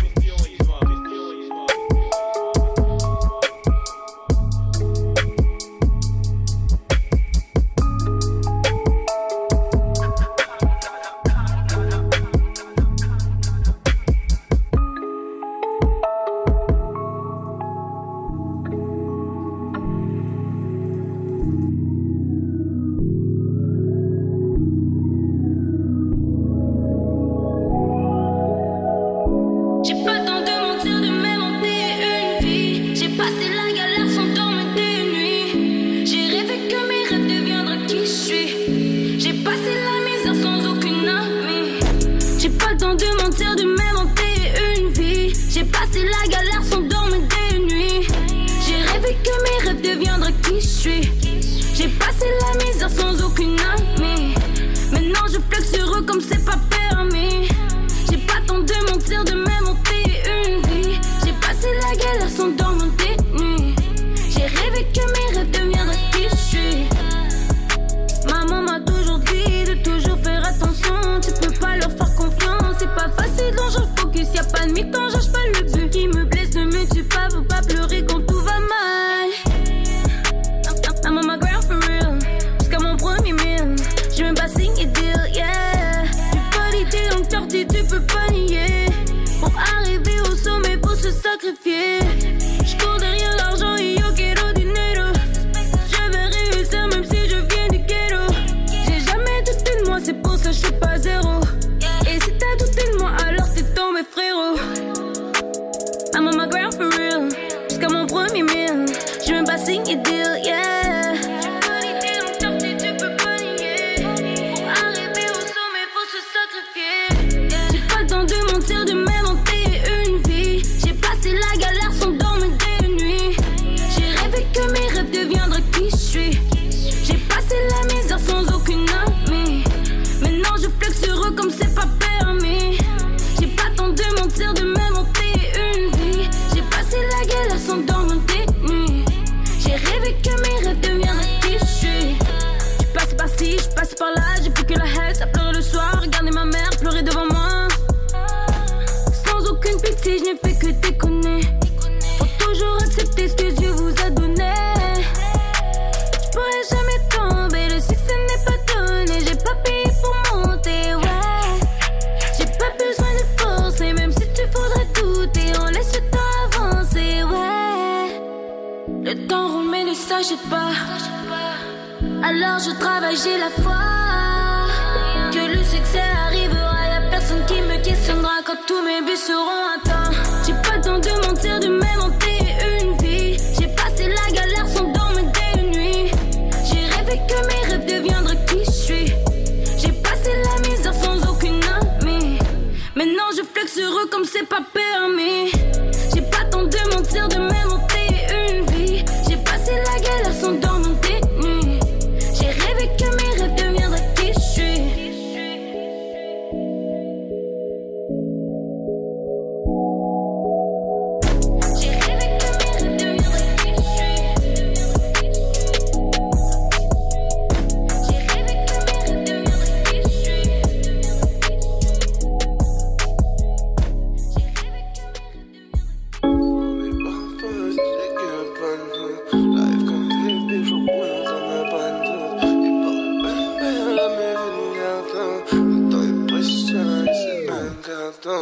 Nous 238.27 238.33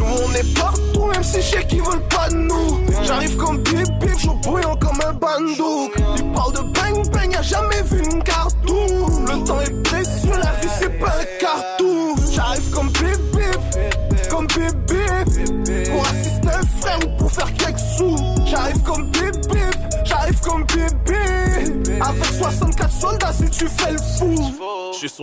on 0.00 0.32
est 0.32 0.58
partout, 0.58 1.04
même 1.04 1.22
si 1.22 1.42
je 1.42 1.56
sais 1.56 1.66
qu'ils 1.66 1.82
veulent 1.82 2.08
pas 2.08 2.30
de 2.30 2.36
nous. 2.36 2.80
J'arrive 3.02 3.36
comme 3.36 3.58
bip 3.58 3.86
bip, 4.00 4.18
je 4.18 4.48
bouillant 4.48 4.74
comme 4.76 4.98
un 5.06 5.12
bandouk. 5.12 5.92
Ils 6.16 6.32
parlent 6.32 6.54
de 6.54 6.60
bang 6.60 7.10
bang, 7.12 7.30
y'a 7.30 7.42
jamais 7.42 7.82
vu 7.90 8.02
une 8.10 8.22
cartoon. 8.22 9.26
Le 9.26 9.44
temps 9.44 9.60
est 9.60 9.82
précieux, 9.82 10.30
la 10.30 10.52
vie 10.60 10.68
c'est 10.78 10.98
pas 10.98 11.12
un 11.20 11.38
cartoon. 11.38 12.14
J'arrive 12.32 12.70
comme 12.70 12.88
bip 12.88 13.20
bip, 13.34 14.30
comme 14.30 14.46
bip 14.46 14.74
bip. 14.86 15.90
Pour 15.90 16.06
assister 16.06 16.48
un 16.48 16.80
frère 16.80 16.98
ou 17.04 17.18
pour 17.18 17.30
faire 17.30 17.52
quelques 17.52 17.78
sous. 17.98 18.16
J'arrive 18.46 18.82
comme 18.82 19.10
bip 19.10 19.46
bip, 19.48 19.76
j'arrive 20.04 20.40
comme 20.40 20.64
bip 20.64 20.94
bip. 21.04 22.02
Avec 22.02 22.24
64 22.24 22.90
soldats 22.90 23.32
si 23.34 23.50
tu 23.50 23.68
fais 23.68 23.92
le 23.92 23.98
fou. 23.98 24.33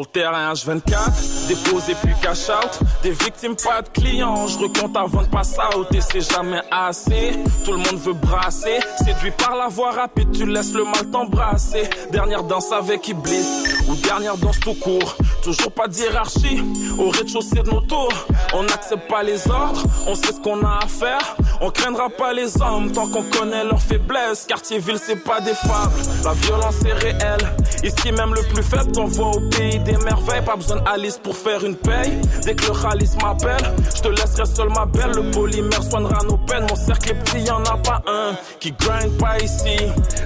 Sur 0.02 0.08
le 0.08 0.20
terrain 0.20 0.54
H24, 0.54 1.47
déposé 1.47 1.95
puis 2.02 2.14
cash 2.24 2.49
out. 2.49 2.80
Des 3.04 3.12
victimes, 3.12 3.56
pas 3.56 3.84
de 3.84 3.89
clients. 3.89 4.47
Je 4.47 4.58
recompte 4.58 4.97
avant 4.97 5.22
de 5.22 5.28
passer 5.28 5.60
out 5.78 5.88
et 5.93 6.02
c'est 6.02 6.22
jamais 6.22 6.62
assez. 6.72 7.38
Tout 7.64 7.74
le 7.74 7.78
monde 7.78 7.99
veut 7.99 8.14
brasser. 8.14 8.80
Séduit 8.97 9.32
par 9.32 9.56
la 9.56 9.68
voie 9.68 9.91
rapide, 9.91 10.32
tu 10.32 10.47
laisses 10.47 10.74
le 10.74 10.86
mal 10.86 11.06
t'embrasser. 11.12 11.88
Dernière 12.12 12.43
danse 12.43 12.72
avec 12.72 13.08
Iblis 13.10 13.45
ou 13.89 13.95
dernière 13.95 14.38
danse 14.38 14.60
tout 14.60 14.74
court. 14.74 15.16
Toujours 15.43 15.72
pas 15.72 15.88
de 15.88 15.95
hiérarchie 15.95 16.64
au 16.97 17.10
rez-de-chaussée 17.10 17.62
de 17.62 17.70
nos 17.70 17.82
tours. 17.82 18.26
On 18.54 18.64
n'accepte 18.64 19.08
pas 19.08 19.22
les 19.22 19.47
ordres, 19.49 19.84
on 20.08 20.16
sait 20.16 20.34
ce 20.34 20.39
qu'on 20.39 20.64
a 20.64 20.80
à 20.84 20.88
faire. 20.88 21.36
On 21.62 21.70
craindra 21.70 22.10
pas 22.10 22.34
les 22.34 22.60
hommes 22.60 22.91
tant 22.91 23.08
qu'on 23.08 23.24
connaît 23.24 23.64
leurs 23.64 23.82
faiblesses. 23.82 24.45
Quartier-ville, 24.47 24.97
c'est 25.04 25.24
pas 25.24 25.41
des 25.41 25.54
fables. 25.54 25.93
La 26.24 26.34
violence 26.34 26.84
est 26.86 26.93
réelle. 26.93 27.56
Ici, 27.84 28.12
même 28.12 28.34
le 28.34 28.41
plus 28.54 28.64
faible 28.64 28.91
t'envoie 28.91 29.30
au 29.30 29.39
pays 29.49 29.80
des 29.80 29.91
merveilles. 29.98 30.44
Pas 30.46 30.56
besoin 30.56 30.82
d'Alice 30.82 31.20
pour 31.22 31.36
faire 31.36 31.64
une 31.66 31.76
paye. 31.76 32.20
Dès 32.44 32.56
que 32.56 32.66
le 32.68 32.74
Khalis 32.74 33.12
m'appelle, 33.22 33.74
je 33.96 34.02
te 34.02 34.08
laisserai 34.08 34.46
seul 34.46 34.70
ma 34.70 34.86
belle. 34.86 35.12
Le 35.16 35.32
polymère 35.32 35.84
soignera 35.84 36.24
nos 36.24 36.38
peines. 36.38 36.66
Mon 36.70 36.76
cercle 36.76 37.12
est 37.12 37.16
petit, 37.16 37.42
y'en 37.42 37.64
a 37.64 37.78
pas 37.78 38.02
un 38.08 38.36
qui 38.60 38.72
grind 38.72 39.18
pas 39.18 39.38
ici. 39.39 39.78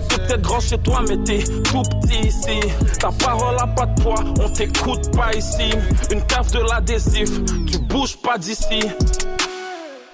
Tout 0.09 0.33
est 0.33 0.41
grand 0.41 0.59
chez 0.59 0.77
toi, 0.79 1.01
mais 1.07 1.17
t'es 1.23 1.43
tout 1.63 1.83
petit 2.01 2.27
ici. 2.27 2.59
Ta 2.99 3.09
parole 3.11 3.55
a 3.59 3.67
pas 3.67 3.85
de 3.85 4.01
poids, 4.01 4.23
on 4.39 4.49
t'écoute 4.49 5.15
pas 5.15 5.33
ici. 5.35 5.71
Une 6.11 6.21
cave 6.23 6.51
de 6.51 6.59
l'adhésif, 6.59 7.29
tu 7.71 7.77
bouges 7.79 8.17
pas 8.17 8.37
d'ici. 8.37 8.79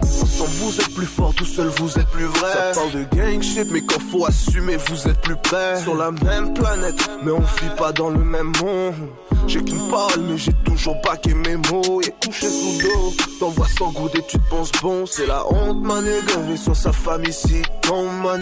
Ensemble 0.02 0.50
vous 0.50 0.80
êtes 0.80 0.94
plus 0.94 1.06
fort, 1.06 1.34
tout 1.36 1.46
seul 1.46 1.68
vous 1.68 1.98
êtes 1.98 2.08
plus 2.08 2.26
vrai. 2.26 2.52
Ça 2.54 2.80
parle 2.80 2.92
de 2.92 3.16
gang 3.16 3.42
shit, 3.42 3.68
mais 3.72 3.82
quand 3.82 4.02
faut 4.12 4.26
assumer, 4.26 4.78
vous 4.78 5.08
êtes 5.08 5.22
plus 5.22 5.36
près. 5.36 5.82
Sur 5.82 5.96
la 5.96 6.12
même 6.12 6.54
planète, 6.54 7.10
mais 7.24 7.32
on 7.32 7.40
vit 7.40 7.76
pas 7.78 7.92
dans 7.92 8.10
le 8.10 8.24
même 8.24 8.52
monde. 8.62 8.94
J'ai 9.48 9.64
qu'une 9.64 9.88
parole, 9.90 10.22
mais 10.30 10.38
j'ai 10.38 10.54
toujours 10.66 10.96
baqué 11.04 11.34
mes 11.34 11.58
mots. 11.58 12.02
Et 12.02 12.14
couché 12.24 12.48
sous 12.48 12.82
l'eau, 12.82 13.14
t'envoies 13.40 13.68
sans 13.78 13.92
goût 13.92 14.10
et 14.14 14.22
tu 14.28 14.38
te 14.38 14.50
penses 14.50 14.72
bon. 14.82 15.06
C'est 15.06 15.28
la 15.28 15.46
honte, 15.52 15.82
ma 15.82 16.02
nigga. 16.02 16.52
Et 16.54 16.58
sur 16.58 16.76
sa 16.76 16.92
femme 16.92 17.24
ici, 17.26 17.62
tombe, 17.82 18.08
ma. 18.24 18.36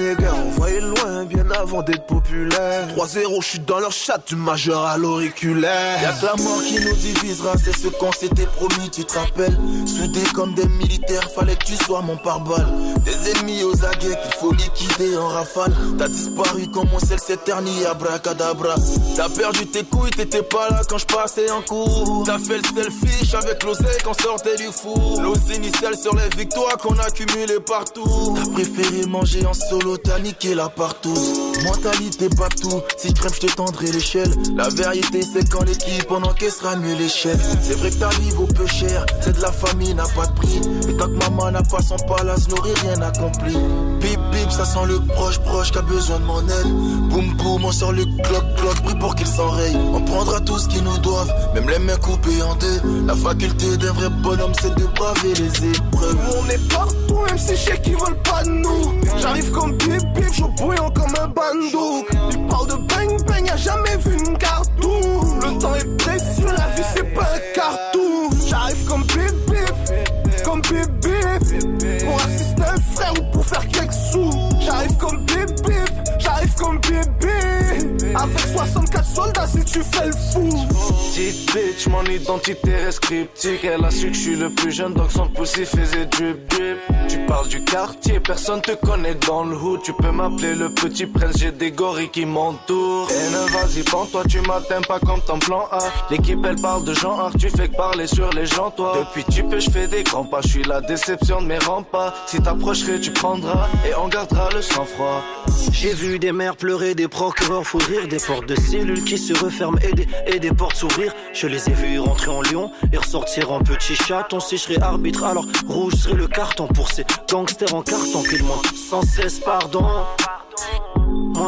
On 0.45 0.49
voyait 0.51 0.81
loin, 0.81 1.25
bien 1.25 1.49
avant 1.51 1.81
d'être 1.81 2.05
populaire. 2.05 2.87
3-0, 2.95 3.41
je 3.41 3.47
suis 3.47 3.59
dans 3.59 3.79
leur 3.79 3.91
chat, 3.91 4.19
du 4.27 4.35
majeur 4.35 4.85
à 4.85 4.97
l'auriculaire. 4.97 6.01
Y'a 6.01 6.13
que 6.13 6.25
la 6.25 6.43
mort 6.43 6.61
qui 6.63 6.79
nous 6.79 6.95
divisera, 6.95 7.53
c'est 7.57 7.75
ce 7.75 7.87
qu'on 7.87 8.11
s'était 8.11 8.45
promis, 8.45 8.89
tu 8.91 9.03
te 9.03 9.17
rappelles? 9.17 9.57
Soudés 9.85 10.23
comme 10.33 10.53
des 10.53 10.67
militaires, 10.67 11.29
fallait 11.31 11.55
que 11.55 11.65
tu 11.65 11.75
sois 11.75 12.01
mon 12.01 12.17
pare-balles 12.17 12.67
Des 13.03 13.31
ennemis 13.31 13.63
aux 13.63 13.85
aguets 13.85 14.17
qu'il 14.21 14.33
faut 14.39 14.51
liquider 14.51 15.17
en 15.17 15.27
rafale 15.27 15.73
T'as 15.97 16.07
disparu 16.07 16.67
comme 16.67 16.87
mon 16.89 16.99
sel 16.99 17.19
s'éternit, 17.19 17.85
abracadabra 17.85 18.75
T'as 19.15 19.29
perdu 19.29 19.65
tes 19.67 19.83
couilles, 19.83 20.11
t'étais 20.11 20.43
pas 20.43 20.69
là 20.69 20.81
quand 20.89 20.97
je 20.97 21.05
passais 21.05 21.49
en 21.51 21.61
cours. 21.61 22.23
T'as 22.25 22.39
fait 22.39 22.57
le 22.57 22.63
selfish 22.63 23.33
avec 23.33 23.63
l'oseille 23.63 24.01
qu'on 24.03 24.13
sortait 24.13 24.57
du 24.57 24.65
four 24.65 25.21
L'ose 25.21 25.55
initiale 25.55 25.95
sur 25.95 26.15
les 26.15 26.27
victoires 26.35 26.77
qu'on 26.77 26.97
accumulait 26.97 27.59
partout. 27.59 28.35
T'as 28.35 28.51
préféré 28.51 29.05
manger 29.07 29.45
en 29.45 29.53
solo, 29.53 29.97
t'as 29.97 30.19
niqué 30.19 30.55
la 30.55 30.69
partout 30.69 31.48
Mentalité 31.63 32.29
tout 32.61 32.81
si 32.97 33.13
crème 33.13 33.33
je 33.33 33.47
te 33.47 33.55
tendrai 33.55 33.91
l'échelle. 33.91 34.31
La 34.55 34.69
vérité 34.69 35.21
c'est 35.21 35.49
quand 35.49 35.63
l'équipe 35.63 36.07
on 36.09 36.23
encaissera 36.23 36.75
mieux 36.75 36.95
l'échec 36.95 37.37
C'est 37.61 37.77
vrai 37.77 37.89
que 37.89 37.95
ta 37.95 38.09
vie 38.09 38.31
vaut 38.31 38.47
peu 38.47 38.65
cher, 38.67 39.05
c'est 39.21 39.35
de 39.35 39.41
la 39.41 39.51
famille 39.51 39.93
n'a 39.93 40.03
pas 40.15 40.25
de 40.25 40.33
prix. 40.33 40.61
Et 40.87 40.97
tant 40.97 41.07
que 41.07 41.29
maman 41.29 41.51
n'a 41.51 41.63
pas 41.63 41.81
son 41.81 41.97
palace, 41.97 42.47
n'aurait 42.49 42.73
rien 42.81 43.01
accompli. 43.01 43.55
Bip 43.99 44.19
bip, 44.31 44.51
ça 44.51 44.65
sent 44.65 44.85
le 44.87 44.99
proche 44.99 45.39
proche 45.39 45.71
qui 45.71 45.77
a 45.77 45.81
besoin 45.81 46.19
de 46.19 46.25
mon 46.25 46.41
aide. 46.41 47.09
Boum 47.09 47.35
boum, 47.37 47.65
on 47.65 47.71
sort 47.71 47.91
le 47.91 48.05
cloc 48.23 48.43
cloc, 48.57 48.81
pris 48.83 48.95
pour 48.95 49.15
qu'il 49.15 49.27
s'enraye. 49.27 49.75
On 49.93 50.01
prendra 50.01 50.39
tout 50.41 50.57
ce 50.57 50.67
qu'ils 50.67 50.83
nous 50.83 50.97
doivent, 50.99 51.33
même 51.53 51.69
les 51.69 51.79
mains 51.79 51.97
coupées 51.97 52.41
en 52.41 52.55
deux. 52.55 52.81
La 53.05 53.15
faculté 53.15 53.77
d'un 53.77 53.91
vrai 53.93 54.09
bonhomme 54.09 54.53
c'est 54.61 54.75
de 54.75 54.85
braver 54.85 55.33
les 55.33 55.69
épreuves. 55.69 56.17
On 56.37 56.49
est 56.49 56.69
partout, 56.73 57.19
même 57.27 57.37
si 57.37 57.55
je 57.55 57.75
qu'ils 57.81 57.97
veulent 57.97 58.21
pas 58.23 58.43
de 58.43 58.49
nous. 58.49 58.98
J'arrive 59.17 59.51
comme 59.51 59.71
bip 59.77 60.03
bip, 60.13 60.33
je 60.33 60.43
bouillant 60.43 60.89
comme 60.91 61.13
un 61.21 61.27
bandouk. 61.27 62.07
Ils 62.31 62.47
parlent 62.47 62.67
de 62.67 62.75
bang 62.75 63.25
bang, 63.25 63.45
y'a 63.47 63.57
jamais 63.57 63.97
vu 64.05 64.17
une 64.17 64.37
cartoon. 64.37 65.39
Le 65.41 65.59
temps 65.59 65.75
est 65.75 65.97
précieux, 65.97 66.45
la 66.45 66.67
vie 66.75 66.83
c'est 66.95 67.13
pas 67.13 67.23
un 67.23 67.53
cartoon. 67.53 68.29
J'arrive 68.47 68.85
comme 68.85 69.03
bip 69.03 69.35
bip, 69.47 70.43
comme 70.43 70.61
bip 70.61 70.89
bip. 71.01 72.05
Pour 72.05 72.15
assister 72.21 72.63
un 72.63 72.93
frère 72.95 73.13
ou 73.19 73.31
pour 73.31 73.45
faire 73.45 73.67
quelques 73.67 73.93
sous. 73.93 74.31
J'arrive 74.61 74.97
comme 74.97 75.25
bip 75.25 75.67
bip, 75.67 75.91
j'arrive 76.19 76.53
comme 76.55 76.79
bip 76.79 77.09
bip. 77.19 77.98
Avec 78.15 78.39
64 78.39 79.05
soldats 79.05 79.47
si 79.47 79.63
tu 79.63 79.83
fais 79.83 80.07
le 80.07 80.13
fou. 80.13 80.49
Petite 80.49 81.53
bitch, 81.53 81.87
mon 81.87 82.03
identité 82.05 82.75
reste 82.75 83.01
cryptique. 83.01 83.63
Elle 83.63 83.85
a 83.85 83.91
su 83.91 84.07
que 84.07 84.13
je 84.13 84.19
suis 84.19 84.35
le 84.35 84.49
plus 84.49 84.71
jeune, 84.71 84.93
donc 84.93 85.11
son 85.11 85.27
poussy 85.27 85.65
faisait 85.65 86.05
drip 86.05 86.47
drip. 86.49 86.77
Tu 87.07 87.19
parles 87.25 87.47
du 87.47 87.63
quartier, 87.63 88.19
personne 88.19 88.61
te 88.61 88.71
connaît 88.85 89.15
dans 89.27 89.43
le 89.43 89.55
hood. 89.55 89.81
Tu 89.83 89.93
peux 89.93 90.11
m'appeler 90.11 90.55
le 90.55 90.69
petit 90.69 91.05
prince, 91.05 91.37
j'ai 91.37 91.51
des 91.51 91.71
gorilles 91.71 92.09
qui 92.09 92.25
m'entourent. 92.25 93.09
Et 93.11 93.29
ne 93.31 93.51
vas-y, 93.51 93.83
toi 93.83 94.23
tu 94.27 94.41
m'atteins 94.41 94.81
pas 94.81 94.99
comme 94.99 95.21
ton 95.21 95.39
plan 95.39 95.67
A. 95.71 95.79
L'équipe 96.09 96.39
elle 96.45 96.61
parle 96.61 96.83
de 96.85 96.93
genre, 96.93 97.31
tu 97.39 97.49
fais 97.49 97.67
que 97.67 97.75
parler 97.75 98.07
sur 98.07 98.29
les 98.31 98.45
gens, 98.45 98.71
toi. 98.71 98.93
Depuis 98.99 99.23
tu 99.31 99.43
peux, 99.43 99.59
je 99.59 99.69
fais 99.69 99.87
des 99.87 100.03
grands 100.03 100.25
pas, 100.25 100.41
je 100.41 100.47
suis 100.47 100.63
la 100.63 100.81
déception 100.81 101.41
de 101.41 101.47
mes 101.47 101.59
remparts. 101.59 102.13
Si 102.27 102.41
t'approcherais, 102.41 102.99
tu 102.99 103.11
prendras 103.11 103.67
et 103.87 103.93
on 103.95 104.07
gardera 104.07 104.49
le 104.53 104.61
sang-froid. 104.61 105.23
J'ai 105.71 105.93
vu 105.93 106.19
des 106.19 106.31
mères 106.31 106.55
pleurer, 106.55 106.95
des 106.95 107.07
procureurs 107.07 107.65
fou 107.65 107.79
des 108.07 108.19
portes 108.19 108.47
de 108.47 108.55
cellules 108.55 109.03
qui 109.03 109.17
se 109.17 109.33
referment 109.33 109.79
et 110.27 110.39
des, 110.39 110.51
portes 110.51 110.75
s'ouvrir. 110.75 111.13
Je 111.33 111.47
les 111.47 111.69
ai 111.69 111.73
vus 111.73 111.99
rentrer 111.99 112.31
en 112.31 112.41
lion 112.41 112.71
et 112.91 112.97
ressortir 112.97 113.51
en 113.51 113.61
petit 113.61 113.95
chaton. 113.95 114.39
Si 114.39 114.57
je 114.57 114.63
serais 114.63 114.81
arbitre, 114.81 115.23
alors 115.23 115.45
rouge 115.67 115.95
serait 115.95 116.15
le 116.15 116.27
carton 116.27 116.67
pour 116.67 116.89
ces 116.91 117.05
gangsters 117.29 117.73
en 117.73 117.81
carton 117.81 118.23
qu'ils 118.23 118.41
demandent 118.41 118.65
sans 118.65 119.01
cesse 119.01 119.39
pardon. 119.39 119.85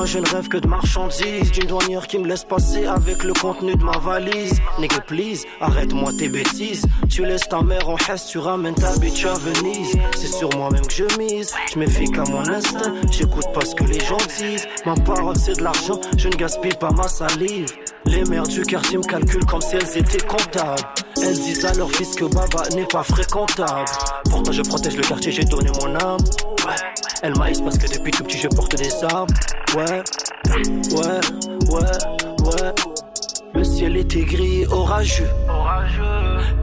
Je 0.03 0.17
ne 0.17 0.27
rêve 0.27 0.47
que 0.47 0.57
de 0.57 0.67
marchandises, 0.67 1.51
d'une 1.51 1.67
douanière 1.67 2.07
qui 2.07 2.17
me 2.17 2.27
laisse 2.27 2.43
passer 2.43 2.85
avec 2.85 3.23
le 3.23 3.33
contenu 3.33 3.75
de 3.75 3.83
ma 3.83 3.97
valise. 3.99 4.59
Nigga 4.79 4.99
please, 5.01 5.45
arrête-moi 5.61 6.11
tes 6.17 6.27
bêtises. 6.27 6.85
Tu 7.07 7.23
laisses 7.23 7.47
ta 7.47 7.61
mère 7.61 7.87
en 7.87 7.97
hesse, 7.97 8.25
tu 8.25 8.39
ramènes 8.39 8.73
ta 8.73 8.97
bitch 8.97 9.25
à 9.25 9.35
Venise. 9.35 9.95
C'est 10.17 10.27
sur 10.27 10.49
moi-même 10.57 10.85
que 10.85 10.93
je 10.93 11.17
mise, 11.19 11.53
je 11.71 11.79
me 11.79 11.85
fie 11.85 12.09
qu'à 12.09 12.23
mon 12.23 12.41
instinct. 12.49 12.93
J'écoute 13.11 13.53
pas 13.53 13.63
ce 13.63 13.75
que 13.75 13.83
les 13.83 13.99
gens 13.99 14.17
disent. 14.39 14.67
Ma 14.85 14.95
parole 14.95 15.37
c'est 15.37 15.57
de 15.57 15.63
l'argent, 15.63 16.01
je 16.17 16.29
ne 16.29 16.35
gaspille 16.35 16.75
pas 16.79 16.91
ma 16.91 17.07
salive. 17.07 17.67
Les 18.05 18.23
mères 18.25 18.47
du 18.47 18.61
quartier 18.63 18.97
me 18.97 19.03
calculent 19.03 19.45
comme 19.45 19.61
si 19.61 19.75
elles 19.75 19.97
étaient 19.97 20.25
comptables. 20.25 20.81
Elles 21.17 21.33
disent 21.33 21.65
à 21.65 21.73
leur 21.73 21.89
fils 21.91 22.15
que 22.15 22.25
Baba 22.25 22.63
n'est 22.75 22.85
pas 22.85 23.03
fréquentable. 23.03 23.85
Pourtant 24.29 24.51
je 24.51 24.61
protège 24.61 24.97
le 24.97 25.03
quartier, 25.03 25.31
j'ai 25.31 25.43
donné 25.45 25.69
mon 25.81 25.95
âme. 25.95 26.19
Ouais, 26.65 26.75
elle 27.21 27.37
maïs 27.37 27.61
parce 27.61 27.77
que 27.77 27.87
depuis 27.87 28.11
tout 28.11 28.23
petit 28.23 28.39
je 28.39 28.47
porte 28.47 28.75
des 28.75 29.03
armes. 29.03 29.29
Ouais, 29.75 30.03
ouais, 30.55 31.19
ouais, 31.71 31.81
ouais. 32.45 32.73
Le 33.53 33.63
ciel 33.63 33.97
était 33.97 34.23
gris, 34.23 34.65
orageux. 34.67 35.29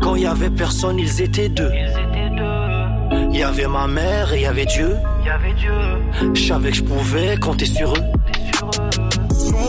Quand 0.00 0.16
il 0.16 0.22
y 0.22 0.26
avait 0.26 0.50
personne, 0.50 0.98
ils 0.98 1.22
étaient 1.22 1.48
deux. 1.48 1.70
Il 3.30 3.36
y 3.36 3.42
avait 3.42 3.68
ma 3.68 3.86
mère 3.86 4.32
et 4.32 4.38
il 4.38 4.42
y 4.42 4.46
avait 4.46 4.64
Dieu. 4.64 4.96
Je 6.34 6.46
savais 6.46 6.70
que 6.70 6.76
je 6.76 6.82
pouvais 6.82 7.36
compter 7.36 7.66
sur 7.66 7.92
eux. 7.92 8.02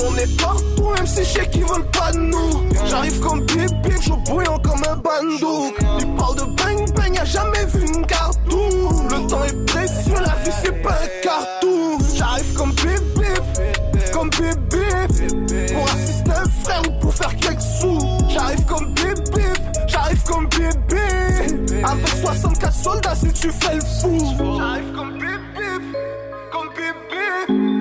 On 0.10 0.16
est 0.16 0.42
partout, 0.42 0.90
même 0.96 1.06
si 1.06 1.24
je 1.24 1.30
sais 1.30 1.50
qu'ils 1.50 1.66
veulent 1.66 1.90
pas 1.92 2.12
de 2.12 2.18
nous. 2.18 2.50
J'arrive 2.88 3.20
comme 3.20 3.42
bip 3.42 3.70
bip, 3.84 4.02
je 4.02 4.14
bouillant 4.30 4.58
comme 4.60 4.82
un 4.90 4.96
bandouk. 4.96 5.76
Ils 6.00 6.16
parlent 6.16 6.36
de 6.36 6.46
bang 6.56 6.94
bang, 6.96 7.16
y'a 7.16 7.26
jamais 7.26 7.66
vu 7.74 7.86
une 7.86 8.06
cartoon. 8.06 9.08
Le 9.10 9.28
temps 9.28 9.44
est 9.44 9.66
précieux, 9.66 10.16
la 10.16 10.36
vie 10.44 10.52
c'est 10.64 10.82
pas 10.82 10.94
un 10.94 11.24
cartoon. 11.24 11.98
J'arrive 12.16 12.54
comme 12.54 12.72
bip 12.72 13.02
bip, 13.16 14.12
comme 14.12 14.30
bip 14.32 14.60
bip. 14.70 15.74
Pour 15.74 15.84
assister 15.90 16.32
un 16.32 16.64
frère 16.64 16.82
ou 16.88 17.00
pour 17.02 17.14
faire 17.14 17.36
quelques 17.36 17.62
sous. 17.62 18.00
J'arrive 18.30 18.66
comme 18.66 18.94
bip 18.94 19.36
bip, 19.36 19.60
j'arrive 19.88 20.24
comme 20.24 20.48
bip 20.48 20.76
bip. 20.88 21.86
Avec 21.86 22.08
64 22.22 22.74
soldats 22.74 23.16
si 23.16 23.32
tu 23.34 23.52
fais 23.52 23.76
le 23.76 23.82
fou. 24.02 24.18
J'arrive 24.58 24.92
comme 24.96 25.14
bip 25.14 25.42
bip, 25.56 25.98
comme 26.52 26.70
bip 26.70 26.96
bip. 27.10 27.79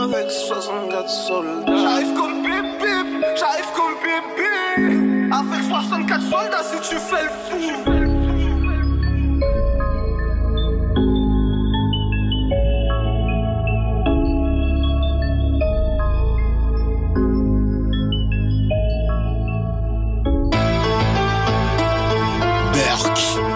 Avec 0.00 0.30
64 0.30 1.08
soldats. 1.08 1.76
J'arrive 1.76 2.14
comme 2.14 2.42
bip 2.42 2.62
bip, 2.80 3.24
j'arrive 3.36 3.66
comme 3.74 3.94
bip. 4.00 5.32
Avec 5.32 5.64
64 5.64 6.22
soldats 6.22 6.62
si 6.62 6.80
tu 6.88 6.96
fais 6.96 7.24
le 7.24 7.28
fou. 7.28 7.58
Berk. 22.72 23.47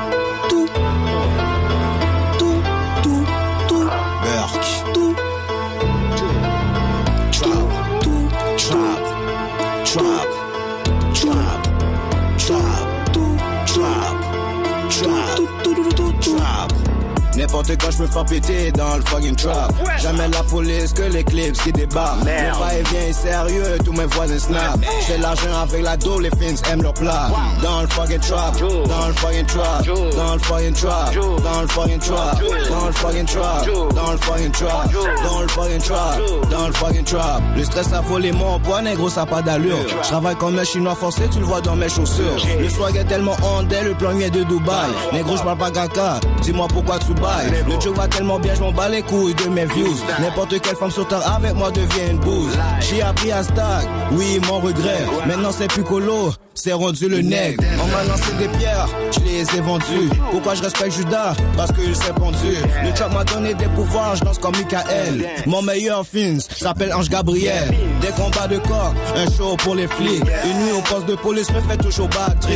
N'importe 17.53 17.77
quand 17.83 17.91
je 17.91 18.03
me 18.03 18.07
fais 18.07 18.25
péter 18.25 18.73
dans 18.73 18.97
le 18.97 19.03
fucking 19.03 19.37
trap. 19.37 19.75
Jamais 19.99 20.27
la 20.29 20.43
police 20.45 20.95
que 20.95 21.03
les 21.03 21.23
clips 21.23 21.63
qui 21.63 21.71
débarquent. 21.71 22.25
Le 22.25 22.59
va-et-vient 22.59 23.09
est 23.09 23.13
sérieux, 23.13 23.79
tous 23.85 23.93
mes 23.93 24.07
voisins 24.07 24.39
snap. 24.39 24.79
J'ai 25.07 25.19
l'argent 25.19 25.55
avec 25.63 25.83
la 25.83 25.99
dos, 25.99 26.19
les 26.19 26.31
fins 26.31 26.71
aiment 26.73 26.83
leur 26.83 26.95
plat. 26.95 27.29
Dans 27.63 27.83
le 27.83 27.89
fucking 27.89 28.21
trap, 28.21 28.59
dans 28.59 29.07
le 29.07 29.13
fucking 29.13 29.45
trap, 29.45 29.85
dans 30.17 30.33
le 30.33 30.39
fucking 30.39 30.73
trap, 30.73 31.15
dans 31.45 31.61
le 31.61 31.69
fucking 31.69 31.99
trap, 31.99 32.39
dans 32.71 32.87
le 32.87 32.93
fucking 32.93 33.27
trap, 33.27 33.67
dans 33.95 34.13
le 34.13 34.17
fucking 34.17 34.51
trap, 34.53 34.91
dans 35.23 35.41
le 35.43 35.49
fucking 35.49 35.83
trap, 35.83 36.21
dans 36.51 36.67
le 36.69 36.73
fucking 36.73 37.05
trap. 37.05 37.43
Le 37.55 37.65
stress 37.65 37.93
a 37.93 38.01
volé 38.01 38.33
mon 38.33 38.59
poids, 38.61 38.81
négro, 38.81 39.11
ça 39.11 39.27
pas 39.27 39.43
d'allure. 39.43 39.77
Je 40.03 40.09
travaille 40.09 40.37
comme 40.37 40.59
un 40.59 40.65
chinois 40.65 40.95
forcé, 40.95 41.25
tu 41.31 41.41
le 41.41 41.45
vois 41.45 41.61
dans 41.61 41.77
mes 41.77 41.91
chaussures. 41.91 42.47
Le 42.59 42.69
swag 42.71 42.97
est 42.97 43.05
tellement 43.05 43.37
ondé, 43.59 43.77
le 43.85 43.93
plan 43.93 44.13
vient 44.13 44.31
de 44.31 44.43
Dubaï. 44.43 44.89
Négro, 45.13 45.37
je 45.37 45.43
parle 45.43 45.59
pas 45.59 45.71
caca, 45.71 46.19
dis-moi 46.41 46.67
pourquoi 46.73 46.99
tu 46.99 47.13
bailles. 47.13 47.42
Le 47.51 47.81
jeu 47.81 47.91
va 47.93 48.07
tellement 48.07 48.39
bien, 48.39 48.55
je 48.55 48.61
m'en 48.61 48.73
bats 48.73 48.89
les 48.89 49.03
couilles 49.03 49.35
de 49.35 49.49
mes 49.49 49.65
views. 49.67 49.97
N'importe 50.21 50.61
quelle 50.61 50.77
femme 50.77 50.91
sur 50.91 51.07
terre 51.09 51.27
avec 51.35 51.55
moi 51.55 51.71
devient 51.71 52.11
une 52.11 52.19
bouse. 52.19 52.57
J'ai 52.81 53.03
appris 53.03 53.33
à 53.33 53.43
stack, 53.43 53.87
oui, 54.13 54.41
mon 54.47 54.61
regret. 54.61 55.01
Maintenant 55.27 55.51
c'est 55.53 55.69
plus 55.69 55.83
colo, 55.83 56.31
c'est 56.55 56.73
rendu 56.73 57.09
le 57.09 57.21
nègre. 57.21 57.63
On 57.83 57.87
m'a 57.89 58.05
lancé 58.05 58.33
des 58.39 58.49
pierres, 58.59 58.89
je 59.13 59.21
les 59.21 59.41
ai 59.41 59.61
vendues. 59.61 60.11
Pourquoi 60.31 60.55
je 60.55 60.63
respecte 60.63 60.97
Judas? 60.97 61.35
Parce 61.57 61.73
qu'il 61.73 61.95
s'est 61.95 62.13
pendu. 62.13 62.55
Le 62.85 62.93
trap 62.93 63.13
m'a 63.13 63.25
donné 63.25 63.55
des 63.55 63.67
pouvoirs, 63.67 64.17
je 64.17 64.25
danse 64.25 64.39
comme 64.39 64.57
Michael. 64.57 65.27
Mon 65.47 65.63
meilleur 65.63 66.07
film 66.07 66.41
s'appelle 66.41 66.93
Ange 66.93 67.09
Gabriel. 67.09 67.75
Des 68.01 68.09
combats 68.09 68.49
de 68.49 68.59
corps, 68.59 68.95
un 69.17 69.31
show 69.31 69.57
pour 69.57 69.75
les 69.75 69.87
flics. 69.87 70.25
Une 70.45 70.65
nuit 70.65 70.73
au 70.73 70.81
poste 70.83 71.07
de 71.07 71.15
police 71.15 71.51
me 71.51 71.61
fait 71.61 71.79
toujours 71.79 72.09
battre. 72.09 72.49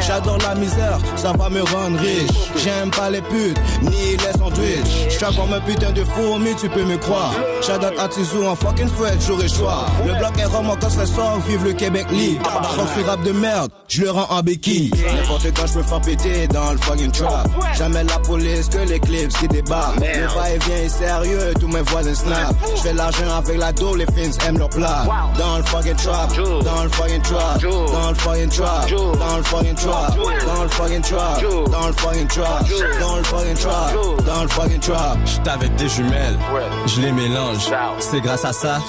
J'adore 0.00 0.38
la 0.38 0.54
misère, 0.54 0.98
ça 1.16 1.32
va 1.32 1.48
me 1.48 1.62
rendre 1.62 1.98
riche. 1.98 2.30
J'aime 2.62 2.90
pas 2.90 3.10
les 3.10 3.22
putes, 3.22 3.58
ni 3.82 4.16
les 4.16 4.38
sandwichs. 4.38 5.10
J'trappe 5.10 5.36
comme 5.36 5.52
un 5.52 5.60
putain 5.60 5.92
de 5.92 6.04
fourmi, 6.04 6.50
tu 6.60 6.68
peux 6.68 6.84
me 6.84 6.96
croire. 6.96 7.34
J'adore 7.66 7.92
à 7.98 8.08
Tizou 8.08 8.44
en 8.44 8.56
fucking 8.56 8.88
fouette, 8.88 9.18
j'aurais 9.26 9.48
choix. 9.48 9.86
Le 10.06 10.14
bloc 10.14 10.38
est 10.38 10.44
rome, 10.44 10.70
quand 10.80 10.88
je 10.88 11.04
sort, 11.06 11.40
vive 11.48 11.64
le 11.64 11.72
Québec 11.72 12.06
libre. 12.10 12.50
Ce 12.94 13.04
rap 13.04 13.22
de 13.22 13.32
merde, 13.32 13.53
je 13.88 14.02
le 14.02 14.10
rends 14.10 14.26
en 14.30 14.42
béquille. 14.42 14.90
N'importe 14.90 15.46
quand 15.54 15.66
je 15.66 15.78
me 15.78 15.82
fais 15.82 16.00
péter 16.00 16.46
dans 16.48 16.72
le 16.72 16.78
fucking 16.78 17.10
trap. 17.12 17.48
Jamais 17.76 18.04
la 18.04 18.18
police 18.18 18.68
que 18.68 18.78
les 18.78 19.00
clips 19.00 19.32
qui 19.38 19.48
débarquent. 19.48 20.00
Le 20.00 20.26
va-et-vient 20.26 20.76
est 20.76 20.88
sérieux, 20.88 21.54
tous 21.60 21.68
mes 21.68 21.82
voisins 21.82 22.14
snap. 22.14 22.54
J'fais 22.76 22.92
l'argent 22.92 23.30
avec 23.36 23.58
la 23.58 23.72
dos, 23.72 23.96
les 23.96 24.06
fins 24.06 24.46
aiment 24.46 24.58
leur 24.58 24.68
plat. 24.68 25.04
Dans 25.38 25.58
le 25.58 25.62
fucking 25.64 25.96
trap, 25.96 26.32
dans 26.36 26.82
le 26.82 26.88
fucking 26.90 27.22
trap, 27.22 27.62
dans 27.62 28.10
le 28.10 28.14
fucking 28.14 28.48
trap, 28.48 28.90
dans 28.90 29.36
le 29.36 29.42
fucking 29.42 29.74
trap, 29.74 30.16
dans 30.46 30.62
le 30.62 30.68
fucking 30.68 31.00
trap, 31.02 31.42
dans 31.70 31.86
le 31.86 31.92
fucking 31.92 32.26
trap, 32.28 32.66
dans 33.00 33.16
le 33.16 33.24
fucking 33.24 33.54
trap, 33.54 33.94
dans 34.26 34.42
le 34.42 34.48
fucking 34.48 34.80
trap. 34.80 35.18
J'étais 35.26 35.50
avec 35.50 35.74
des 35.76 35.88
jumelles, 35.88 36.38
je 36.86 37.00
les 37.00 37.12
mélange. 37.12 37.70
C'est 38.00 38.20
grâce 38.20 38.44
à 38.44 38.52
ça 38.52 38.80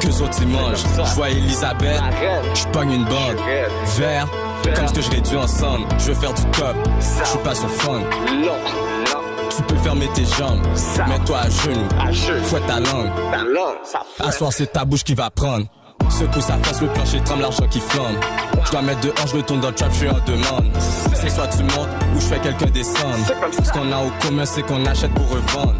que 0.00 0.22
autres 0.22 0.38
ils 0.40 0.48
mangent. 0.48 0.84
Je 0.96 1.14
vois 1.14 1.30
Elisabeth, 1.30 2.00
je 2.54 2.64
pogne 2.72 2.92
une 2.92 3.04
bande. 3.04 3.36
Comme 4.74 4.88
ce 4.88 4.94
que 4.94 5.02
je 5.02 5.10
réduis 5.10 5.36
ensemble. 5.36 5.86
Je 5.98 6.06
veux 6.06 6.14
faire 6.14 6.32
du 6.32 6.42
top, 6.52 6.74
je 6.98 7.28
suis 7.28 7.38
pas 7.40 7.54
son 7.54 7.68
fun. 7.68 8.00
Tu 9.54 9.62
peux 9.64 9.76
fermer 9.76 10.08
tes 10.14 10.24
jambes, 10.24 10.62
mets-toi 11.06 11.38
à 11.38 11.50
genoux, 11.50 12.44
fouette 12.44 12.66
ta 12.66 12.80
langue. 12.80 13.10
À 14.20 14.32
soir, 14.32 14.52
c'est 14.52 14.72
ta 14.72 14.86
bouche 14.86 15.04
qui 15.04 15.14
va 15.14 15.28
prendre. 15.28 15.66
Secoue 16.08 16.40
sa 16.40 16.56
face, 16.58 16.80
le 16.80 16.88
plancher 16.88 17.20
tremble, 17.20 17.42
l'argent 17.42 17.66
qui 17.70 17.80
flambe. 17.80 18.16
Je 18.64 18.70
dois 18.70 18.82
mettre 18.82 19.00
dehors, 19.00 19.26
je 19.26 19.36
retourne 19.36 19.60
dans 19.60 19.68
le 19.68 19.74
trap, 19.74 19.90
je 19.92 19.98
suis 19.98 20.08
en 20.08 20.18
demande. 20.26 20.70
C'est 21.14 21.28
soit 21.28 21.48
tu 21.48 21.62
montes 21.62 21.88
ou 22.16 22.20
je 22.20 22.24
fais 22.24 22.38
quelqu'un 22.38 22.66
descendre. 22.66 23.18
Ce 23.62 23.70
qu'on 23.70 23.92
a 23.92 23.98
au 23.98 24.10
commun, 24.22 24.46
c'est 24.46 24.62
qu'on 24.62 24.84
achète 24.86 25.12
pour 25.12 25.28
revendre. 25.28 25.74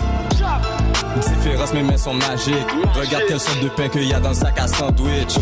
Différence, 1.17 1.73
mes 1.73 1.83
mains 1.83 1.97
sont 1.97 2.15
magiques. 2.15 2.55
Regarde 2.95 3.25
quelle 3.27 3.41
sorte 3.41 3.61
de 3.61 3.69
pain 3.71 3.89
qu'il 3.89 4.05
y 4.07 4.15
a 4.15 4.21
dans 4.21 4.29
le 4.29 4.35
sac 4.35 4.59
à 4.59 4.69
sandwich. 4.69 5.39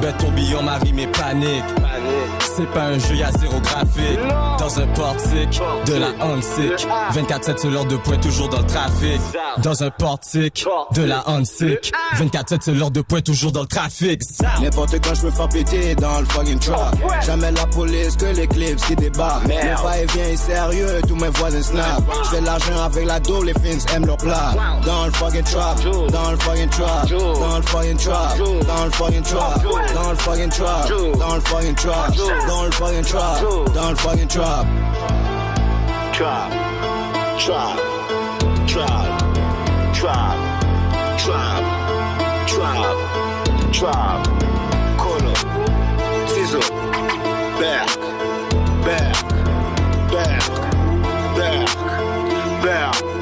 Bête 0.00 0.16
tourbillon, 0.18 0.62
Marie, 0.62 0.92
mes 0.92 1.06
paniques. 1.06 1.64
C'est 2.56 2.66
pas 2.72 2.84
un 2.86 2.98
jeu, 2.98 3.14
y'a 3.14 3.30
zéro 3.32 3.60
graphique. 3.60 4.18
Dans 4.58 4.80
un 4.80 4.86
portique 4.88 5.60
de 5.86 5.94
la 5.94 6.08
Hansick. 6.24 6.88
24-7 7.12 7.54
c'est 7.58 7.70
l'heure 7.70 7.84
de 7.84 7.96
pointe, 7.96 8.20
toujours 8.20 8.48
dans 8.48 8.58
le 8.58 8.66
trafic. 8.66 9.20
Dans 9.58 9.82
un 9.82 9.90
portique 9.90 10.66
de 10.94 11.02
la 11.02 11.28
Hansick. 11.28 11.92
24-7 12.16 12.58
c'est 12.60 12.72
l'heure 12.72 12.90
de 12.90 13.00
pointe, 13.02 13.24
toujours 13.24 13.52
dans 13.52 13.60
le 13.60 13.66
trafic. 13.66 14.22
N'importe 14.60 14.94
quand 15.04 15.14
je 15.14 15.26
me 15.26 15.30
fais 15.30 15.48
péter 15.48 15.94
dans 15.94 16.20
le 16.20 16.26
fucking 16.26 16.58
trap. 16.58 16.96
Jamais 17.24 17.52
la 17.52 17.66
police 17.66 18.16
que 18.16 18.26
les 18.26 18.46
clips 18.46 18.80
qui 18.86 18.96
débarquent. 18.96 19.46
Le 19.46 19.82
va-et-vient 19.82 20.28
est 20.28 20.36
sérieux, 20.36 21.00
tous 21.06 21.16
mes 21.16 21.28
voisins 21.28 21.62
snap. 21.62 22.02
J'fais 22.24 22.40
de 22.40 22.46
l'argent 22.46 22.82
avec 22.82 23.06
la 23.06 23.20
dos, 23.20 23.42
les 23.42 23.52
fins 23.54 23.94
aiment 23.94 24.06
leur 24.06 24.16
plat. 24.16 24.54
Dans 24.84 25.06
le 25.06 25.12
fucking 25.12 25.44
trap, 25.44 25.78
dans 26.10 26.30
le 26.30 26.36
fucking 26.38 26.70
trap, 26.70 27.08
dans 27.08 27.56
le 27.56 27.62
fucking 27.62 27.96
trap, 27.96 28.38
dans 28.66 28.84
le 28.84 28.90
fucking 28.90 29.22
trap, 29.22 29.62
dans 29.94 30.10
le 30.10 30.16
fucking 30.16 30.48
trap, 30.50 30.88
dans 31.18 31.34
le 31.34 31.40
fucking 31.40 31.74
trap, 31.74 32.12
dans 32.46 32.64
le 32.64 32.70
fucking 32.70 33.02
trap, 33.04 33.42
dans 33.74 33.90
le 33.90 33.96
fucking 33.96 34.26
trap. 34.28 34.66
Trap, 36.12 36.52
trap, 37.38 37.78
trap, 38.66 39.22
trap, 39.94 40.36
trap, 41.18 41.62
trap, 42.46 42.96
trap. 43.72 44.28
Colo, 44.96 45.32
Tizo, 46.26 46.60
Berk, 47.58 47.98
Berk, 48.84 49.16
Berk, 50.10 50.50
Berk, 51.36 51.76
Berk. 52.62 53.17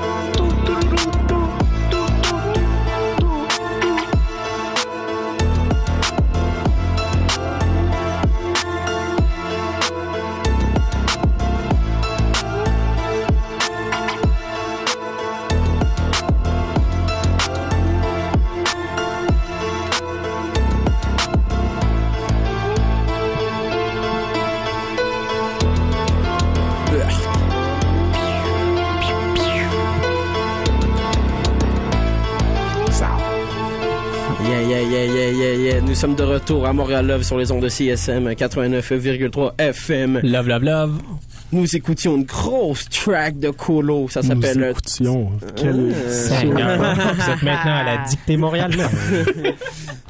Yeah, 35.67 35.75
yeah. 35.75 35.81
Nous 35.81 35.95
sommes 35.95 36.15
de 36.15 36.23
retour 36.23 36.67
à 36.67 36.73
Montréal 36.73 37.07
Love 37.07 37.23
sur 37.23 37.39
les 37.39 37.51
ondes 37.51 37.63
de 37.63 37.69
CSM 37.69 38.29
89,3 38.31 39.53
FM. 39.59 40.21
Love, 40.23 40.49
love, 40.49 40.65
love. 40.65 41.03
Nous 41.53 41.77
écoutions 41.77 42.17
une 42.17 42.25
grosse 42.25 42.89
track 42.89 43.39
de 43.39 43.51
Colo. 43.51 44.09
Ça 44.09 44.23
s'appelle. 44.23 44.59
Nous 44.59 44.65
écoutions. 44.67 45.33
Quel... 45.55 45.95
Seigneur. 46.09 46.79
Vous 46.79 47.31
êtes 47.31 47.43
maintenant 47.43 47.77
à 47.77 47.85
la 47.85 47.99
dictée 48.09 48.37
Montréal 48.37 48.73
là. 48.77 48.89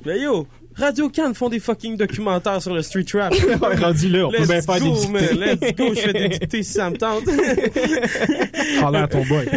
Mais 0.07 0.21
yo, 0.21 0.47
Radio 0.79 1.09
Cannes 1.09 1.35
font 1.35 1.49
des 1.49 1.59
fucking 1.59 1.97
documentaires 1.97 2.61
sur 2.61 2.74
le 2.74 2.83
street 2.83 3.07
rap. 3.14 3.33
Rendu 3.81 4.09
là, 4.11 4.27
on 4.27 4.31
peut 4.31 4.39
Let's 4.39 4.49
bien 4.49 4.61
faire 4.61 4.81
go, 4.81 4.95
des 4.95 5.09
man. 5.09 5.24
Let's 5.39 5.74
go, 5.74 5.95
je 5.95 6.01
fais 6.01 6.12
des 6.12 6.29
dictées 6.39 6.62
si 6.62 6.72
ça 6.72 6.91
me 6.91 6.97
tente. 6.97 7.24
À 8.95 9.09
ton 9.09 9.24
boy. 9.24 9.49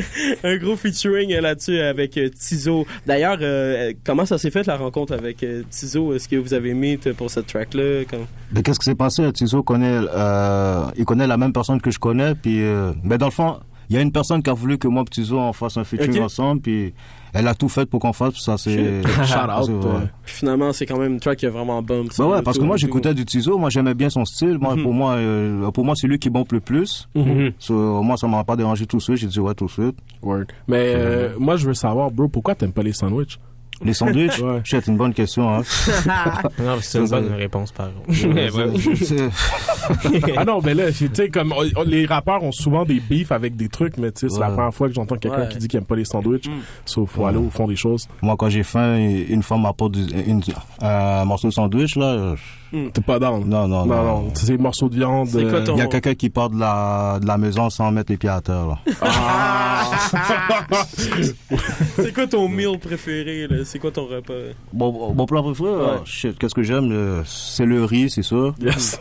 Un 0.44 0.58
gros 0.58 0.76
featuring 0.76 1.34
là-dessus 1.40 1.80
avec 1.80 2.18
euh, 2.18 2.30
Tizo. 2.30 2.86
D'ailleurs, 3.06 3.38
euh, 3.42 3.94
comment 4.06 4.26
ça 4.26 4.38
s'est 4.38 4.52
fait 4.52 4.66
la 4.66 4.78
rencontre 4.78 5.14
avec 5.14 5.44
euh, 5.44 5.64
Tizo? 5.70 6.14
Est-ce 6.14 6.28
que 6.28 6.36
vous 6.36 6.54
avez 6.54 6.74
mis 6.74 6.98
pour 6.98 7.30
cette 7.30 7.48
track-là? 7.48 8.06
Comme... 8.06 8.26
Qu'est-ce 8.64 8.80
qui 8.80 8.86
s'est 8.86 8.96
passé? 8.96 9.32
Tizo 9.34 9.64
connaît, 9.64 10.00
euh, 10.14 10.86
il 10.98 11.06
connaît 11.06 11.28
la 11.28 11.38
même 11.38 11.54
personne 11.54 11.82
que 11.82 11.92
je 11.92 12.00
connais, 12.00 12.36
puis, 12.36 12.64
euh, 12.64 12.92
mais 13.04 13.18
dans 13.18 13.28
le 13.28 13.32
fond, 13.32 13.60
il 13.90 13.96
y 13.96 14.00
a 14.00 14.02
une 14.02 14.12
personne 14.12 14.42
qui 14.44 14.50
a 14.50 14.54
voulu 14.54 14.78
que 14.78 14.88
moi 14.88 15.04
et 15.04 15.10
Tizo 15.10 15.40
on 15.40 15.54
fasse 15.54 15.78
un 15.78 15.84
featuring 15.84 16.22
ensemble, 16.22 16.62
puis 16.62 16.94
elle 17.34 17.48
a 17.48 17.54
tout 17.56 17.70
fait 17.70 17.86
pour 17.86 18.00
qu'on 18.00 18.14
fasse, 18.14 18.36
ça 18.36 18.58
c'est. 18.58 19.02
Shout 19.26 19.72
out. 19.74 20.10
finalement, 20.24 20.74
c'est 20.74 20.86
quand 20.86 20.98
même 21.00 21.14
une 21.14 21.20
track 21.20 21.38
qui 21.40 21.46
a 21.46 21.50
vraiment 21.50 21.82
bump. 21.82 22.12
Bah 22.18 22.26
ouais, 22.28 22.42
parce 22.42 22.58
que 22.58 22.64
moi 22.64 22.78
j'écoutais 22.78 23.14
du 23.14 23.26
Tizo, 23.26 23.58
moi 23.58 23.70
j'aimais 23.70 23.94
bien 23.94 24.10
son 24.10 24.26
style, 24.26 24.58
moi 24.60 24.76
Mhm. 24.76 24.84
pour 24.84 24.94
moi 24.94 25.14
euh, 25.14 25.72
pour 25.72 25.86
moi 25.86 25.96
c'est 25.96 26.08
lui 26.08 26.20
qui 26.20 26.30
bombe 26.30 26.48
le 26.52 26.60
plus. 26.60 27.08
Mhm. 27.16 27.52
So, 27.60 28.02
moi 28.04 28.18
ça 28.18 28.28
m'a 28.28 28.44
pas 28.44 28.56
dérangé 28.56 28.86
tout 28.86 28.98
de 28.98 29.02
suite, 29.02 29.18
j'ai 29.18 29.28
dit 29.28 29.40
ouais 29.40 29.54
tout 29.54 29.66
de 29.66 29.72
suite. 29.72 29.98
Word. 30.22 30.46
Mais 30.68 30.94
euh, 30.96 31.30
moi, 31.40 31.56
je 31.56 31.68
veux 31.68 31.74
savoir, 31.74 32.12
bro, 32.12 32.28
pourquoi 32.28 32.56
t'aimes 32.56 32.74
pas 32.74 32.84
les 32.84 32.94
sandwichs? 32.94 33.40
Les 33.84 33.94
sandwichs, 33.94 34.40
Ouais. 34.40 34.62
c'est 34.66 34.88
une 34.88 34.98
bonne 34.98 35.14
question 35.14 35.50
hein. 35.50 35.62
Non, 36.60 36.78
c'est 36.82 37.00
une 37.00 37.08
bonne 37.08 37.34
réponse 37.34 37.72
par 37.72 37.90
contre. 37.94 38.28
Ouais, 38.28 38.52
Ouais. 38.52 38.96
c'est- 38.96 39.30
ah 40.38 40.46
non, 40.46 40.60
mais 40.64 40.74
là, 40.74 40.92
tu 40.92 41.10
sais, 41.14 41.30
comme 41.30 41.54
on- 41.54 41.64
on- 41.80 41.84
les 41.84 42.06
rappeurs 42.06 42.44
ont 42.44 42.52
souvent 42.52 42.84
des 42.86 43.00
beefs 43.00 43.32
avec 43.32 43.56
des 43.56 43.70
trucs, 43.70 43.98
mais 43.98 44.12
tu 44.12 44.28
sais, 44.28 44.30
c'est 44.30 44.40
la 44.40 44.50
première 44.50 44.74
fois 44.74 44.88
que 44.90 44.94
j'entends 44.94 45.16
quelqu'un 45.16 45.42
Ouais. 45.44 45.48
qui 45.50 45.58
dit 45.60 45.68
qu'il 45.68 45.78
aime 45.78 45.86
pas 45.86 45.96
les 45.96 46.06
sandwichs. 46.06 46.48
Mm. 46.48 46.60
So, 46.86 47.06
faut 47.06 47.26
aller 47.26 47.38
au 47.38 47.50
fond 47.50 47.68
des 47.68 47.76
choses. 47.76 48.08
Moi 48.22 48.36
quand 48.38 48.50
j'ai 48.50 48.64
faim, 48.64 48.98
une 48.98 49.44
femme 49.44 49.62
m'apporte 49.62 49.94
du- 49.94 50.14
une- 50.28 50.42
un 50.82 51.26
morceau 51.26 51.48
de 51.48 51.54
sandwich 51.54 51.96
là. 51.96 52.36
Mm. 52.72 52.90
T'es 52.94 53.02
pas 53.02 53.20
down. 53.20 53.44
Non 53.48 53.68
non 53.68 53.86
Non, 53.86 53.96
non. 53.96 54.04
non, 54.24 54.32
c'est 54.36 54.48
des 54.48 54.58
morceaux 54.58 54.90
de 54.90 54.96
viande. 54.96 55.28
C'est 55.30 55.44
quoi 55.44 55.60
euh, 55.60 55.66
ton- 55.66 55.76
Il 55.76 55.80
y 55.80 55.82
a 55.82 55.88
quelqu'un 55.88 56.14
qui 56.16 56.30
part 56.30 56.50
de 56.50 56.60
la 56.60 57.20
de 57.22 57.26
la 57.26 57.38
maison 57.38 57.70
sans 57.70 57.92
mettre 57.92 58.12
les 58.12 58.18
pieds 58.18 58.30
à 58.30 58.42
terre 58.42 58.68
là. 58.68 58.78
c'est 61.96 62.14
quoi 62.14 62.28
ton 62.28 62.48
meal 62.48 62.78
préféré? 62.80 63.48
là? 63.48 63.58
C'est 63.66 63.80
quoi 63.80 63.92
ton 63.92 64.06
repas? 64.06 64.34
Bon, 64.74 65.14
mon 65.14 65.26
plat 65.26 65.42
préféré, 65.42 65.70
Ouais. 65.70 65.86
shit, 66.06 66.38
qu'est-ce 66.38 66.56
que 66.56 66.64
j'aime, 66.64 66.92
euh, 66.92 67.22
c'est 67.26 67.66
le 67.66 67.84
riz, 67.86 68.10
c'est 68.10 68.24
sûr. 68.24 68.54
Yes. 68.62 69.00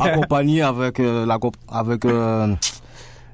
Accompagné 0.00 0.62
avec 0.62 1.00
euh, 1.00 1.26
la 1.26 1.38
avec 1.68 2.04
euh, 2.04 2.54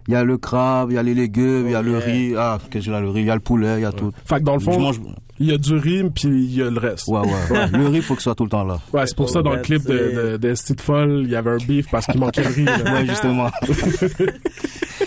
il 0.09 0.15
y 0.15 0.17
a 0.17 0.25
le 0.25 0.37
crabe, 0.39 0.91
il 0.91 0.95
y 0.95 0.99
a 0.99 1.03
les 1.03 1.15
légumes, 1.15 1.65
il 1.67 1.73
y 1.73 1.75
a 1.75 1.83
le 1.83 1.93
yeah. 1.93 2.01
riz, 2.01 2.35
ah 2.37 2.59
qu'est-ce 2.59 2.71
que 2.71 2.81
j'ai 2.81 2.91
là, 2.91 3.01
le 3.01 3.11
riz, 3.11 3.21
il 3.21 3.27
y 3.27 3.31
a 3.31 3.35
le 3.35 3.41
poulet, 3.41 3.79
il 3.79 3.83
y 3.83 3.85
a 3.85 3.93
tout. 3.93 4.11
Fait 4.25 4.37
que 4.41 4.45
dans 4.45 4.55
le 4.55 4.61
fond, 4.61 4.79
mange- 4.79 5.01
il 5.39 5.47
y 5.47 5.53
a 5.53 5.59
du 5.59 5.75
riz, 5.75 6.05
puis 6.15 6.29
il 6.29 6.55
y 6.57 6.63
a 6.63 6.71
le 6.71 6.79
reste. 6.79 7.09
Ouais, 7.09 7.21
ouais. 7.21 7.69
le 7.73 7.87
riz, 7.89 8.03
faut 8.03 8.15
que 8.15 8.21
ce 8.21 8.25
soit 8.25 8.35
tout 8.35 8.45
le 8.45 8.51
temps 8.51 8.65
là. 8.65 8.79
Ouais, 8.93 9.07
c'est 9.07 9.17
pour 9.17 9.31
ça, 9.31 9.43
dans 9.43 9.53
le 9.55 9.61
clip 9.61 9.85
de, 9.87 9.93
de, 10.33 10.37
de 10.37 10.55
Steve 10.55 10.79
Foll, 10.81 11.23
il 11.25 11.31
y 11.31 11.37
avait 11.37 11.51
un 11.51 11.57
beef 11.57 11.89
parce 11.91 12.07
qu'il 12.07 12.21
manquait 12.21 12.43
le 12.43 12.49
riz. 12.51 12.65
là. 12.65 12.93
Ouais, 12.95 13.07
justement. 13.07 13.51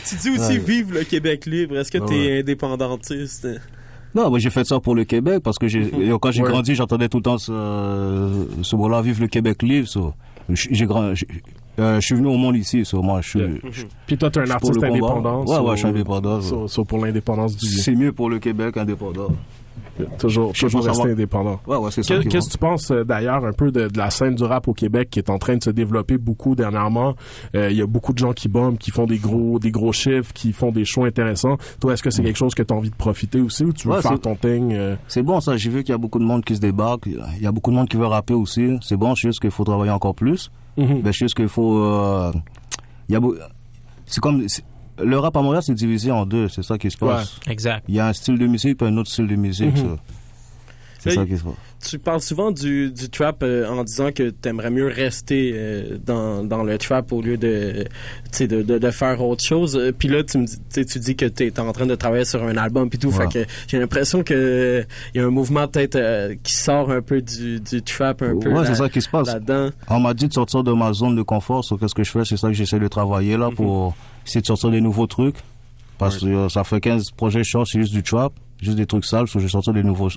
Tu 0.08 0.16
dis 0.18 0.30
aussi 0.32 0.40
Ouais. 0.54 0.58
vive 0.60 0.94
le 0.94 1.04
Québec 1.04 1.46
libre. 1.46 1.78
Est-ce 1.78 1.92
que 1.92 1.98
Ouais, 1.98 2.06
t'es 2.06 2.14
ouais. 2.16 2.40
indépendantiste? 2.42 3.48
Non, 4.14 4.30
moi 4.30 4.40
j'ai 4.40 4.50
fait 4.52 4.64
ça 4.66 4.80
pour 4.80 4.94
le 4.96 5.04
Québec 5.04 5.40
parce 5.44 5.58
que 5.58 5.68
j'ai 5.68 5.90
quand 6.22 6.32
j'ai 6.32 6.44
Ouais. 6.44 6.50
grandi, 6.52 6.76
j'entendais 6.76 7.10
tout 7.10 7.18
le 7.18 7.24
temps 7.24 7.38
ce, 7.38 7.52
ce 8.62 8.76
mot-là, 8.76 9.02
vive 9.02 9.20
le 9.22 9.28
Québec 9.28 9.62
libre. 9.64 9.88
so. 9.88 10.14
J'ai- 10.50 10.86
euh, 11.80 11.96
je 12.00 12.06
suis 12.06 12.16
venu 12.16 12.28
au 12.28 12.38
monde 12.38 12.56
ici, 12.56 12.86
so, 12.86 13.02
moi 13.02 13.22
je 13.22 13.30
suis. 13.30 13.40
je- 13.72 13.84
Puis 14.08 14.18
toi, 14.18 14.30
t'es 14.30 14.40
un 14.40 14.46
je 14.46 14.50
suis 14.52 14.60
pour 14.60 14.70
artiste 14.70 14.84
indépendant. 14.84 15.42
Ouais, 15.46 15.56
so- 15.56 15.62
ouais, 15.64 15.72
je 15.72 15.78
suis 15.78 15.88
indépendant. 15.88 16.42
so 16.68 16.84
pour 16.86 17.06
l'indépendance 17.06 17.56
du 17.58 17.66
C'est 17.68 17.96
mieux 17.96 18.12
pour 18.12 18.30
le 18.30 18.40
Québec 18.40 18.78
indépendant. 18.78 19.28
Toujours, 20.20 20.54
Je 20.54 20.60
sais 20.60 20.66
toujours 20.66 20.82
rester 20.84 20.98
savoir- 20.98 21.14
indépendant. 21.14 21.60
Ouais, 21.68 21.78
ouais, 21.78 21.90
c'est 21.92 22.04
ça. 22.04 22.16
Que- 22.18 22.22
qui 22.24 22.28
Qu'est-ce 22.28 22.48
que 22.48 22.52
tu 22.54 22.58
penses 22.58 22.92
euh, 22.92 23.06
d'ailleurs 23.06 23.46
un 23.46 23.54
peu 23.54 23.72
de, 23.72 23.88
de 23.88 23.98
la 23.98 24.10
scène 24.10 24.36
du 24.36 24.44
rap 24.44 24.68
au 24.68 24.74
Québec 24.74 25.10
qui 25.10 25.20
est 25.20 25.30
en 25.30 25.38
train 25.38 25.56
de 25.56 25.64
se 25.64 25.70
développer 25.70 26.18
beaucoup 26.18 26.54
dernièrement? 26.56 27.16
Euh, 27.56 27.72
Il 27.72 27.78
y 27.78 27.82
a 27.82 27.88
beaucoup 27.88 28.12
de 28.12 28.18
gens 28.18 28.34
qui 28.34 28.50
bombent, 28.50 28.78
qui 28.78 28.92
font 28.92 29.06
des 29.06 29.18
gros 29.18 29.58
des 29.58 29.72
gros 29.72 29.94
chiffres, 29.94 30.34
qui 30.34 30.52
font 30.52 30.72
des 30.72 30.84
shows 30.84 31.06
intéressants. 31.06 31.58
Toi, 31.80 31.94
est-ce 31.94 32.04
que 32.04 32.10
c'est 32.10 32.24
quelque 32.24 32.36
chose 32.38 32.54
que 32.54 32.64
tu 32.64 32.74
as 32.74 32.78
envie 32.78 32.90
de 32.90 32.96
profiter 32.96 33.40
aussi 33.40 33.64
ou 33.64 33.72
tu 33.72 33.88
veux 33.88 33.94
Ouais, 33.96 34.02
faire 34.02 34.20
ton 34.20 34.36
thing? 34.36 34.74
euh? 34.74 34.96
C'est 35.08 35.24
bon 35.24 35.40
ça, 35.40 35.56
j'ai 35.56 35.70
vu 35.70 35.84
qu'il 35.84 35.94
y 35.94 35.96
a 35.96 35.98
beaucoup 35.98 36.20
de 36.20 36.26
monde 36.26 36.44
qui 36.44 36.56
se 36.56 36.62
débarque, 36.62 37.06
il 37.06 37.42
y 37.42 37.48
a 37.48 37.52
beaucoup 37.54 37.72
de 37.72 37.76
monde 37.78 37.88
qui 37.88 37.96
veut 37.98 38.06
rapper 38.08 38.34
aussi. 38.34 38.78
C'est 38.82 38.98
bon, 38.98 39.16
c'est 39.16 39.30
juste 39.30 39.40
qu'il 39.40 39.52
faut 39.52 39.64
travailler 39.64 39.92
encore 39.92 40.16
plus. 40.16 40.52
Mais 40.78 41.02
c'est 41.06 41.14
juste 41.20 41.36
qu'il 41.36 41.48
faut... 41.48 41.78
euh, 41.80 42.34
il 43.08 43.14
y 43.14 43.16
a 43.16 43.20
beau- 43.22 43.36
C'est 44.06 44.20
comme... 44.20 44.44
Le 45.04 45.20
rap 45.20 45.36
à 45.36 45.42
Montréal, 45.42 45.62
c'est 45.66 45.74
divisé 45.74 46.12
en 46.12 46.26
deux, 46.26 46.48
c'est 46.48 46.64
ça 46.64 46.78
qui 46.78 46.90
se 46.90 46.98
passe. 46.98 47.40
Exact. 47.50 47.84
Il 47.88 47.96
y 47.96 48.00
a 48.00 48.08
un 48.08 48.14
style 48.14 48.38
de 48.38 48.48
musique 48.48 48.82
et 48.82 48.86
un 48.86 48.98
autre 48.98 49.10
style 49.10 49.28
de 49.28 49.36
musique. 49.36 49.76
Mhm. 49.76 49.96
ça. 49.98 50.02
C'est 51.00 51.12
ça 51.12 51.26
qui 51.26 51.38
se 51.38 51.44
passe. 51.44 51.54
Tu 51.88 52.00
parles 52.00 52.22
souvent 52.22 52.50
du, 52.52 52.92
du 52.92 53.10
trap 53.12 53.44
euh, 53.44 53.68
en 53.70 53.84
disant 53.84 54.12
que 54.12 54.32
t'aimerais 54.32 54.72
mieux 54.72 54.88
rester 54.88 55.52
euh, 55.54 56.00
dans, 56.04 56.44
dans 56.44 56.64
le 56.64 56.80
trap 56.80 57.12
au 57.12 57.22
lieu 57.22 57.38
de, 57.38 57.84
tu 57.84 57.90
sais, 58.32 58.48
de, 58.48 58.64
de, 58.64 58.80
de 58.80 58.90
faire 58.90 59.22
autre 59.24 59.44
chose. 59.44 59.78
Euh, 59.78 59.92
Puis 59.92 60.08
là, 60.08 60.24
tu 60.24 60.40
me 60.40 60.48
dis, 60.48 60.58
tu 60.74 60.84
tu 60.84 60.98
dis 60.98 61.16
que 61.16 61.26
tu 61.28 61.46
es 61.46 61.60
en 61.60 61.72
train 61.74 61.86
de 61.86 61.94
travailler 61.94 62.26
sur 62.26 62.42
un 62.42 62.58
album 62.58 62.90
puis 62.90 62.98
tout. 62.98 63.10
Ouais. 63.10 63.28
Fait 63.30 63.46
que 63.46 63.52
j'ai 63.68 63.78
l'impression 63.78 64.24
que 64.24 64.84
il 65.14 65.18
y 65.20 65.24
a 65.24 65.28
un 65.28 65.30
mouvement 65.30 65.68
peut-être 65.68 65.96
euh, 65.96 66.34
qui 66.42 66.54
sort 66.56 66.90
un 66.90 67.04
peu 67.04 67.22
du, 67.22 67.60
du 67.60 67.84
trap 67.84 68.24
un 68.24 68.36
peu. 68.40 68.50
Ouais, 68.52 68.66
c'est 68.66 68.74
ça 68.76 68.90
qui 68.90 69.02
se 69.02 69.10
passe. 69.10 69.28
Là-dedans. 69.28 69.70
On 69.90 70.00
m'a 70.00 70.16
dit 70.16 70.28
de 70.28 70.34
sortir 70.34 70.64
de 70.64 70.72
ma 70.74 70.92
zone 70.92 71.16
de 71.16 71.22
confort, 71.22 71.64
so 71.64 71.78
qu'est-ce 71.78 71.94
que 71.94 72.04
je 72.04 72.10
fais 72.10 72.26
C'est 72.26 72.38
ça 72.38 72.48
que 72.48 72.54
j'essaie 72.56 72.80
de 72.80 72.88
travailler 72.88 73.38
là 73.38 73.52
pour 73.56 73.96
essayer 74.26 74.42
de 74.42 74.46
sortir 74.46 74.72
des 74.72 74.82
nouveaux 74.82 75.08
trucs. 75.08 75.38
Parce 75.98 76.18
que 76.18 76.26
euh, 76.26 76.50
ça 76.50 76.64
fait 76.64 76.82
15 76.82 77.12
projets 77.12 77.44
sors, 77.44 77.66
c'est 77.66 77.80
juste 77.80 77.94
du 77.94 78.04
trap, 78.04 78.34
juste 78.62 78.78
des 78.78 78.86
trucs 78.86 79.06
sales, 79.06 79.28
je 79.28 79.48
sortir 79.48 79.74
des 79.74 79.84
nouveaux, 79.84 80.10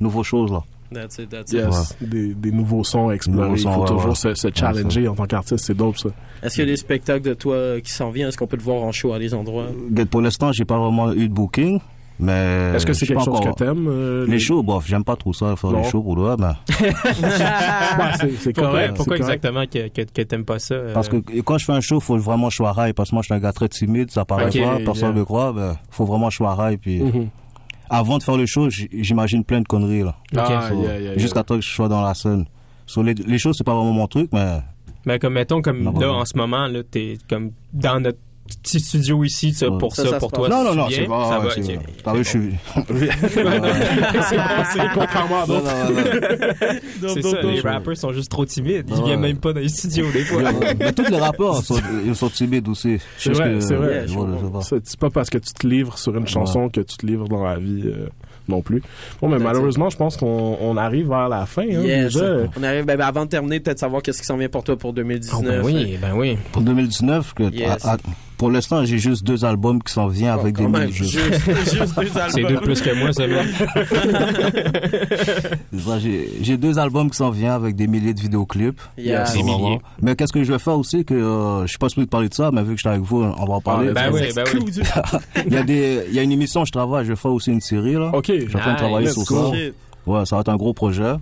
nouveaux 0.00 0.22
choses 0.22 0.50
là. 0.50 0.62
That's 0.92 1.18
it, 1.18 1.28
that's 1.28 1.52
it. 1.52 1.58
Yes, 1.58 1.96
des, 2.00 2.32
des 2.34 2.52
nouveaux 2.52 2.84
sons. 2.84 3.10
Nouveaux 3.26 3.56
Il 3.56 3.62
faut 3.62 3.80
ouais, 3.80 3.86
toujours 3.86 4.08
ouais. 4.08 4.14
se, 4.14 4.34
se 4.34 4.48
challenger 4.54 5.08
en 5.08 5.16
tant 5.16 5.26
qu'artiste. 5.26 5.64
C'est 5.64 5.74
dope, 5.74 5.98
ça. 5.98 6.10
Est-ce 6.42 6.54
qu'il 6.54 6.64
y 6.64 6.68
a 6.68 6.70
des 6.70 6.76
spectacles 6.76 7.28
de 7.28 7.34
toi 7.34 7.80
qui 7.80 7.90
s'en 7.90 8.10
viennent? 8.10 8.28
Est-ce 8.28 8.38
qu'on 8.38 8.46
peut 8.46 8.56
te 8.56 8.62
voir 8.62 8.82
en 8.82 8.92
show 8.92 9.12
à 9.12 9.18
des 9.18 9.34
endroits? 9.34 9.66
Pour 10.10 10.20
l'instant, 10.20 10.52
j'ai 10.52 10.64
pas 10.64 10.78
vraiment 10.78 11.12
eu 11.12 11.28
de 11.28 11.34
booking, 11.34 11.80
mais. 12.18 12.72
Est-ce 12.74 12.86
que 12.86 12.92
c'est 12.92 13.06
quelque 13.06 13.24
chose 13.24 13.36
encore. 13.36 13.54
que 13.54 13.64
t'aimes? 13.64 13.86
euh, 13.88 14.26
Les 14.26 14.38
shows, 14.38 14.62
bof, 14.62 14.86
j'aime 14.86 15.04
pas 15.04 15.16
trop 15.16 15.32
ça, 15.32 15.54
faire 15.56 15.70
Non. 15.70 15.82
des 15.82 15.88
shows 15.88 16.02
pour 16.02 16.14
toi, 16.16 16.36
mais. 16.38 16.46
Ouais, 16.46 16.92
c'est- 18.20 18.30
c'est 18.38 18.52
Pourquoi, 18.52 18.70
correct. 18.70 18.96
pourquoi 18.96 19.16
c'est 19.16 19.22
correct. 19.22 19.44
exactement 19.44 19.64
que, 19.66 19.88
que, 19.88 20.02
que 20.10 20.22
t'aimes 20.22 20.44
pas 20.44 20.58
ça? 20.58 20.74
euh? 20.74 20.94
Parce 20.94 21.08
que 21.08 21.16
quand 21.40 21.58
je 21.58 21.64
fais 21.64 21.72
un 21.72 21.80
show, 21.80 22.00
faut 22.00 22.16
vraiment 22.18 22.46
que 22.48 22.52
je 22.52 22.56
sois 22.56 22.74
high, 22.78 22.92
parce 22.94 23.10
que 23.10 23.14
moi, 23.14 23.22
je 23.22 23.26
suis 23.26 23.34
un 23.34 23.38
gars 23.40 23.52
très 23.52 23.68
timide, 23.68 24.10
ça 24.10 24.24
paraît 24.24 24.44
pas, 24.46 24.50
personne 24.84 25.08
ne 25.10 25.14
yeah. 25.14 25.18
le 25.18 25.24
croit, 25.24 25.52
mais 25.54 25.70
faut 25.90 26.04
vraiment 26.04 26.26
que 26.28 26.32
je 26.32 26.36
sois 26.38 26.56
high, 26.70 26.78
puis. 26.80 27.02
Mhm. 27.02 27.28
Avant 27.88 28.18
de 28.18 28.22
faire 28.24 28.36
le 28.36 28.46
show, 28.46 28.68
j- 28.68 28.88
j'imagine 28.92 29.44
plein 29.44 29.60
de 29.60 29.66
conneries, 29.68 30.02
là. 30.02 30.16
Ah, 30.36 30.68
So, 30.68 30.74
yeah, 30.82 30.92
yeah, 30.94 31.00
yeah. 31.00 31.18
Jusqu'à 31.18 31.44
temps 31.44 31.54
que 31.54 31.60
je 31.60 31.70
sois 31.72 31.88
dans 31.88 32.02
la 32.02 32.14
scène. 32.14 32.44
So, 32.84 33.00
les, 33.00 33.14
les 33.14 33.38
shows, 33.38 33.52
c'est 33.52 33.62
pas 33.62 33.74
vraiment 33.74 33.92
mon 33.92 34.08
truc, 34.08 34.28
mais. 34.32 34.58
Ben, 35.04 35.20
comme, 35.20 35.34
mettons, 35.34 35.62
comme 35.62 35.82
Non, 35.84 35.92
là, 35.92 36.12
en 36.12 36.24
ce 36.24 36.36
moment, 36.36 36.66
là, 36.66 36.80
t'es 36.82 37.16
comme 37.30 37.52
dans 37.72 38.00
notre 38.00 38.18
petit 38.62 38.80
studio 38.80 39.24
ici, 39.24 39.52
ça, 39.52 39.68
Ouais. 39.68 39.78
pour 39.78 39.94
Ça, 39.94 40.04
ça, 40.04 40.10
ça 40.10 40.18
pour 40.18 40.32
toi. 40.32 40.48
non, 40.48 40.64
non, 40.64 40.74
non, 40.74 40.86
c'est 40.90 41.04
pas. 41.06 41.28
Ça 41.28 41.38
ouais, 41.40 41.44
va, 41.46 41.50
c'est- 41.54 41.76
ok. 41.76 41.80
T'as 42.04 42.12
vu, 42.14 42.24
je 42.24 42.28
suis. 42.28 42.54
c'est 43.30 43.44
c'est 44.72 44.88
contrairement 44.94 45.42
à 45.42 45.46
d'autres. 45.46 45.70
C'est 47.14 47.22
ça, 47.22 47.42
les 47.42 47.60
rappers 47.60 47.96
sont 47.96 48.12
juste 48.12 48.30
trop 48.30 48.44
timides. 48.44 48.86
Ils 48.88 48.94
Ouais. 48.96 49.04
viennent 49.04 49.20
même 49.20 49.36
pas 49.38 49.52
dans 49.52 49.60
les 49.60 49.68
studios, 49.68 50.06
des 50.12 50.24
fois. 50.24 50.42
Mais 50.78 50.92
tous 50.92 51.10
les 51.10 51.18
rappeurs 51.18 51.62
sont, 51.62 51.78
ils 52.04 52.14
sont 52.16 52.28
timides 52.30 52.68
aussi. 52.68 52.98
C'est 53.18 53.32
vrai, 53.32 53.60
c'est 53.60 53.74
vrai. 53.74 54.06
C'est 54.84 54.98
pas 54.98 55.10
parce 55.10 55.30
que 55.30 55.38
tu 55.38 55.52
te 55.52 55.66
livres 55.66 55.98
sur 55.98 56.16
une 56.16 56.26
chanson 56.26 56.68
que 56.68 56.80
tu 56.80 56.96
te 56.96 57.06
livres 57.06 57.28
dans 57.28 57.44
la 57.44 57.56
vie 57.58 57.82
euh, 57.86 58.08
non 58.48 58.62
plus. 58.62 58.82
Bon, 59.20 59.28
mais 59.28 59.38
malheureusement, 59.38 59.90
je 59.90 59.96
pense 59.96 60.16
qu'on 60.16 60.56
on 60.60 60.76
arrive 60.76 61.08
vers 61.08 61.28
la 61.28 61.46
fin. 61.46 61.62
Hein, 61.62 61.82
Yes. 61.82 62.12
déjà. 62.14 62.36
On 62.58 62.62
arrive, 62.62 62.84
ben, 62.84 62.96
ben, 62.96 63.04
avant 63.06 63.24
de 63.24 63.30
terminer, 63.30 63.60
peut-être 63.60 63.78
savoir 63.78 64.02
qu'est-ce 64.02 64.20
qui 64.20 64.26
s'en 64.26 64.36
vient 64.36 64.48
pour 64.48 64.62
toi 64.64 64.76
pour 64.76 64.92
2019. 64.92 65.40
Ah, 65.44 65.62
ben 65.62 65.64
oui, 65.64 65.98
ben 66.00 66.12
oui. 66.14 66.36
Pour 66.52 66.62
2019, 66.62 67.34
que, 67.34 67.44
Yes. 67.52 67.84
à- 67.84 67.94
à- 67.94 67.96
pour 68.36 68.50
l'instant, 68.50 68.84
j'ai 68.84 68.98
juste 68.98 69.24
deux 69.24 69.44
albums 69.44 69.82
qui 69.82 69.92
s'en 69.92 70.08
viennent 70.08 70.38
avec 70.38 70.56
des 70.56 70.66
musiques. 70.66 70.92
juste, 70.92 71.18
juste 71.72 71.98
deux 71.98 72.18
albums. 72.18 72.30
C'est 72.30 72.44
deux 72.44 72.60
plus 72.60 72.80
que 72.80 72.94
moi. 72.94 73.12
C'est 73.12 73.28
J'ai 76.42 76.56
deux 76.56 76.78
albums 76.78 77.10
qui 77.10 77.16
s'en 77.16 77.30
viennent 77.30 77.52
avec 77.52 77.76
des 77.76 77.86
milliers 77.86 78.14
de 78.14 78.20
vidéoclips. 78.20 78.80
Yes. 78.98 79.32
Des 79.32 79.42
milliers. 79.42 79.80
Mais 80.02 80.16
qu'est-ce 80.16 80.32
que 80.32 80.44
je 80.44 80.52
vais 80.52 80.58
faire 80.58 80.78
aussi 80.78 81.04
que 81.04 81.14
euh, 81.14 81.62
je 81.62 81.68
suis 81.68 81.78
pas 81.78 81.88
supposé 81.88 82.06
de 82.06 82.10
parler 82.10 82.28
de 82.28 82.34
ça, 82.34 82.50
mais 82.52 82.62
vu 82.62 82.70
que 82.70 82.76
je 82.76 82.80
suis 82.80 82.88
avec 82.88 83.02
vous, 83.02 83.22
on 83.22 83.44
va 83.44 83.54
en 83.54 83.60
parler. 83.60 83.92
Ben 83.92 84.10
oui, 84.12 84.22
ben 84.34 84.44
oui. 84.54 84.60
il 85.46 85.52
y 85.52 85.56
a 85.56 85.62
des, 85.62 86.04
il 86.08 86.14
y 86.14 86.18
a 86.18 86.22
une 86.22 86.32
émission, 86.32 86.64
je 86.64 86.72
travaille, 86.72 87.04
je 87.04 87.12
vais 87.12 87.16
faire 87.16 87.32
aussi 87.32 87.50
une 87.50 87.60
série 87.60 87.94
là. 87.94 88.10
Ok. 88.12 88.26
Je 88.28 88.46
suis 88.46 88.56
en 88.56 88.60
train 88.60 88.72
de 88.72 88.78
travailler 88.78 89.08
sur 89.10 89.22
ça. 89.22 89.50
Ouais, 90.06 90.24
ça 90.24 90.36
va 90.36 90.40
être 90.40 90.50
un 90.50 90.56
gros 90.56 90.72
projet. 90.72 91.14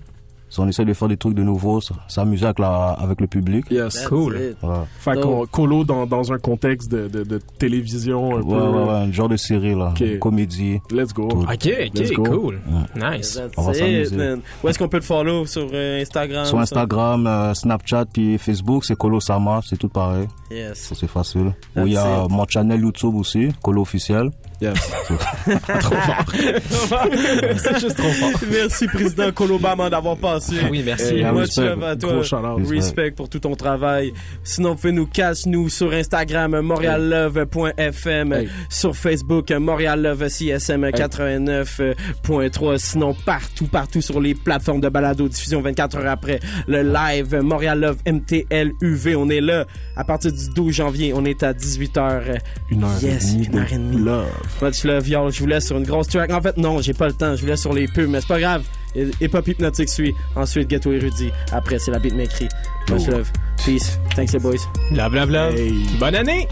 So, 0.55 0.63
on 0.63 0.69
essaie 0.69 0.85
de 0.85 0.95
faire 0.95 1.09
des 1.09 1.17
trucs 1.17 1.35
de 1.35 1.43
nouveau, 1.43 1.81
s'amuser 2.07 2.45
avec, 2.45 2.61
la, 2.61 2.91
avec 2.93 3.21
le 3.21 3.27
public. 3.27 3.65
Yes. 3.73 4.07
Cool. 4.07 4.55
Voilà. 4.63 4.87
Fait 5.01 5.21
qu'on 5.21 5.47
colo 5.47 5.83
dans, 5.83 6.07
dans 6.07 6.33
un 6.33 6.39
contexte 6.39 6.89
de, 6.93 7.09
de, 7.09 7.25
de 7.25 7.41
télévision 7.59 8.37
un 8.37 8.41
Ouais, 8.41 8.55
peu. 8.57 8.61
ouais, 8.69 8.85
ouais, 8.85 8.91
un 8.95 9.11
genre 9.13 9.29
de 9.29 9.37
série, 9.37 9.75
là. 9.75 9.93
Ok. 10.01 10.19
Comédie. 10.21 10.79
Let's 10.93 11.13
go. 11.13 11.27
Tout. 11.29 11.39
Ok, 11.41 11.69
ok, 11.87 12.13
go. 12.15 12.23
cool. 12.23 12.61
Nice. 12.95 13.35
That's 13.35 13.53
On 13.57 13.63
va 13.63 13.75
s'amuser. 13.75 14.35
Où 14.63 14.69
est-ce 14.69 14.79
qu'on 14.79 14.89
peut 14.89 15.01
te 15.01 15.05
follow? 15.05 15.45
Sur 15.47 15.67
euh, 15.73 16.01
Instagram? 16.03 16.45
Sur 16.45 16.57
ça? 16.59 16.63
Instagram, 16.63 17.27
euh, 17.27 17.55
Snapchat 17.55 18.05
puis 18.13 18.39
Facebook, 18.39 18.85
c'est 18.85 18.97
Colo 18.97 19.19
Sama, 19.19 19.61
c'est 19.69 19.77
tout 19.77 19.89
pareil. 19.89 20.29
Yes. 20.53 20.79
Ça, 20.79 20.95
c'est 20.95 21.11
facile. 21.11 21.53
Ou 21.77 21.87
il 21.87 21.95
y 21.95 21.97
a 21.97 22.03
That's 22.05 22.25
it. 22.27 22.31
mon 22.31 22.47
channel 22.49 22.81
YouTube 22.81 23.17
aussi, 23.17 23.49
Colo 23.61 23.83
officiel. 23.83 24.31
Yes. 24.61 24.75
trop 25.81 25.95
fort. 25.97 26.25
C'est 27.57 27.81
juste 27.81 27.97
trop 27.97 28.09
fort. 28.09 28.31
Merci, 28.51 28.87
président 28.87 29.31
Colobama, 29.33 29.91
d'avoir 29.91 30.17
passé. 30.17 30.44
Oui, 30.71 30.83
merci. 30.85 31.17
Et 31.19 31.25
much 31.25 31.41
respect. 31.57 31.63
love 31.65 31.85
à 31.85 31.97
toi. 31.97 32.23
Respect 32.69 33.11
pour 33.13 33.29
tout 33.29 33.39
ton 33.41 33.55
travail. 33.55 34.13
Sinon, 34.43 34.71
vous 34.71 34.77
pouvez 34.77 34.93
nous 34.93 35.07
catch 35.07 35.47
nous 35.47 35.69
sur 35.69 35.93
Instagram, 35.93 36.61
montreallove.fm, 36.61 38.33
Hey. 38.33 38.49
sur 38.69 38.97
Facebook, 38.97 39.51
Montréal 39.53 40.03
Love 40.03 40.29
CSM 40.29 40.85
89.3. 40.91 42.79
Sinon, 42.79 43.15
partout, 43.27 43.67
partout 43.67 44.01
sur 44.01 44.21
les 44.21 44.35
plateformes 44.35 44.81
de 44.81 44.89
balado 44.89 45.29
diffusion 45.29 45.61
24 45.61 45.97
heures 45.99 46.11
après 46.11 46.41
le 46.67 46.83
live 46.83 47.37
Montréal 47.43 47.81
Love 47.81 47.99
MTL 48.07 48.73
UV. 48.81 49.17
On 49.17 49.29
est 49.29 49.41
là 49.41 49.67
à 49.97 50.05
partir 50.05 50.33
du 50.33 50.49
12 50.55 50.73
janvier. 50.75 51.13
On 51.15 51.25
est 51.25 51.43
à 51.43 51.53
18h. 51.53 52.39
Une 52.71 52.85
heure 52.85 52.91
Yes, 53.03 53.33
et 53.33 53.35
demie 53.37 53.47
une 53.47 53.59
heure 53.59 53.67
et 53.73 53.77
de 53.77 53.79
demie. 53.83 54.05
love. 54.05 54.27
Much 54.63 54.85
love, 54.85 55.09
y'all. 55.09 55.33
Je 55.33 55.41
vous 55.41 55.47
laisse 55.47 55.67
sur 55.67 55.77
une 55.79 55.85
grosse 55.85 56.09
track. 56.09 56.33
En 56.33 56.41
fait, 56.41 56.57
non, 56.57 56.81
j'ai 56.81 56.95
pas 56.95 57.07
le 57.07 57.13
temps. 57.15 57.35
Je 57.37 57.43
vous 57.43 57.49
laisse 57.49 57.61
sur 57.61 57.73
les 57.73 57.87
pubs, 57.89 58.09
mais 58.09 58.21
c'est 58.21 58.29
pas 58.29 58.41
grave. 58.41 58.63
Hip 58.95 59.35
Hop 59.35 59.47
Hypnotique 59.47 59.89
suit. 59.89 60.15
Ensuite, 60.37 60.69
Ghetto 60.69 60.93
Érudit. 60.93 61.31
Après, 61.53 61.79
c'est 61.79 61.91
la 61.91 61.99
beat 61.99 62.15
m'écrit. 62.15 62.49
Much 62.91 63.07
love. 63.07 63.31
Peace. 63.65 63.99
Thanks, 64.15 64.33
les 64.33 64.39
boys. 64.39 64.57
Love, 64.93 65.15
love, 65.15 65.31
love. 65.31 65.55
Hey. 65.57 65.73
Bonne 65.99 66.15
année! 66.15 66.49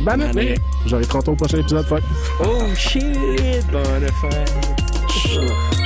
Bonne 0.00 0.22
année. 0.22 0.40
année. 0.40 0.54
J'aurai 0.86 1.04
30 1.04 1.28
au 1.28 1.36
prochain 1.36 1.58
épisode. 1.58 1.86
Fuck. 1.86 2.02
Oh 2.40 2.64
shit. 2.76 3.04
Bonne 3.70 4.06
fête. 4.20 5.83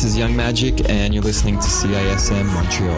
This 0.00 0.12
is 0.12 0.18
Young 0.18 0.34
Magic, 0.34 0.88
and 0.88 1.12
you're 1.12 1.22
listening 1.22 1.56
to 1.56 1.66
CISM 1.66 2.44
Montreal. 2.44 2.94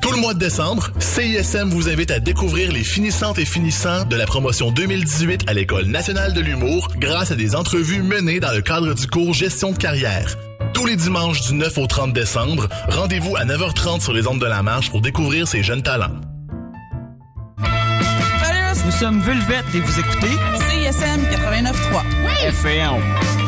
Tout 0.00 0.12
le 0.12 0.16
mois 0.18 0.34
de 0.34 0.38
décembre, 0.38 0.90
CISM 0.98 1.68
vous 1.68 1.88
invite 1.88 2.10
à 2.10 2.20
découvrir 2.20 2.72
les 2.72 2.84
finissantes 2.84 3.38
et 3.38 3.44
finissants 3.44 4.04
de 4.04 4.16
la 4.16 4.24
promotion 4.24 4.70
2018 4.70 5.42
à 5.46 5.52
l'École 5.52 5.86
nationale 5.86 6.32
de 6.32 6.40
l'humour 6.40 6.88
grâce 6.96 7.32
à 7.32 7.34
des 7.34 7.54
entrevues 7.54 8.02
menées 8.02 8.40
dans 8.40 8.52
le 8.52 8.62
cadre 8.62 8.94
du 8.94 9.06
cours 9.06 9.34
Gestion 9.34 9.72
de 9.72 9.78
carrière. 9.78 10.36
Tous 10.72 10.86
les 10.86 10.96
dimanches 10.96 11.42
du 11.42 11.54
9 11.54 11.76
au 11.76 11.86
30 11.86 12.12
décembre, 12.14 12.68
rendez-vous 12.88 13.36
à 13.36 13.44
9h30 13.44 14.00
sur 14.00 14.14
les 14.14 14.26
ondes 14.26 14.40
de 14.40 14.46
la 14.46 14.62
marche 14.62 14.90
pour 14.90 15.02
découvrir 15.02 15.46
ces 15.46 15.62
jeunes 15.62 15.82
talents. 15.82 16.14
Nous 19.00 19.04
sommes 19.06 19.20
Vulvette 19.20 19.72
et 19.76 19.80
vous 19.80 20.00
écoutez 20.00 20.32
CISM 20.68 21.20
89.3 21.30 22.48
FM. 22.48 23.47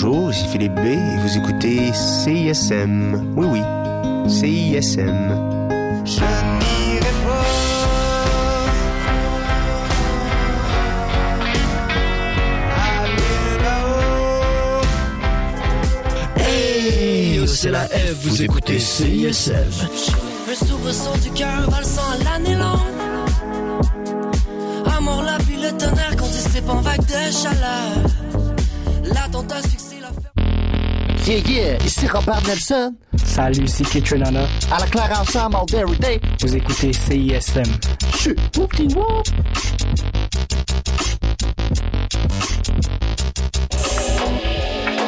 Bonjour, 0.00 0.30
ici 0.30 0.46
Philippe 0.46 0.74
B 0.74 0.86
et 0.86 1.16
vous 1.16 1.38
écoutez 1.38 1.92
CISM. 1.92 3.34
Oui, 3.36 3.46
oui, 3.50 4.30
CISM. 4.30 5.34
Je 6.04 6.20
n'irai 6.60 7.08
Hey, 16.36 17.48
c'est 17.48 17.70
la 17.70 17.88
F, 17.88 18.14
vous 18.22 18.40
écoutez 18.40 18.78
CISM. 18.78 19.52
Le 20.46 20.54
soubresaut 20.54 21.18
du 21.24 21.30
cœur 21.30 21.68
valsant 21.68 22.02
à 22.12 22.22
l'année 22.22 22.54
longue. 22.54 22.78
Amour, 24.96 25.24
la 25.24 25.38
pluie, 25.38 25.60
le 25.60 25.76
tonnerre, 25.76 26.14
quand 26.16 26.26
tu 26.26 26.50
sais 26.52 26.62
pas 26.62 26.74
en 26.74 26.82
vague 26.82 27.04
de 27.04 27.32
chaleur. 27.32 28.08
L'attentat 29.14 29.62
succès, 29.62 29.78
la 29.78 29.87
Yeah, 31.28 31.46
yeah, 31.46 31.84
ici 31.84 32.06
Robert 32.06 32.40
Nelson. 32.46 32.94
Salut, 33.22 33.68
c'est 33.68 33.84
Kitrenana. 33.84 34.46
À 34.72 34.78
la 34.80 34.86
claire 34.86 35.20
ensemble, 35.20 35.56
all 35.56 35.66
day, 35.66 35.80
every 35.80 35.98
day. 35.98 36.20
Vous 36.40 36.56
écoutez 36.56 36.94
CISM. 36.94 37.64
Chut. 38.16 38.38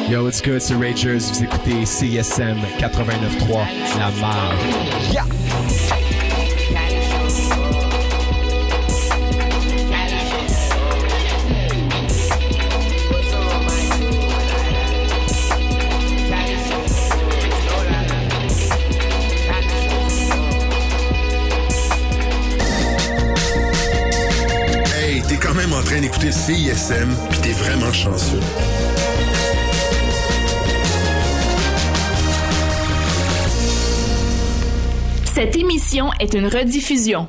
Yo, 0.07 0.23
what's 0.23 0.43
good, 0.43 0.61
c'est 0.61 0.75
Ragers. 0.75 1.17
Vous 1.17 1.43
écoutez 1.43 1.85
CSM 1.87 2.57
89.3, 2.77 3.97
La 3.97 4.11
Marre. 4.21 4.53
Yeah. 5.11 5.60
Train 25.91 25.99
d'écouter 25.99 26.31
CISM, 26.31 27.09
puis 27.29 27.39
t'es 27.39 27.51
vraiment 27.51 27.91
chanceux. 27.91 28.39
Cette 35.33 35.57
émission 35.57 36.11
est 36.21 36.33
une 36.33 36.47
rediffusion. 36.47 37.27